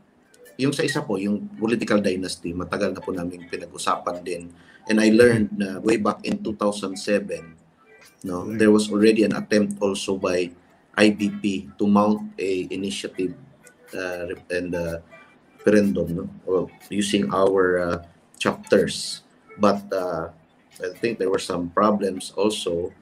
yung 0.58 0.74
sa 0.74 0.86
isa 0.86 1.02
po, 1.02 1.18
yung 1.18 1.50
political 1.58 1.98
dynasty, 1.98 2.54
matagal 2.54 2.94
na 2.94 3.02
po 3.02 3.10
namin 3.10 3.46
pinag-usapan 3.50 4.22
din. 4.22 4.50
And 4.86 5.00
I 5.00 5.10
learned 5.10 5.54
na 5.56 5.80
way 5.80 5.96
back 5.98 6.22
in 6.22 6.42
2007, 6.42 6.98
no, 8.24 8.46
there 8.54 8.70
was 8.70 8.90
already 8.90 9.24
an 9.24 9.34
attempt 9.34 9.80
also 9.80 10.16
by 10.16 10.50
IBP 10.94 11.74
to 11.78 11.84
mount 11.90 12.30
a 12.38 12.68
initiative 12.70 13.34
uh, 13.94 14.30
and 14.50 14.74
uh, 14.74 15.02
referendum, 15.64 16.28
no, 16.46 16.70
using 16.90 17.32
our 17.32 17.78
uh, 17.80 17.98
chapters. 18.38 19.22
But 19.58 19.80
uh, 19.92 20.28
I 20.82 20.96
think 20.98 21.18
there 21.18 21.30
were 21.30 21.42
some 21.42 21.70
problems 21.70 22.32
also. 22.36 22.92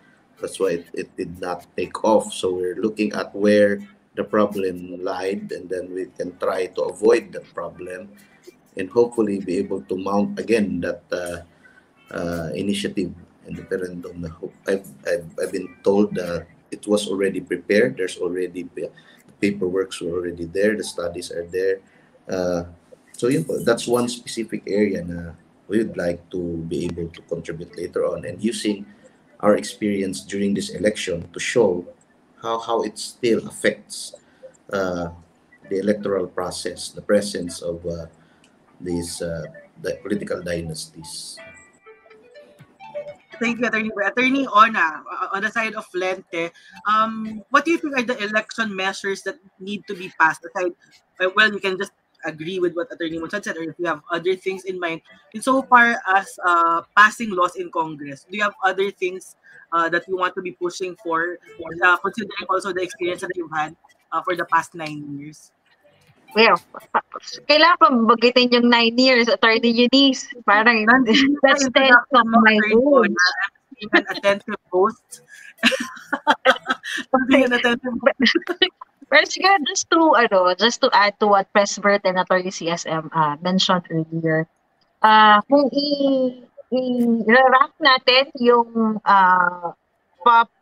That's 0.41 0.59
why 0.59 0.83
it, 0.83 0.87
it 0.93 1.17
did 1.17 1.41
not 1.41 1.67
take 1.77 2.05
off. 2.05 2.33
So 2.33 2.53
we're 2.53 2.77
looking 2.77 3.13
at 3.13 3.35
where 3.35 3.81
the 4.15 4.25
problem 4.25 5.03
lied 5.03 5.53
and 5.53 5.69
then 5.71 5.95
we 5.95 6.07
can 6.19 6.37
try 6.39 6.67
to 6.67 6.83
avoid 6.83 7.33
the 7.33 7.41
problem 7.55 8.11
and 8.77 8.91
hopefully 8.91 9.41
be 9.41 9.57
able 9.59 9.83
to 9.83 9.97
mount 9.97 10.39
again 10.39 10.81
that 10.81 11.03
uh, 11.13 11.41
uh, 12.13 12.51
initiative 12.55 13.13
in 13.47 13.55
the 13.55 13.63
referendum. 13.63 14.25
I've, 14.69 14.89
I've, 15.07 15.27
I've 15.41 15.53
been 15.53 15.77
told 15.83 16.15
that 16.15 16.47
it 16.71 16.87
was 16.87 17.09
already 17.09 17.41
prepared. 17.41 17.97
There's 17.97 18.17
already 18.19 18.69
the 18.75 18.91
paperwork's 19.41 20.01
are 20.01 20.11
already 20.11 20.45
there. 20.47 20.77
The 20.77 20.85
studies 20.85 21.31
are 21.31 21.47
there. 21.47 21.81
Uh, 22.29 22.65
so 23.13 23.29
that's 23.65 23.87
one 23.87 24.09
specific 24.09 24.63
area 24.67 25.05
na 25.05 25.35
we 25.73 25.79
would 25.81 25.97
like 25.97 26.21
to 26.29 26.61
be 26.69 26.85
able 26.85 27.09
to 27.09 27.23
contribute 27.33 27.73
later 27.81 28.05
on 28.05 28.29
and 28.29 28.37
using 28.45 28.85
our 29.41 29.57
experience 29.57 30.21
during 30.21 30.53
this 30.53 30.69
election 30.77 31.25
to 31.33 31.41
show 31.41 31.83
how, 32.43 32.61
how 32.61 32.83
it 32.83 32.99
still 32.99 33.41
affects 33.49 34.13
uh, 34.71 35.09
the 35.71 35.79
electoral 35.81 36.27
process, 36.27 36.91
the 36.91 37.01
presence 37.01 37.63
of 37.63 37.81
uh, 37.87 38.05
these 38.81 39.23
uh, 39.23 39.49
the 39.81 39.97
political 40.05 40.43
dynasties. 40.45 41.41
Thank 43.41 43.59
you, 43.59 43.67
Attorney. 43.67 43.91
Attorney 44.05 44.47
Ona, 44.47 45.03
uh, 45.09 45.29
on 45.33 45.43
the 45.43 45.51
side 45.51 45.75
of 45.75 45.89
Lente, 45.97 46.53
um, 46.87 47.43
what 47.49 47.65
do 47.65 47.73
you 47.73 47.79
think 47.79 47.97
are 47.97 48.03
the 48.05 48.23
election 48.23 48.77
measures 48.77 49.23
that 49.23 49.41
need 49.59 49.87
to 49.89 49.95
be 49.97 50.13
passed? 50.21 50.45
Aside, 50.45 50.77
uh, 51.19 51.31
well, 51.35 51.51
you 51.51 51.59
can 51.59 51.79
just 51.79 51.97
agree 52.25 52.59
with 52.59 52.75
what 52.75 52.93
Attorney 52.93 53.19
Monsod 53.19 53.45
said, 53.45 53.57
or 53.57 53.63
if 53.63 53.79
you 53.79 53.87
have 53.87 54.01
other 54.11 54.37
things 54.37 54.65
in 54.65 54.79
mind. 54.79 55.03
insofar 55.35 55.97
as 56.15 56.39
uh, 56.45 56.83
passing 56.97 57.31
laws 57.31 57.57
in 57.57 57.71
Congress, 57.71 58.27
do 58.31 58.37
you 58.37 58.43
have 58.43 58.55
other 58.65 58.91
things 58.91 59.37
uh, 59.73 59.89
that 59.89 60.07
you 60.07 60.17
want 60.17 60.35
to 60.35 60.43
be 60.43 60.53
pushing 60.53 60.97
for, 61.03 61.39
uh, 61.85 61.97
considering 61.99 62.47
also 62.49 62.73
the 62.73 62.83
experience 62.83 63.21
that 63.23 63.31
you've 63.35 63.53
had 63.53 63.75
uh, 64.13 64.23
for 64.23 64.37
the 64.37 64.45
past 64.47 64.75
nine 64.75 65.05
years? 65.19 65.51
Well, 66.33 66.57
kailangan 67.45 67.77
pa 67.77 67.89
bagitin 68.17 68.49
yung 68.49 68.69
nine 68.73 68.97
years, 68.97 69.29
Attorney 69.29 69.69
Eunice. 69.69 70.33
Parang, 70.49 70.89
that's 71.45 71.69
the 71.69 71.93
of 71.93 72.27
my 72.41 72.57
rules. 72.73 73.13
Even 73.85 74.03
attentive 74.09 74.63
host. 74.73 75.21
an 77.13 77.53
attentive 77.53 77.97
Pero 79.13 79.29
siguro 79.29 79.61
just 79.69 79.85
to, 79.93 80.17
ano, 80.17 80.57
just 80.57 80.81
to 80.81 80.89
add 80.97 81.13
to 81.21 81.29
what 81.29 81.45
Presbert 81.53 82.01
and 82.09 82.17
Attorney 82.17 82.49
CSM 82.49 83.13
uh, 83.13 83.37
mentioned 83.45 83.85
earlier, 83.93 84.49
uh, 85.05 85.37
kung 85.53 85.69
i- 85.69 86.41
i-rank 86.73 87.73
natin 87.77 88.33
yung 88.41 88.97
uh, 89.05 89.77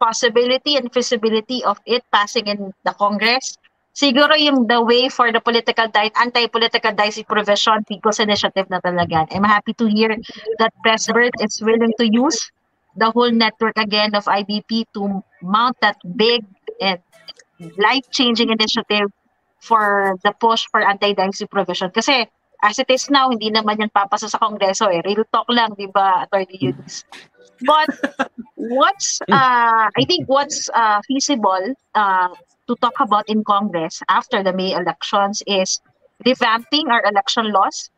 possibility 0.03 0.75
and 0.75 0.91
feasibility 0.91 1.63
of 1.63 1.79
it 1.87 2.03
passing 2.11 2.51
in 2.51 2.75
the 2.83 2.95
Congress, 2.99 3.55
siguro 3.95 4.35
yung 4.35 4.67
the 4.67 4.83
way 4.83 5.07
for 5.09 5.31
the 5.31 5.39
political 5.39 5.87
diet, 5.87 6.11
anti-political 6.19 6.91
dicey 6.91 7.23
provision, 7.23 7.85
people's 7.87 8.19
initiative 8.19 8.67
na 8.67 8.81
talaga. 8.83 9.31
I'm 9.31 9.47
happy 9.47 9.79
to 9.79 9.87
hear 9.87 10.11
that 10.59 10.75
Presbert 10.83 11.39
is 11.39 11.63
willing 11.63 11.95
to 12.03 12.07
use 12.11 12.51
the 12.97 13.15
whole 13.15 13.31
network 13.31 13.79
again 13.79 14.19
of 14.19 14.27
IBP 14.27 14.91
to 14.99 15.23
mount 15.43 15.79
that 15.87 16.03
big 16.19 16.43
and 16.83 16.99
life-changing 17.77 18.51
initiative 18.51 19.13
for 19.61 20.17
the 20.25 20.33
push 20.41 20.67
for 20.71 20.81
anti-dicey 20.81 21.47
provision. 21.47 21.91
Kasi 21.91 22.27
as 22.63 22.79
it 22.79 22.89
is 22.89 23.09
now, 23.11 23.31
hindi 23.31 23.51
naman 23.51 23.81
yan 23.81 23.91
papasa 23.93 24.29
sa 24.29 24.39
Kongreso 24.39 24.89
eh. 24.89 25.01
Real 25.05 25.25
talk 25.33 25.49
lang, 25.49 25.73
di 25.77 25.89
ba, 25.89 26.25
Attorney 26.25 26.61
Eunice? 26.61 27.05
But 27.65 27.89
what's, 28.57 29.21
uh, 29.29 29.89
I 29.93 30.03
think 30.09 30.29
what's 30.29 30.69
uh, 30.73 31.01
feasible 31.09 31.77
uh, 31.95 32.29
to 32.69 32.77
talk 32.81 32.97
about 33.01 33.29
in 33.29 33.45
Congress 33.45 34.01
after 34.09 34.43
the 34.43 34.53
May 34.53 34.73
elections 34.73 35.43
is 35.47 35.81
revamping 36.25 36.89
our 36.89 37.05
election 37.05 37.53
laws. 37.53 37.91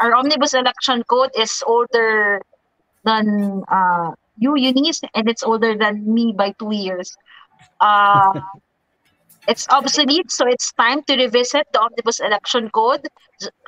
Our 0.00 0.14
omnibus 0.14 0.54
election 0.54 1.02
code 1.10 1.30
is 1.36 1.62
older 1.66 2.42
than 3.04 3.62
uh, 3.66 4.12
you, 4.38 4.56
Eunice, 4.56 5.02
and 5.14 5.28
it's 5.28 5.42
older 5.42 5.76
than 5.76 6.02
me 6.06 6.34
by 6.36 6.54
two 6.58 6.74
years. 6.74 7.16
Uh, 7.80 8.40
it's 9.48 9.66
obsolete, 9.70 10.30
so 10.30 10.46
it's 10.46 10.72
time 10.72 11.02
to 11.04 11.16
revisit 11.16 11.66
the 11.72 11.80
Omnibus 11.80 12.20
Election 12.20 12.70
Code. 12.70 13.06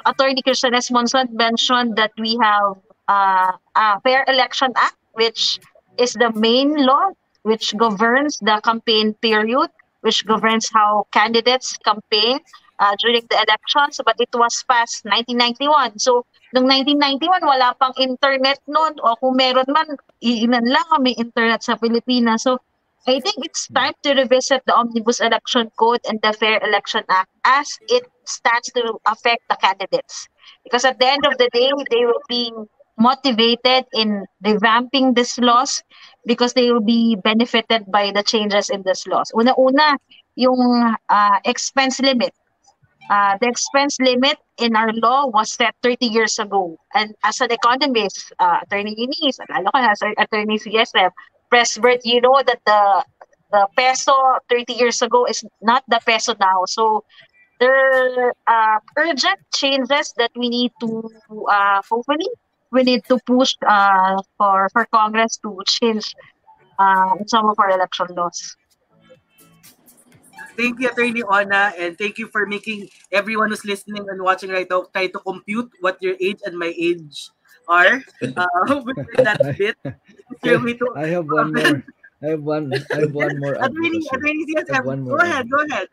Attorney 0.06 0.42
Christian 0.42 0.74
S. 0.74 0.90
Monson 0.90 1.28
mentioned 1.32 1.96
that 1.96 2.12
we 2.18 2.38
have 2.40 2.76
uh, 3.08 3.52
a 3.76 4.00
Fair 4.00 4.24
Election 4.28 4.72
Act, 4.76 4.96
which 5.12 5.60
is 5.98 6.12
the 6.14 6.32
main 6.34 6.74
law 6.84 7.10
which 7.42 7.76
governs 7.76 8.38
the 8.38 8.60
campaign 8.64 9.14
period, 9.14 9.70
which 10.00 10.26
governs 10.26 10.68
how 10.72 11.06
candidates 11.12 11.76
campaign 11.78 12.40
uh, 12.78 12.94
during 13.00 13.22
the 13.30 13.36
elections, 13.36 14.00
but 14.04 14.16
it 14.18 14.28
was 14.34 14.64
passed 14.68 15.04
1991. 15.04 15.98
So, 15.98 16.26
noong 16.54 16.68
1991, 16.68 17.42
wala 17.42 17.74
pang 17.78 17.94
internet 17.98 18.58
noon, 18.66 18.98
o 19.02 19.16
kung 19.16 19.36
meron 19.36 19.66
man, 19.68 19.98
iilan 20.22 20.66
lang 20.66 20.88
may 21.00 21.14
internet 21.18 21.62
sa 21.62 21.76
Pilipinas. 21.76 22.46
So, 22.46 22.58
I 23.07 23.20
think 23.20 23.36
it's 23.44 23.68
time 23.68 23.94
to 24.03 24.14
revisit 24.14 24.62
the 24.66 24.74
Omnibus 24.74 25.20
Election 25.20 25.70
Code 25.78 26.01
and 26.09 26.20
the 26.22 26.32
Fair 26.32 26.61
Election 26.62 27.05
Act 27.09 27.30
as 27.44 27.68
it 27.88 28.05
stands 28.24 28.68
to 28.74 28.99
affect 29.07 29.49
the 29.49 29.57
candidates. 29.57 30.28
Because 30.64 30.84
at 30.84 30.99
the 30.99 31.07
end 31.07 31.24
of 31.24 31.38
the 31.38 31.49
day, 31.53 31.70
they 31.90 32.05
will 32.05 32.22
be 32.28 32.53
motivated 32.99 33.86
in 33.94 34.26
revamping 34.44 35.14
these 35.14 35.38
laws 35.38 35.82
because 36.26 36.53
they 36.53 36.70
will 36.70 36.82
be 36.82 37.16
benefited 37.16 37.84
by 37.90 38.11
the 38.12 38.22
changes 38.22 38.68
in 38.68 38.82
this 38.82 39.07
laws. 39.07 39.30
Una-una, 39.34 39.96
yung 40.34 40.96
uh, 41.09 41.38
expense 41.44 42.01
limit. 42.01 42.34
Uh, 43.09 43.38
the 43.40 43.49
expense 43.49 43.96
limit 44.01 44.36
in 44.59 44.76
our 44.76 44.92
law 44.92 45.26
was 45.26 45.53
set 45.53 45.74
30 45.82 46.07
years 46.07 46.38
ago. 46.38 46.76
And 46.94 47.14
as 47.24 47.40
an 47.40 47.51
economist, 47.53 48.32
uh, 48.38 48.59
Attorney 48.62 48.94
Eunice, 48.99 49.38
lalo 49.49 49.70
ka 49.72 49.80
as 49.80 50.03
Attorney 50.18 50.59
CSM, 50.59 51.09
Presbert, 51.51 52.01
you 52.05 52.20
know 52.20 52.40
that 52.46 52.61
the 52.66 53.05
the 53.51 53.66
peso 53.76 54.12
30 54.51 54.74
years 54.74 55.01
ago 55.01 55.24
is 55.24 55.44
not 55.62 55.82
the 55.88 56.01
peso 56.05 56.34
now. 56.38 56.64
So 56.66 57.05
there 57.61 57.72
are 57.74 58.34
uh, 58.46 58.78
urgent 58.96 59.40
changes 59.55 60.12
that 60.16 60.30
we 60.36 60.49
need 60.49 60.72
to 60.80 61.09
uh, 61.49 61.82
hopefully 61.88 62.28
we 62.70 62.82
need 62.82 63.03
to 63.09 63.18
push 63.26 63.55
uh, 63.66 64.20
for 64.36 64.68
for 64.72 64.86
Congress 64.92 65.38
to 65.42 65.57
change 65.66 66.14
uh, 66.78 67.16
some 67.26 67.49
of 67.49 67.57
our 67.59 67.70
election 67.70 68.07
laws. 68.14 68.57
Thank 70.59 70.80
you, 70.80 70.90
Attorney 70.90 71.22
Ona, 71.22 71.72
and 71.78 71.96
thank 71.96 72.18
you 72.18 72.26
for 72.26 72.46
making 72.46 72.90
everyone 73.12 73.51
who's 73.51 73.64
listening 73.64 74.03
and 74.11 74.22
watching 74.22 74.51
right 74.51 74.66
now 74.68 74.90
try 74.90 75.07
to 75.07 75.18
compute 75.22 75.70
what 75.80 76.03
your 76.03 76.18
age 76.20 76.42
and 76.44 76.59
my 76.59 76.74
age 76.74 77.30
are. 77.68 78.03
Uh, 78.22 78.82
with 78.82 78.99
that 79.22 79.38
bit. 79.57 79.78
I 80.96 81.06
have 81.06 81.26
one 81.26 81.52
more. 81.52 81.82
I 82.22 82.26
have 82.26 82.42
one. 82.42 82.72
I 82.74 83.00
have 83.00 83.14
one 83.14 83.38
more. 83.38 83.54
Attorney, 83.54 84.02
Attorney 84.12 84.44
CSM, 84.54 85.06
go 85.06 85.16
ahead. 85.16 85.48
Go 85.50 85.58
ahead 85.70 85.88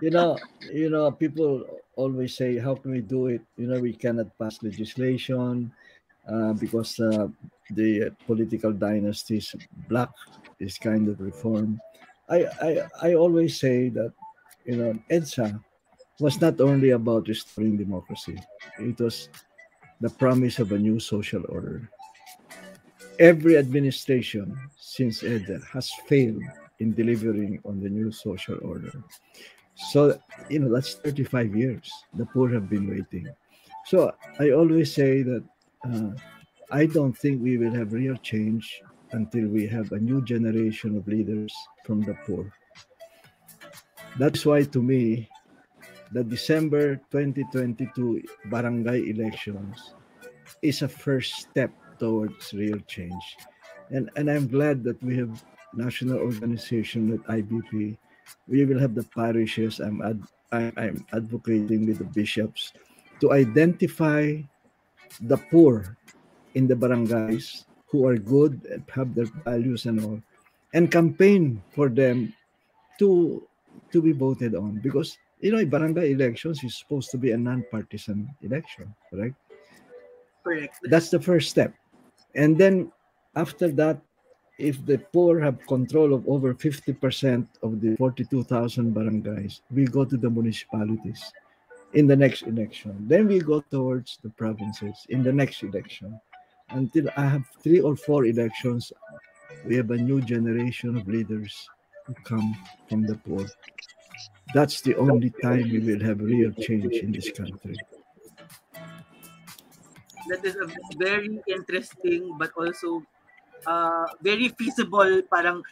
you 0.00 0.10
know, 0.10 0.38
you 0.72 0.90
know, 0.90 1.10
people 1.10 1.64
always 1.96 2.36
say, 2.36 2.58
"How 2.58 2.74
can 2.74 2.92
we 2.92 3.00
do 3.00 3.28
it?" 3.28 3.42
You 3.56 3.66
know, 3.68 3.80
we 3.80 3.92
cannot 3.92 4.36
pass 4.38 4.62
legislation 4.62 5.72
uh, 6.28 6.52
because 6.54 6.98
uh, 7.00 7.28
the 7.70 8.12
political 8.26 8.72
dynasties 8.72 9.54
block 9.88 10.14
this 10.58 10.78
kind 10.78 11.08
of 11.08 11.20
reform. 11.20 11.80
I, 12.28 12.46
I 12.60 12.70
I 13.02 13.14
always 13.14 13.58
say 13.58 13.88
that 13.90 14.12
you 14.64 14.76
know 14.76 14.92
EDSA 15.10 15.60
was 16.20 16.40
not 16.40 16.60
only 16.60 16.90
about 16.90 17.28
restoring 17.28 17.76
democracy; 17.76 18.38
it 18.78 18.98
was 19.00 19.28
the 20.00 20.10
promise 20.10 20.58
of 20.58 20.72
a 20.72 20.78
new 20.78 21.00
social 21.00 21.42
order. 21.48 21.90
Every 23.18 23.56
administration 23.56 24.56
since 24.78 25.22
EDSA 25.22 25.66
has 25.72 25.90
failed 26.06 26.42
in 26.78 26.94
delivering 26.94 27.60
on 27.64 27.80
the 27.80 27.88
new 27.88 28.12
social 28.12 28.58
order. 28.62 28.92
So, 29.74 30.18
you 30.48 30.60
know, 30.60 30.72
that's 30.72 30.94
35 30.94 31.54
years 31.54 31.90
the 32.14 32.26
poor 32.26 32.48
have 32.50 32.68
been 32.68 32.88
waiting. 32.88 33.28
So 33.86 34.12
I 34.38 34.50
always 34.50 34.94
say 34.94 35.22
that 35.22 35.44
uh, 35.84 36.10
I 36.70 36.86
don't 36.86 37.16
think 37.16 37.42
we 37.42 37.56
will 37.56 37.72
have 37.72 37.92
real 37.92 38.16
change 38.16 38.82
until 39.12 39.48
we 39.48 39.66
have 39.66 39.90
a 39.92 39.98
new 39.98 40.22
generation 40.24 40.96
of 40.96 41.08
leaders 41.08 41.54
from 41.84 42.02
the 42.02 42.14
poor. 42.26 42.52
That's 44.18 44.44
why, 44.44 44.64
to 44.64 44.82
me, 44.82 45.28
the 46.12 46.24
December 46.24 46.96
2022 47.10 48.22
barangay 48.46 49.10
elections 49.10 49.94
is 50.62 50.82
a 50.82 50.88
first 50.88 51.34
step 51.34 51.70
towards 51.98 52.52
real 52.52 52.78
change. 52.86 53.36
And, 53.90 54.10
and 54.16 54.30
I'm 54.30 54.48
glad 54.48 54.84
that 54.84 55.02
we 55.02 55.16
have 55.16 55.42
national 55.74 56.18
organization 56.18 57.12
at 57.12 57.20
IBP 57.36 57.96
we 58.46 58.64
will 58.64 58.78
have 58.78 58.94
the 58.94 59.04
parishes. 59.04 59.80
I'm 59.80 60.02
ad, 60.02 60.22
I, 60.52 60.72
I'm 60.76 61.04
advocating 61.12 61.86
with 61.86 61.98
the 61.98 62.08
bishops 62.08 62.72
to 63.20 63.32
identify 63.32 64.40
the 65.20 65.36
poor 65.50 65.96
in 66.54 66.66
the 66.66 66.74
barangays 66.74 67.64
who 67.86 68.06
are 68.06 68.16
good 68.16 68.64
and 68.70 68.84
have 68.92 69.14
their 69.14 69.28
values 69.44 69.86
and 69.86 70.04
all, 70.04 70.20
and 70.74 70.90
campaign 70.90 71.62
for 71.74 71.88
them 71.88 72.32
to 72.98 73.42
to 73.92 74.02
be 74.02 74.12
voted 74.12 74.54
on 74.54 74.76
because 74.82 75.16
you 75.40 75.52
know 75.52 75.64
barangay 75.64 76.12
elections 76.12 76.62
is 76.64 76.76
supposed 76.76 77.10
to 77.10 77.16
be 77.16 77.32
a 77.32 77.38
non-partisan 77.38 78.28
election, 78.42 78.92
correct? 79.08 79.36
Correct. 80.44 80.76
That's 80.84 81.08
the 81.08 81.20
first 81.20 81.50
step, 81.50 81.72
and 82.34 82.56
then 82.58 82.92
after 83.34 83.68
that, 83.72 84.00
if 84.58 84.84
the 84.84 84.98
poor 84.98 85.38
have 85.40 85.64
control 85.66 86.12
of 86.12 86.26
over 86.28 86.52
50% 86.52 87.46
of 87.62 87.80
the 87.80 87.94
42,000 87.96 88.92
barangays, 88.92 89.60
we 89.70 89.84
go 89.84 90.04
to 90.04 90.16
the 90.16 90.28
municipalities 90.28 91.32
in 91.94 92.06
the 92.06 92.16
next 92.16 92.42
election. 92.42 92.96
Then 93.06 93.28
we 93.28 93.38
go 93.38 93.60
towards 93.70 94.18
the 94.22 94.30
provinces 94.30 95.06
in 95.08 95.22
the 95.22 95.32
next 95.32 95.62
election. 95.62 96.20
Until 96.70 97.08
I 97.16 97.26
have 97.26 97.44
three 97.62 97.80
or 97.80 97.96
four 97.96 98.26
elections, 98.26 98.92
we 99.64 99.76
have 99.76 99.90
a 99.90 99.96
new 99.96 100.20
generation 100.20 100.96
of 100.96 101.06
leaders 101.06 101.68
who 102.06 102.14
come 102.24 102.56
from 102.88 103.06
the 103.06 103.14
poor. 103.14 103.46
That's 104.54 104.80
the 104.80 104.96
only 104.96 105.30
time 105.42 105.70
we 105.70 105.78
will 105.78 106.04
have 106.04 106.20
real 106.20 106.50
change 106.52 106.96
in 106.96 107.12
this 107.12 107.30
country. 107.30 107.76
That 110.28 110.44
is 110.44 110.56
a 110.56 110.68
very 110.96 111.40
interesting 111.46 112.36
but 112.38 112.50
also 112.56 113.02
uh, 113.66 114.06
very 114.22 114.48
feasible 114.54 115.22
parang 115.32 115.62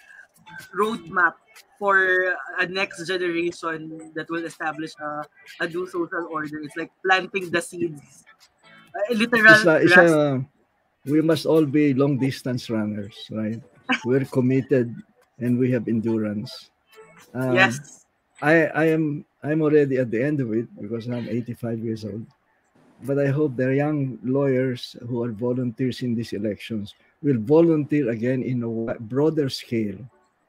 roadmap 0.74 1.34
for 1.78 2.32
a 2.58 2.66
next 2.66 3.04
generation 3.06 4.12
that 4.14 4.28
will 4.30 4.44
establish 4.44 4.92
a, 5.00 5.24
a 5.60 5.68
new 5.68 5.86
social 5.86 6.28
order. 6.30 6.60
It's 6.62 6.76
like 6.76 6.90
planting 7.04 7.50
the 7.50 7.60
seeds. 7.60 8.24
Uh, 8.94 9.14
literal. 9.14 9.54
It's 9.54 9.66
a, 9.66 9.76
it's 9.76 9.96
a, 9.96 10.44
we 11.04 11.20
must 11.20 11.46
all 11.46 11.66
be 11.66 11.94
long 11.94 12.18
distance 12.18 12.70
runners, 12.70 13.14
right? 13.30 13.60
We're 14.04 14.24
committed 14.24 14.94
and 15.38 15.58
we 15.58 15.70
have 15.72 15.88
endurance. 15.88 16.70
Um, 17.34 17.54
yes. 17.54 18.06
I, 18.40 18.66
I 18.66 18.84
am 18.86 19.24
I'm 19.42 19.62
already 19.62 19.98
at 19.98 20.10
the 20.10 20.22
end 20.22 20.40
of 20.40 20.52
it 20.52 20.66
because 20.80 21.06
I'm 21.06 21.28
85 21.28 21.78
years 21.78 22.04
old. 22.04 22.26
But 23.02 23.18
I 23.18 23.28
hope 23.28 23.56
the 23.56 23.74
young 23.74 24.18
lawyers 24.24 24.96
who 25.06 25.22
are 25.22 25.32
volunteers 25.32 26.02
in 26.02 26.14
these 26.14 26.32
elections 26.32 26.94
will 27.22 27.38
volunteer 27.38 28.10
again 28.10 28.42
in 28.42 28.62
a 28.62 28.94
broader 29.00 29.48
scale 29.48 29.98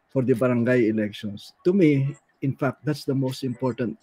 for 0.10 0.24
the 0.24 0.34
barangay 0.34 0.88
elections. 0.88 1.54
To 1.66 1.74
me, 1.74 2.16
in 2.42 2.56
fact, 2.56 2.86
that's 2.86 3.04
the 3.04 3.16
most 3.16 3.44
important 3.44 3.98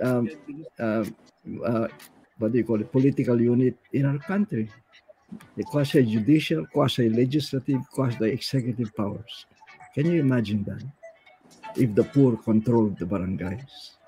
um, 0.00 0.30
uh, 0.78 1.04
uh, 1.64 1.88
what 2.38 2.52
do 2.52 2.58
you 2.58 2.64
call 2.64 2.80
it, 2.80 2.90
political 2.90 3.40
unit 3.40 3.76
in 3.92 4.06
our 4.06 4.18
country. 4.18 4.70
The 5.56 5.64
quasi-judicial, 5.64 6.66
quasi-legislative, 6.72 7.82
quasi-executive 7.92 8.96
powers. 8.96 9.46
Can 9.94 10.06
you 10.06 10.20
imagine 10.20 10.64
that? 10.64 10.82
If 11.76 11.94
the 11.94 12.04
poor 12.04 12.36
control 12.36 12.88
the 12.98 13.04
barangays. 13.04 13.99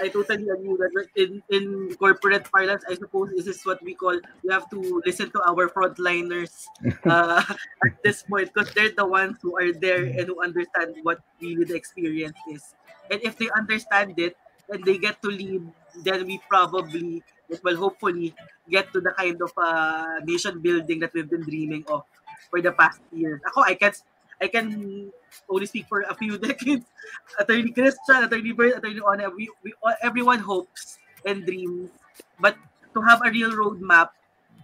I 0.00 0.08
totally 0.08 0.48
agree 0.48 0.76
that 0.78 1.08
in, 1.16 1.42
in 1.50 1.94
corporate 1.96 2.50
parlance, 2.50 2.84
I 2.88 2.94
suppose 2.94 3.30
this 3.34 3.46
is 3.46 3.64
what 3.64 3.82
we 3.82 3.94
call 3.94 4.18
we 4.42 4.52
have 4.52 4.68
to 4.70 5.02
listen 5.04 5.30
to 5.32 5.40
our 5.42 5.68
frontliners 5.68 6.66
uh, 7.04 7.42
at 7.84 8.02
this 8.04 8.22
point 8.22 8.52
because 8.52 8.72
they're 8.74 8.94
the 8.94 9.06
ones 9.06 9.38
who 9.42 9.58
are 9.58 9.72
there 9.72 10.04
and 10.04 10.26
who 10.26 10.42
understand 10.42 10.96
what 11.02 11.20
really 11.40 11.64
the 11.64 11.74
experience 11.74 12.38
is. 12.50 12.74
And 13.10 13.20
if 13.22 13.36
they 13.36 13.50
understand 13.56 14.18
it 14.18 14.36
and 14.68 14.84
they 14.84 14.98
get 14.98 15.20
to 15.22 15.28
lead, 15.28 15.66
then 16.04 16.26
we 16.26 16.40
probably, 16.48 17.22
well, 17.62 17.76
hopefully, 17.76 18.34
get 18.70 18.92
to 18.92 19.00
the 19.00 19.10
kind 19.12 19.40
of 19.42 19.52
uh, 19.56 20.20
nation 20.24 20.60
building 20.60 21.00
that 21.00 21.12
we've 21.12 21.28
been 21.28 21.42
dreaming 21.42 21.84
of 21.88 22.04
for 22.50 22.60
the 22.62 22.72
past 22.72 23.00
years. 23.12 23.40
Ako, 23.46 23.62
I 23.62 23.74
can't 23.74 23.96
I 24.40 24.48
can 24.48 25.10
only 25.48 25.66
speak 25.66 25.86
for 25.88 26.02
a 26.02 26.14
few 26.14 26.38
decades. 26.42 26.86
Attorney 27.38 27.70
Christian, 27.70 28.24
Attorney 28.24 28.52
Bird, 28.52 28.78
Attorney 28.78 29.00
Ona, 29.00 29.30
we, 29.30 29.50
we, 29.62 29.74
everyone 30.02 30.38
hopes 30.38 30.98
and 31.26 31.44
dreams. 31.44 31.90
But 32.40 32.56
to 32.94 33.00
have 33.02 33.20
a 33.24 33.30
real 33.30 33.52
roadmap, 33.52 34.10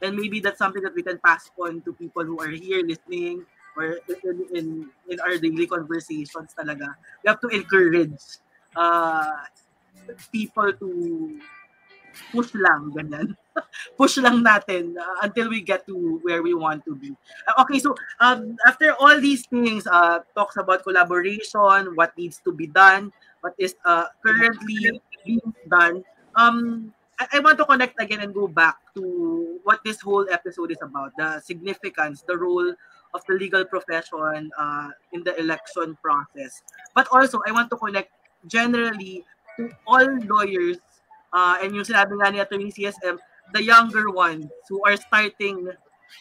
and 0.02 0.16
maybe 0.16 0.40
that's 0.40 0.58
something 0.58 0.82
that 0.82 0.94
we 0.94 1.02
can 1.02 1.18
pass 1.18 1.50
on 1.58 1.82
to 1.82 1.92
people 1.92 2.24
who 2.24 2.38
are 2.40 2.50
here 2.50 2.82
listening 2.84 3.44
or 3.76 3.98
in, 4.24 4.46
in, 4.54 4.66
in 5.08 5.20
our 5.20 5.38
daily 5.38 5.66
conversations 5.66 6.54
talaga. 6.54 6.94
We 7.22 7.28
have 7.28 7.40
to 7.40 7.48
encourage 7.48 8.42
uh, 8.76 9.46
people 10.32 10.72
to 10.72 11.40
push 12.32 12.54
lang, 12.54 12.92
ganyan. 12.94 13.36
push 13.98 14.18
lang 14.18 14.42
natin 14.42 14.94
uh, 14.98 15.16
until 15.22 15.48
we 15.50 15.60
get 15.60 15.86
to 15.86 16.20
where 16.22 16.42
we 16.42 16.54
want 16.54 16.84
to 16.84 16.94
be. 16.94 17.14
Uh, 17.46 17.62
okay, 17.62 17.78
so 17.78 17.94
um, 18.20 18.56
after 18.66 18.94
all 18.98 19.20
these 19.20 19.46
things, 19.46 19.86
uh, 19.86 20.20
talks 20.34 20.56
about 20.56 20.84
collaboration, 20.84 21.94
what 21.94 22.16
needs 22.16 22.40
to 22.44 22.52
be 22.52 22.66
done, 22.66 23.12
what 23.40 23.54
is 23.58 23.74
uh, 23.84 24.06
currently 24.24 25.00
being 25.24 25.54
done, 25.68 26.04
um, 26.36 26.92
I, 27.18 27.26
I 27.34 27.38
want 27.40 27.58
to 27.58 27.64
connect 27.64 28.00
again 28.00 28.20
and 28.20 28.32
go 28.32 28.46
back 28.46 28.76
to 28.94 29.58
what 29.64 29.80
this 29.84 30.00
whole 30.00 30.26
episode 30.30 30.70
is 30.70 30.78
about, 30.82 31.12
the 31.16 31.40
significance, 31.40 32.22
the 32.22 32.38
role 32.38 32.74
of 33.14 33.20
the 33.26 33.34
legal 33.34 33.64
profession 33.64 34.50
uh, 34.58 34.90
in 35.12 35.24
the 35.24 35.38
election 35.38 35.96
process. 36.02 36.62
But 36.94 37.08
also, 37.10 37.40
I 37.46 37.52
want 37.52 37.70
to 37.70 37.76
connect 37.76 38.12
generally 38.46 39.24
to 39.56 39.70
all 39.86 40.06
lawyers 40.24 40.78
uh, 41.32 41.56
and 41.62 41.74
yung 41.74 41.84
sinabi 41.84 42.16
nga 42.18 42.30
ni 42.30 42.38
Attorney 42.40 42.72
CSM, 42.72 43.18
the 43.52 43.62
younger 43.62 44.10
ones 44.10 44.48
who 44.68 44.80
are 44.84 44.96
starting 44.96 45.68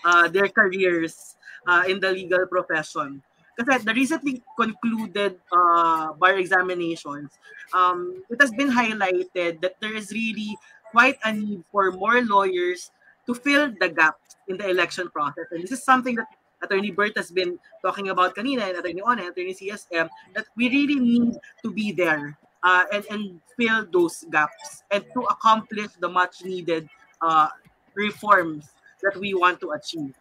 uh, 0.05 0.27
their 0.27 0.47
careers 0.47 1.35
uh, 1.67 1.83
in 1.87 1.99
the 1.99 2.11
legal 2.11 2.45
profession. 2.47 3.21
Kasi 3.57 3.81
the 3.81 3.93
recently 3.93 4.43
concluded 4.53 5.41
uh, 5.49 6.13
bar 6.13 6.37
examinations, 6.37 7.33
um, 7.73 8.21
it 8.29 8.37
has 8.37 8.53
been 8.53 8.69
highlighted 8.69 9.59
that 9.65 9.81
there 9.81 9.97
is 9.97 10.13
really 10.13 10.53
quite 10.93 11.17
a 11.25 11.33
need 11.33 11.65
for 11.73 11.91
more 11.91 12.21
lawyers 12.21 12.91
to 13.25 13.33
fill 13.33 13.73
the 13.81 13.89
gaps 13.89 14.37
in 14.47 14.57
the 14.57 14.69
election 14.69 15.09
process. 15.09 15.49
And 15.51 15.63
this 15.63 15.73
is 15.73 15.83
something 15.83 16.15
that 16.15 16.29
Attorney 16.61 16.91
Bert 16.91 17.17
has 17.17 17.29
been 17.29 17.59
talking 17.81 18.09
about 18.09 18.35
kanina, 18.35 18.69
and 18.69 18.77
Attorney 18.77 19.01
Ona, 19.01 19.25
and 19.25 19.31
Attorney 19.33 19.53
CSM, 19.53 20.09
that 20.33 20.45
we 20.55 20.69
really 20.69 21.01
need 21.01 21.33
to 21.61 21.73
be 21.73 21.91
there 21.91 22.37
uh, 22.63 22.83
and, 22.93 23.05
and 23.09 23.41
fill 23.57 23.85
those 23.91 24.25
gaps 24.31 24.83
and 24.91 25.03
to 25.13 25.21
accomplish 25.29 25.91
the 25.99 26.09
much 26.09 26.43
needed 26.43 26.87
uh, 27.21 27.47
reforms 27.95 28.69
that 29.01 29.15
we 29.19 29.33
want 29.33 29.59
to 29.61 29.71
achieve. 29.71 30.13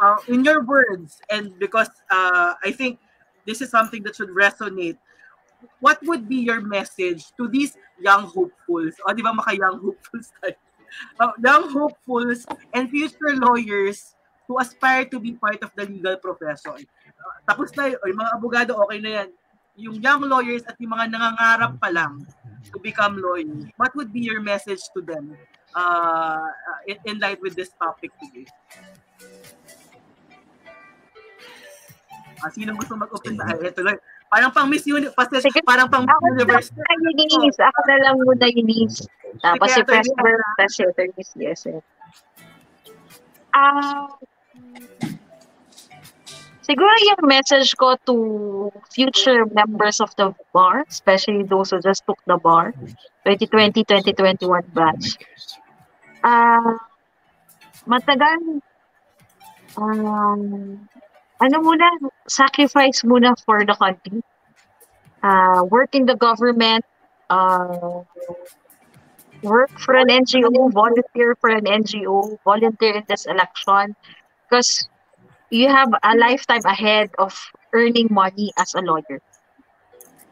Uh, 0.00 0.16
in 0.28 0.44
your 0.44 0.62
words, 0.64 1.20
and 1.30 1.58
because 1.58 1.88
uh, 2.10 2.54
I 2.62 2.70
think 2.70 2.98
this 3.46 3.60
is 3.60 3.70
something 3.70 4.02
that 4.04 4.16
should 4.16 4.30
resonate, 4.30 4.96
what 5.80 5.98
would 6.04 6.28
be 6.28 6.36
your 6.36 6.60
message 6.60 7.24
to 7.36 7.48
these 7.48 7.76
young 7.98 8.30
hopefuls? 8.30 8.94
O, 9.06 9.12
di 9.12 9.22
ba 9.22 9.34
maka-young 9.34 9.80
hopefuls 9.82 10.32
tayo? 10.42 10.54
Uh, 11.20 11.36
young 11.44 11.68
hopefuls 11.68 12.48
and 12.72 12.88
future 12.88 13.36
lawyers 13.36 14.16
who 14.48 14.56
aspire 14.56 15.04
to 15.04 15.20
be 15.20 15.36
part 15.36 15.60
of 15.60 15.68
the 15.76 15.84
legal 15.84 16.16
profession. 16.16 16.80
Uh, 16.80 17.36
tapos 17.44 17.76
na, 17.76 17.92
yung 17.92 18.16
mga 18.16 18.32
abogado, 18.32 18.72
okay 18.80 18.96
na 18.96 19.10
yan. 19.20 19.28
Yung 19.78 20.02
young 20.02 20.26
lawyers 20.26 20.66
at 20.66 20.74
yung 20.82 20.90
mga 20.90 21.14
nangangarap 21.14 21.78
pa 21.78 21.88
lang 21.94 22.26
to 22.74 22.82
become 22.82 23.14
lawyers, 23.22 23.70
what 23.78 23.94
would 23.94 24.10
be 24.10 24.18
your 24.20 24.42
message 24.42 24.82
to 24.90 24.98
them 25.00 25.38
uh, 25.78 26.50
in, 26.90 26.98
in 27.06 27.14
light 27.22 27.38
with 27.38 27.54
this 27.54 27.70
topic 27.78 28.10
today? 28.18 28.46
Ah, 32.38 32.50
sino 32.50 32.74
gusto 32.74 32.94
mag-open 32.94 33.34
na? 33.34 33.50
Ay, 33.50 33.70
ito 33.70 33.82
lang. 33.82 33.98
Parang 34.28 34.50
pang 34.52 34.68
Miss 34.68 34.84
Universe, 34.86 35.40
Sige. 35.40 35.58
parang 35.64 35.88
pang 35.90 36.04
Miss 36.06 36.12
Ako 36.12 36.22
na 36.22 36.30
Universe. 36.38 36.68
lang 36.74 37.00
Eunice. 37.02 37.58
Ako 37.58 37.78
na 37.88 37.96
lang 38.02 38.14
muna 38.22 38.46
Eunice. 38.46 38.98
Tapos 39.42 39.68
si. 39.72 39.80
Presper, 39.82 40.36
tapos 40.58 40.72
si 40.74 40.82
Atty. 40.84 41.22
CSM. 41.22 41.80
Ah, 43.56 44.06
siguro 46.68 46.92
yung 47.00 47.24
message 47.24 47.72
ko 47.80 47.96
to 48.04 48.68
future 48.92 49.48
members 49.56 50.04
of 50.04 50.12
the 50.20 50.36
bar, 50.52 50.84
especially 50.84 51.42
those 51.48 51.72
who 51.72 51.80
just 51.80 52.04
took 52.04 52.20
the 52.28 52.36
bar, 52.36 52.76
2020-2021 53.24 54.44
batch. 54.76 55.16
Ah, 56.20 56.76
matagal, 57.88 58.60
um, 59.80 60.42
ano 61.40 61.56
muna, 61.64 61.88
sacrifice 62.28 63.00
muna 63.00 63.32
for 63.48 63.64
the 63.64 63.72
country. 63.72 64.20
Uh, 65.24 65.64
work 65.72 65.96
in 65.96 66.04
the 66.04 66.14
government, 66.20 66.84
uh, 67.32 68.04
work 69.40 69.72
for 69.80 69.96
an 69.96 70.12
NGO, 70.12 70.68
volunteer 70.68 71.34
for 71.40 71.48
an 71.48 71.64
NGO, 71.64 72.36
volunteer 72.44 73.00
in 73.00 73.04
this 73.08 73.24
election, 73.24 73.96
because 74.44 74.86
you 75.50 75.68
have 75.68 75.88
a 76.02 76.16
lifetime 76.16 76.64
ahead 76.64 77.10
of 77.18 77.34
earning 77.72 78.08
money 78.10 78.52
as 78.58 78.74
a 78.74 78.80
lawyer. 78.80 79.20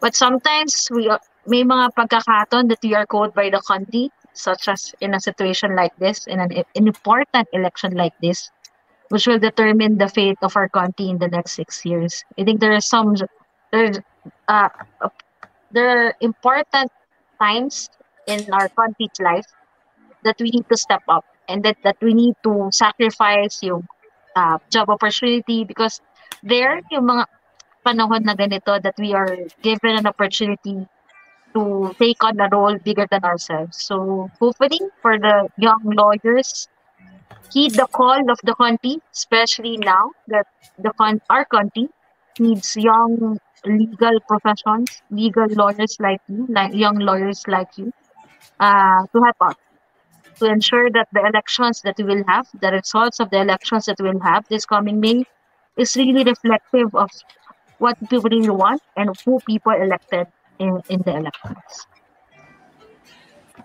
But 0.00 0.14
sometimes 0.14 0.88
we 0.90 1.08
are- 1.08 1.20
may 1.46 1.64
mga 1.64 1.94
pagkakataon 1.96 2.68
that 2.68 2.82
we 2.82 2.94
are 2.94 3.06
called 3.06 3.34
by 3.34 3.50
the 3.50 3.60
country, 3.66 4.10
such 4.32 4.68
as 4.68 4.94
in 5.00 5.14
a 5.14 5.20
situation 5.20 5.74
like 5.76 5.94
this, 5.96 6.26
in 6.26 6.40
an, 6.40 6.52
an 6.52 6.86
important 6.86 7.48
election 7.52 7.94
like 7.94 8.14
this, 8.20 8.50
which 9.08 9.26
will 9.26 9.38
determine 9.38 9.98
the 9.98 10.08
fate 10.08 10.38
of 10.42 10.56
our 10.56 10.68
country 10.68 11.08
in 11.08 11.18
the 11.18 11.28
next 11.28 11.52
six 11.52 11.84
years. 11.84 12.24
I 12.38 12.44
think 12.44 12.60
there 12.60 12.72
are 12.74 12.80
some 12.84 13.14
there 13.72 13.92
uh, 14.48 14.68
uh, 15.00 15.08
there 15.70 15.88
are 15.88 16.14
important 16.20 16.90
times 17.40 17.88
in 18.26 18.46
our 18.52 18.68
country's 18.68 19.16
life 19.20 19.46
that 20.24 20.36
we 20.40 20.50
need 20.50 20.66
to 20.70 20.76
step 20.76 21.02
up 21.08 21.24
and 21.48 21.62
that, 21.64 21.76
that 21.84 21.96
we 22.00 22.14
need 22.14 22.34
to 22.42 22.68
sacrifice 22.72 23.62
yung 23.62 23.86
uh, 24.36 24.58
job 24.70 24.90
opportunity 24.90 25.64
because 25.64 26.00
there 26.44 26.80
yung 26.92 27.08
mga 27.08 27.24
panahon 27.82 28.22
na 28.28 28.36
ganito 28.36 28.76
that 28.82 28.94
we 29.00 29.16
are 29.16 29.32
given 29.62 29.96
an 29.96 30.06
opportunity 30.06 30.84
to 31.56 31.90
take 31.98 32.22
on 32.22 32.38
a 32.38 32.48
role 32.52 32.76
bigger 32.84 33.06
than 33.10 33.24
ourselves. 33.24 33.80
So 33.80 34.28
hopefully 34.38 34.80
for 35.00 35.18
the 35.18 35.48
young 35.56 35.80
lawyers, 35.82 36.68
heed 37.52 37.72
the 37.74 37.88
call 37.88 38.30
of 38.30 38.38
the 38.44 38.54
country, 38.54 39.00
especially 39.14 39.78
now 39.78 40.12
that 40.28 40.46
the 40.78 40.92
our 41.30 41.44
country 41.46 41.88
needs 42.38 42.76
young 42.76 43.40
legal 43.64 44.20
professions, 44.28 45.00
legal 45.10 45.48
lawyers 45.48 45.96
like 45.98 46.20
you, 46.28 46.46
like 46.50 46.74
young 46.74 46.98
lawyers 46.98 47.42
like 47.48 47.72
you, 47.78 47.90
uh, 48.60 49.06
to 49.08 49.16
help 49.24 49.36
out 49.40 49.58
to 50.38 50.46
ensure 50.46 50.90
that 50.90 51.08
the 51.12 51.24
elections 51.24 51.82
that 51.82 51.96
we 51.98 52.04
will 52.04 52.24
have, 52.26 52.46
the 52.60 52.70
results 52.70 53.20
of 53.20 53.30
the 53.30 53.40
elections 53.40 53.86
that 53.86 54.00
we 54.00 54.10
will 54.10 54.20
have 54.20 54.46
this 54.48 54.64
coming 54.64 55.00
May, 55.00 55.24
is 55.76 55.96
really 55.96 56.24
reflective 56.24 56.94
of 56.94 57.10
what 57.78 57.98
people 58.00 58.28
really 58.30 58.50
want 58.50 58.82
and 58.96 59.10
who 59.24 59.40
people 59.46 59.72
elected 59.72 60.26
in, 60.58 60.80
in 60.88 61.02
the 61.02 61.16
elections. 61.16 61.86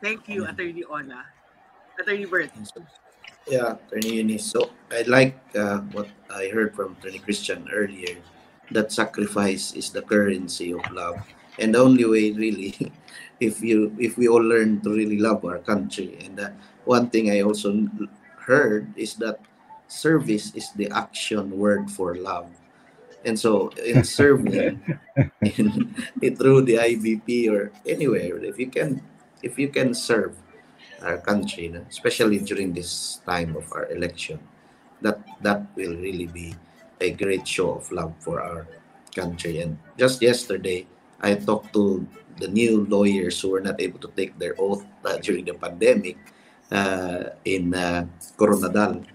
Thank 0.02 0.28
you, 0.28 0.46
Attorney 0.46 0.84
Ona. 0.84 1.26
Attorney 2.00 2.26
Bert. 2.26 2.50
Yeah, 3.48 3.76
Attorney 3.88 4.16
Eunice. 4.18 4.46
So 4.46 4.72
I 4.92 5.04
like 5.04 5.38
uh, 5.56 5.80
what 5.94 6.08
I 6.30 6.50
heard 6.50 6.76
from 6.76 6.98
Attorney 7.00 7.20
Christian 7.20 7.68
earlier, 7.72 8.18
that 8.72 8.92
sacrifice 8.92 9.74
is 9.74 9.92
the 9.92 10.02
currency 10.02 10.74
of 10.74 10.82
love. 10.92 11.20
And 11.60 11.76
the 11.76 11.80
only 11.80 12.06
way 12.06 12.32
really, 12.32 12.92
if 13.42 13.60
you 13.66 13.92
if 13.98 14.16
we 14.16 14.30
all 14.30 14.39
learn 14.42 14.80
to 14.86 14.94
really 14.94 15.18
love 15.18 15.44
our 15.44 15.58
country. 15.60 16.16
And 16.22 16.39
uh, 16.39 16.50
one 16.86 17.10
thing 17.10 17.34
I 17.34 17.42
also 17.42 17.89
heard 18.38 18.94
is 18.96 19.18
that 19.18 19.42
service 19.89 20.54
is 20.54 20.70
the 20.78 20.88
action 20.94 21.58
word 21.58 21.89
for 21.89 22.16
love. 22.16 22.48
And 23.26 23.38
so 23.38 23.74
in 23.82 24.04
serving 24.06 24.80
in, 25.42 26.38
through 26.38 26.62
the 26.70 26.78
IBP 26.78 27.50
or 27.50 27.74
anywhere, 27.84 28.38
if 28.46 28.62
you 28.62 28.70
can 28.70 29.02
if 29.42 29.58
you 29.58 29.74
can 29.74 29.98
serve 29.98 30.38
our 31.02 31.18
country, 31.18 31.74
especially 31.89 32.38
during 32.46 32.74
this 32.78 33.22
time 33.26 33.58
of 33.58 33.66
our 33.74 33.89
election, 33.89 34.38
that 35.02 35.18
that 35.42 35.66
will 35.74 35.98
really 35.98 36.30
be 36.30 36.54
a 37.02 37.10
great 37.10 37.48
show 37.48 37.82
of 37.82 37.92
love 37.92 38.14
for 38.22 38.38
our 38.38 38.70
country. 39.18 39.66
And 39.66 39.82
just 39.98 40.22
yesterday, 40.22 40.86
I 41.22 41.36
talked 41.36 41.74
to 41.74 42.06
the 42.38 42.48
new 42.48 42.86
lawyers 42.90 43.40
who 43.40 43.50
were 43.54 43.62
not 43.62 43.80
able 43.80 44.00
to 44.00 44.10
take 44.18 44.38
their 44.38 44.56
oath 44.58 44.84
uh, 45.06 45.18
during 45.18 45.46
the 45.46 45.54
pandemic 45.54 46.18
uh, 46.72 47.38
in 47.46 47.74
uh, 47.74 48.08
Koronadal 48.38 49.06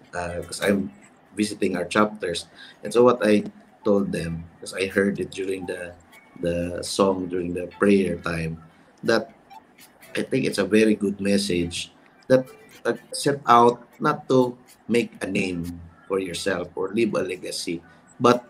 because 0.40 0.62
I'm 0.62 0.92
visiting 1.36 1.76
our 1.76 1.84
chapters. 1.84 2.46
And 2.82 2.92
so 2.92 3.04
what 3.04 3.20
I 3.26 3.44
told 3.84 4.12
them, 4.12 4.44
because 4.54 4.72
I 4.72 4.86
heard 4.86 5.20
it 5.20 5.30
during 5.30 5.66
the 5.66 5.92
the 6.40 6.84
song 6.84 7.28
during 7.28 7.52
the 7.52 7.66
prayer 7.80 8.16
time, 8.20 8.60
that 9.02 9.32
I 10.16 10.22
think 10.22 10.44
it's 10.44 10.58
a 10.58 10.64
very 10.64 10.94
good 10.94 11.20
message 11.20 11.92
that, 12.28 12.48
that 12.84 13.00
set 13.12 13.40
out 13.46 13.84
not 14.00 14.28
to 14.28 14.56
make 14.88 15.12
a 15.20 15.26
name 15.26 15.80
for 16.08 16.18
yourself 16.18 16.68
or 16.74 16.92
leave 16.92 17.14
a 17.14 17.22
legacy, 17.22 17.82
but 18.20 18.44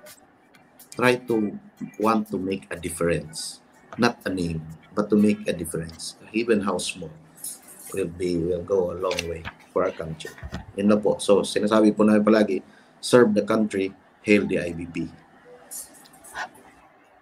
try 0.97 1.21
to 1.29 1.55
want 2.01 2.33
to 2.33 2.41
make 2.41 2.67
a 2.73 2.77
difference. 2.77 3.61
Not 4.01 4.19
a 4.25 4.33
name, 4.33 4.65
but 4.97 5.09
to 5.13 5.17
make 5.17 5.47
a 5.47 5.53
difference. 5.53 6.17
Even 6.33 6.61
how 6.61 6.81
small 6.81 7.13
will 7.95 8.09
be 8.09 8.37
will 8.37 8.65
go 8.65 8.93
a 8.93 8.97
long 8.97 9.17
way 9.29 9.45
for 9.73 9.85
our 9.85 9.93
country. 9.93 10.33
Yun 10.75 10.89
na 10.89 10.97
po. 10.97 11.21
So, 11.21 11.45
sinasabi 11.45 11.93
po 11.95 12.03
namin 12.03 12.25
palagi, 12.25 12.65
serve 13.01 13.37
the 13.37 13.45
country, 13.45 13.93
hail 14.25 14.49
the 14.49 14.65
IBP. 14.65 15.09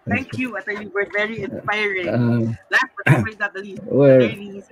Thank 0.04 0.36
you, 0.36 0.56
Attorney 0.56 0.86
Bert. 0.92 1.08
Very 1.16 1.42
inspiring. 1.48 2.08
Uh, 2.08 2.52
Last 2.68 2.92
but 2.92 3.04
definitely 3.08 3.40
not 3.40 3.56
least, 3.56 3.82
well, 3.88 4.20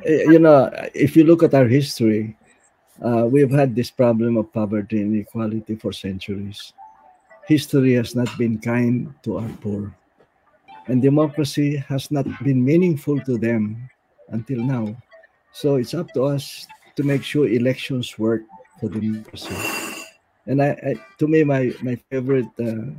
eh, 0.05 0.28
you 0.28 0.38
know, 0.38 0.68
if 0.92 1.16
you 1.16 1.24
look 1.24 1.42
at 1.42 1.55
our 1.57 1.64
history, 1.64 2.36
uh, 3.00 3.24
we've 3.24 3.50
had 3.50 3.74
this 3.74 3.90
problem 3.90 4.36
of 4.36 4.53
poverty 4.53 5.00
and 5.00 5.14
inequality 5.16 5.74
for 5.76 5.92
centuries. 5.92 6.76
History 7.47 7.95
has 7.95 8.14
not 8.14 8.30
been 8.38 8.59
kind 8.59 9.12
to 9.22 9.38
our 9.38 9.51
poor, 9.61 9.95
and 10.86 11.03
democracy 11.03 11.76
has 11.76 12.11
not 12.11 12.26
been 12.43 12.64
meaningful 12.64 13.20
to 13.20 13.36
them 13.36 13.88
until 14.28 14.62
now. 14.62 14.97
So 15.53 15.76
it's 15.76 15.95
up 15.95 16.09
to 16.14 16.24
us 16.24 16.66
to 16.97 17.03
make 17.03 17.22
sure 17.22 17.49
elections 17.49 18.18
work 18.18 18.43
for 18.80 18.88
democracy. 18.88 19.55
And 20.47 20.62
I, 20.62 20.70
I 20.82 20.95
to 21.18 21.26
me, 21.26 21.45
my 21.45 21.74
my 21.82 21.97
favorite 22.11 22.51
uh, 22.59 22.90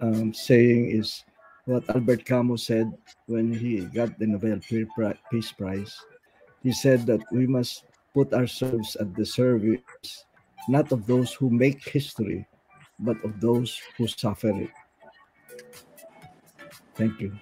um, 0.00 0.34
saying 0.34 0.90
is 0.90 1.24
what 1.64 1.88
Albert 1.94 2.24
Camus 2.24 2.66
said 2.66 2.90
when 3.26 3.52
he 3.52 3.86
got 3.92 4.18
the 4.18 4.26
Nobel 4.26 4.58
Peace 5.30 5.52
Prize. 5.52 5.94
He 6.62 6.72
said 6.72 7.06
that 7.06 7.20
we 7.30 7.46
must 7.46 7.84
put 8.14 8.34
ourselves 8.34 8.96
at 8.96 9.14
the 9.14 9.24
service 9.24 10.26
not 10.68 10.92
of 10.92 11.06
those 11.06 11.32
who 11.32 11.50
make 11.50 11.82
history, 11.88 12.46
but 13.02 13.18
of 13.24 13.40
those 13.40 13.78
who 13.98 14.06
suffer 14.06 14.50
it. 14.50 14.70
Thank 16.94 17.20
you. 17.20 17.36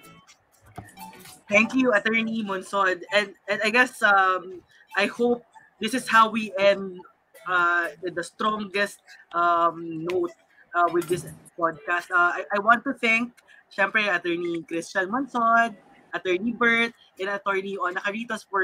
Thank 1.49 1.75
you, 1.75 1.91
Attorney 1.93 2.43
Monsod. 2.43 3.03
And, 3.13 3.35
and 3.47 3.59
I 3.63 3.69
guess 3.69 4.01
um, 4.01 4.61
I 4.95 5.05
hope 5.07 5.43
this 5.79 5.93
is 5.93 6.07
how 6.07 6.29
we 6.29 6.53
end 6.57 6.99
uh, 7.47 7.89
the 8.01 8.23
strongest 8.23 8.99
um, 9.33 10.05
note 10.05 10.31
uh, 10.75 10.87
with 10.93 11.07
this 11.07 11.27
podcast. 11.59 12.07
Uh, 12.11 12.39
I, 12.39 12.43
I 12.55 12.59
want 12.59 12.83
to 12.85 12.93
thank, 12.93 13.33
syempre, 13.67 14.07
Attorney 14.07 14.63
Christian 14.63 15.11
Monsod, 15.11 15.75
Attorney 16.13 16.53
Bert, 16.53 16.93
and 17.19 17.29
Attorney 17.29 17.77
Ona 17.77 17.99
Caritas 17.99 18.43
for 18.49 18.63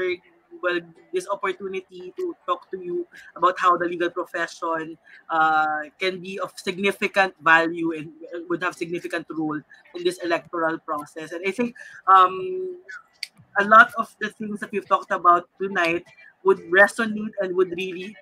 well, 0.62 0.80
this 1.12 1.28
opportunity 1.28 2.12
to 2.16 2.34
talk 2.46 2.70
to 2.70 2.78
you 2.78 3.06
about 3.36 3.58
how 3.58 3.76
the 3.76 3.86
legal 3.86 4.10
profession 4.10 4.98
uh, 5.30 5.82
can 5.98 6.20
be 6.20 6.38
of 6.38 6.52
significant 6.56 7.34
value 7.42 7.92
and 7.92 8.12
would 8.48 8.62
have 8.62 8.74
significant 8.74 9.26
role 9.30 9.60
in 9.94 10.04
this 10.04 10.18
electoral 10.18 10.78
process. 10.78 11.32
And 11.32 11.42
I 11.46 11.50
think 11.50 11.74
um, 12.06 12.78
a 13.58 13.64
lot 13.64 13.92
of 13.98 14.14
the 14.20 14.30
things 14.30 14.60
that 14.60 14.70
we've 14.72 14.88
talked 14.88 15.10
about 15.10 15.48
tonight 15.60 16.04
would 16.44 16.58
resonate 16.70 17.32
and 17.40 17.56
would 17.56 17.70
really 17.72 18.16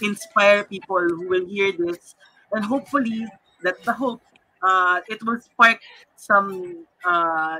inspire 0.00 0.64
people 0.64 1.00
who 1.00 1.28
will 1.28 1.46
hear 1.46 1.72
this. 1.72 2.14
And 2.52 2.64
hopefully, 2.64 3.26
that's 3.62 3.84
the 3.84 3.92
hope. 3.92 4.22
Uh, 4.62 5.00
it 5.08 5.22
will 5.24 5.40
spark 5.40 5.80
some 6.16 6.86
uh, 7.04 7.58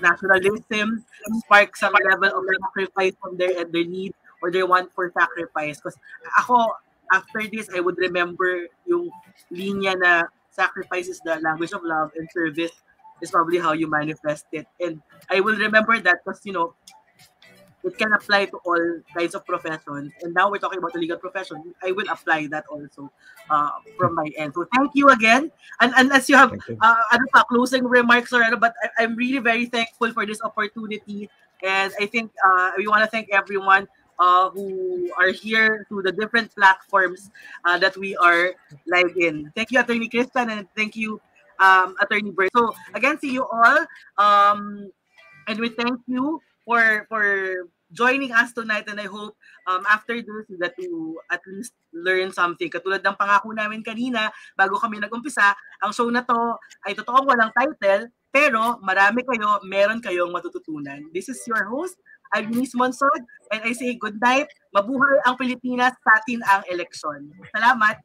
nationalism, 0.00 1.04
spark 1.44 1.76
some 1.76 1.94
level 2.10 2.28
of 2.38 2.44
sacrifice 2.44 3.14
from 3.20 3.36
their 3.36 3.64
their 3.64 3.84
need 3.86 4.14
or 4.42 4.50
their 4.50 4.66
want 4.66 4.92
for 4.92 5.10
sacrifice. 5.12 5.78
Because 5.78 5.96
ako, 6.38 6.76
after 7.12 7.46
this, 7.48 7.68
I 7.74 7.80
would 7.80 7.98
remember 7.98 8.68
yung 8.86 9.10
linya 9.52 9.96
na 9.98 10.12
sacrifice 10.50 11.08
is 11.08 11.20
the 11.24 11.40
language 11.40 11.72
of 11.72 11.84
love 11.84 12.12
and 12.16 12.28
service 12.32 12.72
is 13.20 13.30
probably 13.30 13.58
how 13.58 13.72
you 13.72 13.88
manifest 13.88 14.46
it. 14.52 14.66
And 14.80 15.00
I 15.30 15.40
will 15.40 15.56
remember 15.56 15.98
that 16.00 16.24
because, 16.24 16.40
you 16.44 16.52
know, 16.52 16.74
it 17.84 17.96
can 17.96 18.12
apply 18.12 18.46
to 18.46 18.58
all 18.64 19.00
kinds 19.16 19.34
of 19.34 19.44
professions. 19.46 20.12
And 20.22 20.34
now 20.34 20.50
we're 20.50 20.58
talking 20.58 20.78
about 20.78 20.92
the 20.92 20.98
legal 20.98 21.16
profession. 21.16 21.74
I 21.82 21.92
will 21.92 22.08
apply 22.10 22.46
that 22.48 22.64
also 22.68 23.10
uh, 23.48 23.70
from 23.96 24.14
my 24.14 24.28
end. 24.36 24.54
So 24.54 24.66
thank 24.76 24.92
you 24.94 25.08
again. 25.08 25.50
And 25.80 25.92
unless 25.96 26.28
you 26.28 26.36
have 26.36 26.52
you. 26.52 26.78
Uh, 26.80 27.02
ano 27.12 27.24
pa, 27.32 27.44
closing 27.44 27.84
remarks 27.84 28.32
or 28.32 28.44
but 28.56 28.74
I, 28.98 29.04
am 29.04 29.16
really 29.16 29.38
very 29.38 29.66
thankful 29.66 30.12
for 30.12 30.26
this 30.26 30.42
opportunity. 30.42 31.28
And 31.62 31.92
I 32.00 32.06
think 32.06 32.32
uh, 32.44 32.72
we 32.76 32.86
want 32.86 33.04
to 33.04 33.10
thank 33.10 33.28
everyone 33.32 33.88
uh, 34.18 34.50
who 34.50 35.10
are 35.18 35.32
here 35.32 35.86
through 35.88 36.02
the 36.02 36.12
different 36.12 36.54
platforms 36.54 37.30
uh, 37.64 37.78
that 37.78 37.96
we 37.96 38.16
are 38.16 38.52
live 38.86 39.16
in. 39.16 39.50
Thank 39.56 39.72
you, 39.72 39.80
Attorney 39.80 40.08
Christian, 40.08 40.50
and 40.50 40.68
thank 40.76 40.94
you, 40.96 41.20
um, 41.58 41.96
Attorney 42.00 42.30
Bert. 42.30 42.50
So 42.54 42.72
again, 42.92 43.18
see 43.18 43.32
you 43.32 43.48
all. 43.48 43.86
Um, 44.18 44.92
and 45.48 45.58
we 45.58 45.70
thank 45.70 46.00
you 46.06 46.40
for 46.70 47.10
for 47.10 47.26
joining 47.90 48.30
us 48.30 48.54
tonight 48.54 48.86
and 48.86 49.02
I 49.02 49.10
hope 49.10 49.34
um, 49.66 49.82
after 49.90 50.14
this 50.14 50.46
that 50.62 50.78
you 50.78 51.18
at 51.26 51.42
least 51.50 51.74
learn 51.90 52.30
something. 52.30 52.70
Katulad 52.70 53.02
ng 53.02 53.18
pangako 53.18 53.50
namin 53.50 53.82
kanina 53.82 54.30
bago 54.54 54.78
kami 54.78 55.02
nag-umpisa, 55.02 55.50
ang 55.82 55.90
show 55.90 56.06
na 56.06 56.22
to 56.22 56.38
ay 56.86 56.94
totoong 56.94 57.26
walang 57.26 57.50
title 57.58 58.06
pero 58.30 58.78
marami 58.86 59.26
kayo, 59.26 59.58
meron 59.66 59.98
kayong 59.98 60.30
matututunan. 60.30 61.10
This 61.10 61.26
is 61.26 61.42
your 61.50 61.66
host, 61.66 61.98
Agnes 62.30 62.78
Monsod, 62.78 63.26
and 63.50 63.66
I 63.66 63.74
say 63.74 63.98
good 63.98 64.22
night. 64.22 64.46
Mabuhay 64.70 65.26
ang 65.26 65.34
Pilipinas, 65.34 65.98
sa 65.98 66.22
atin 66.22 66.38
ang 66.46 66.62
eleksyon. 66.70 67.34
Salamat! 67.50 67.98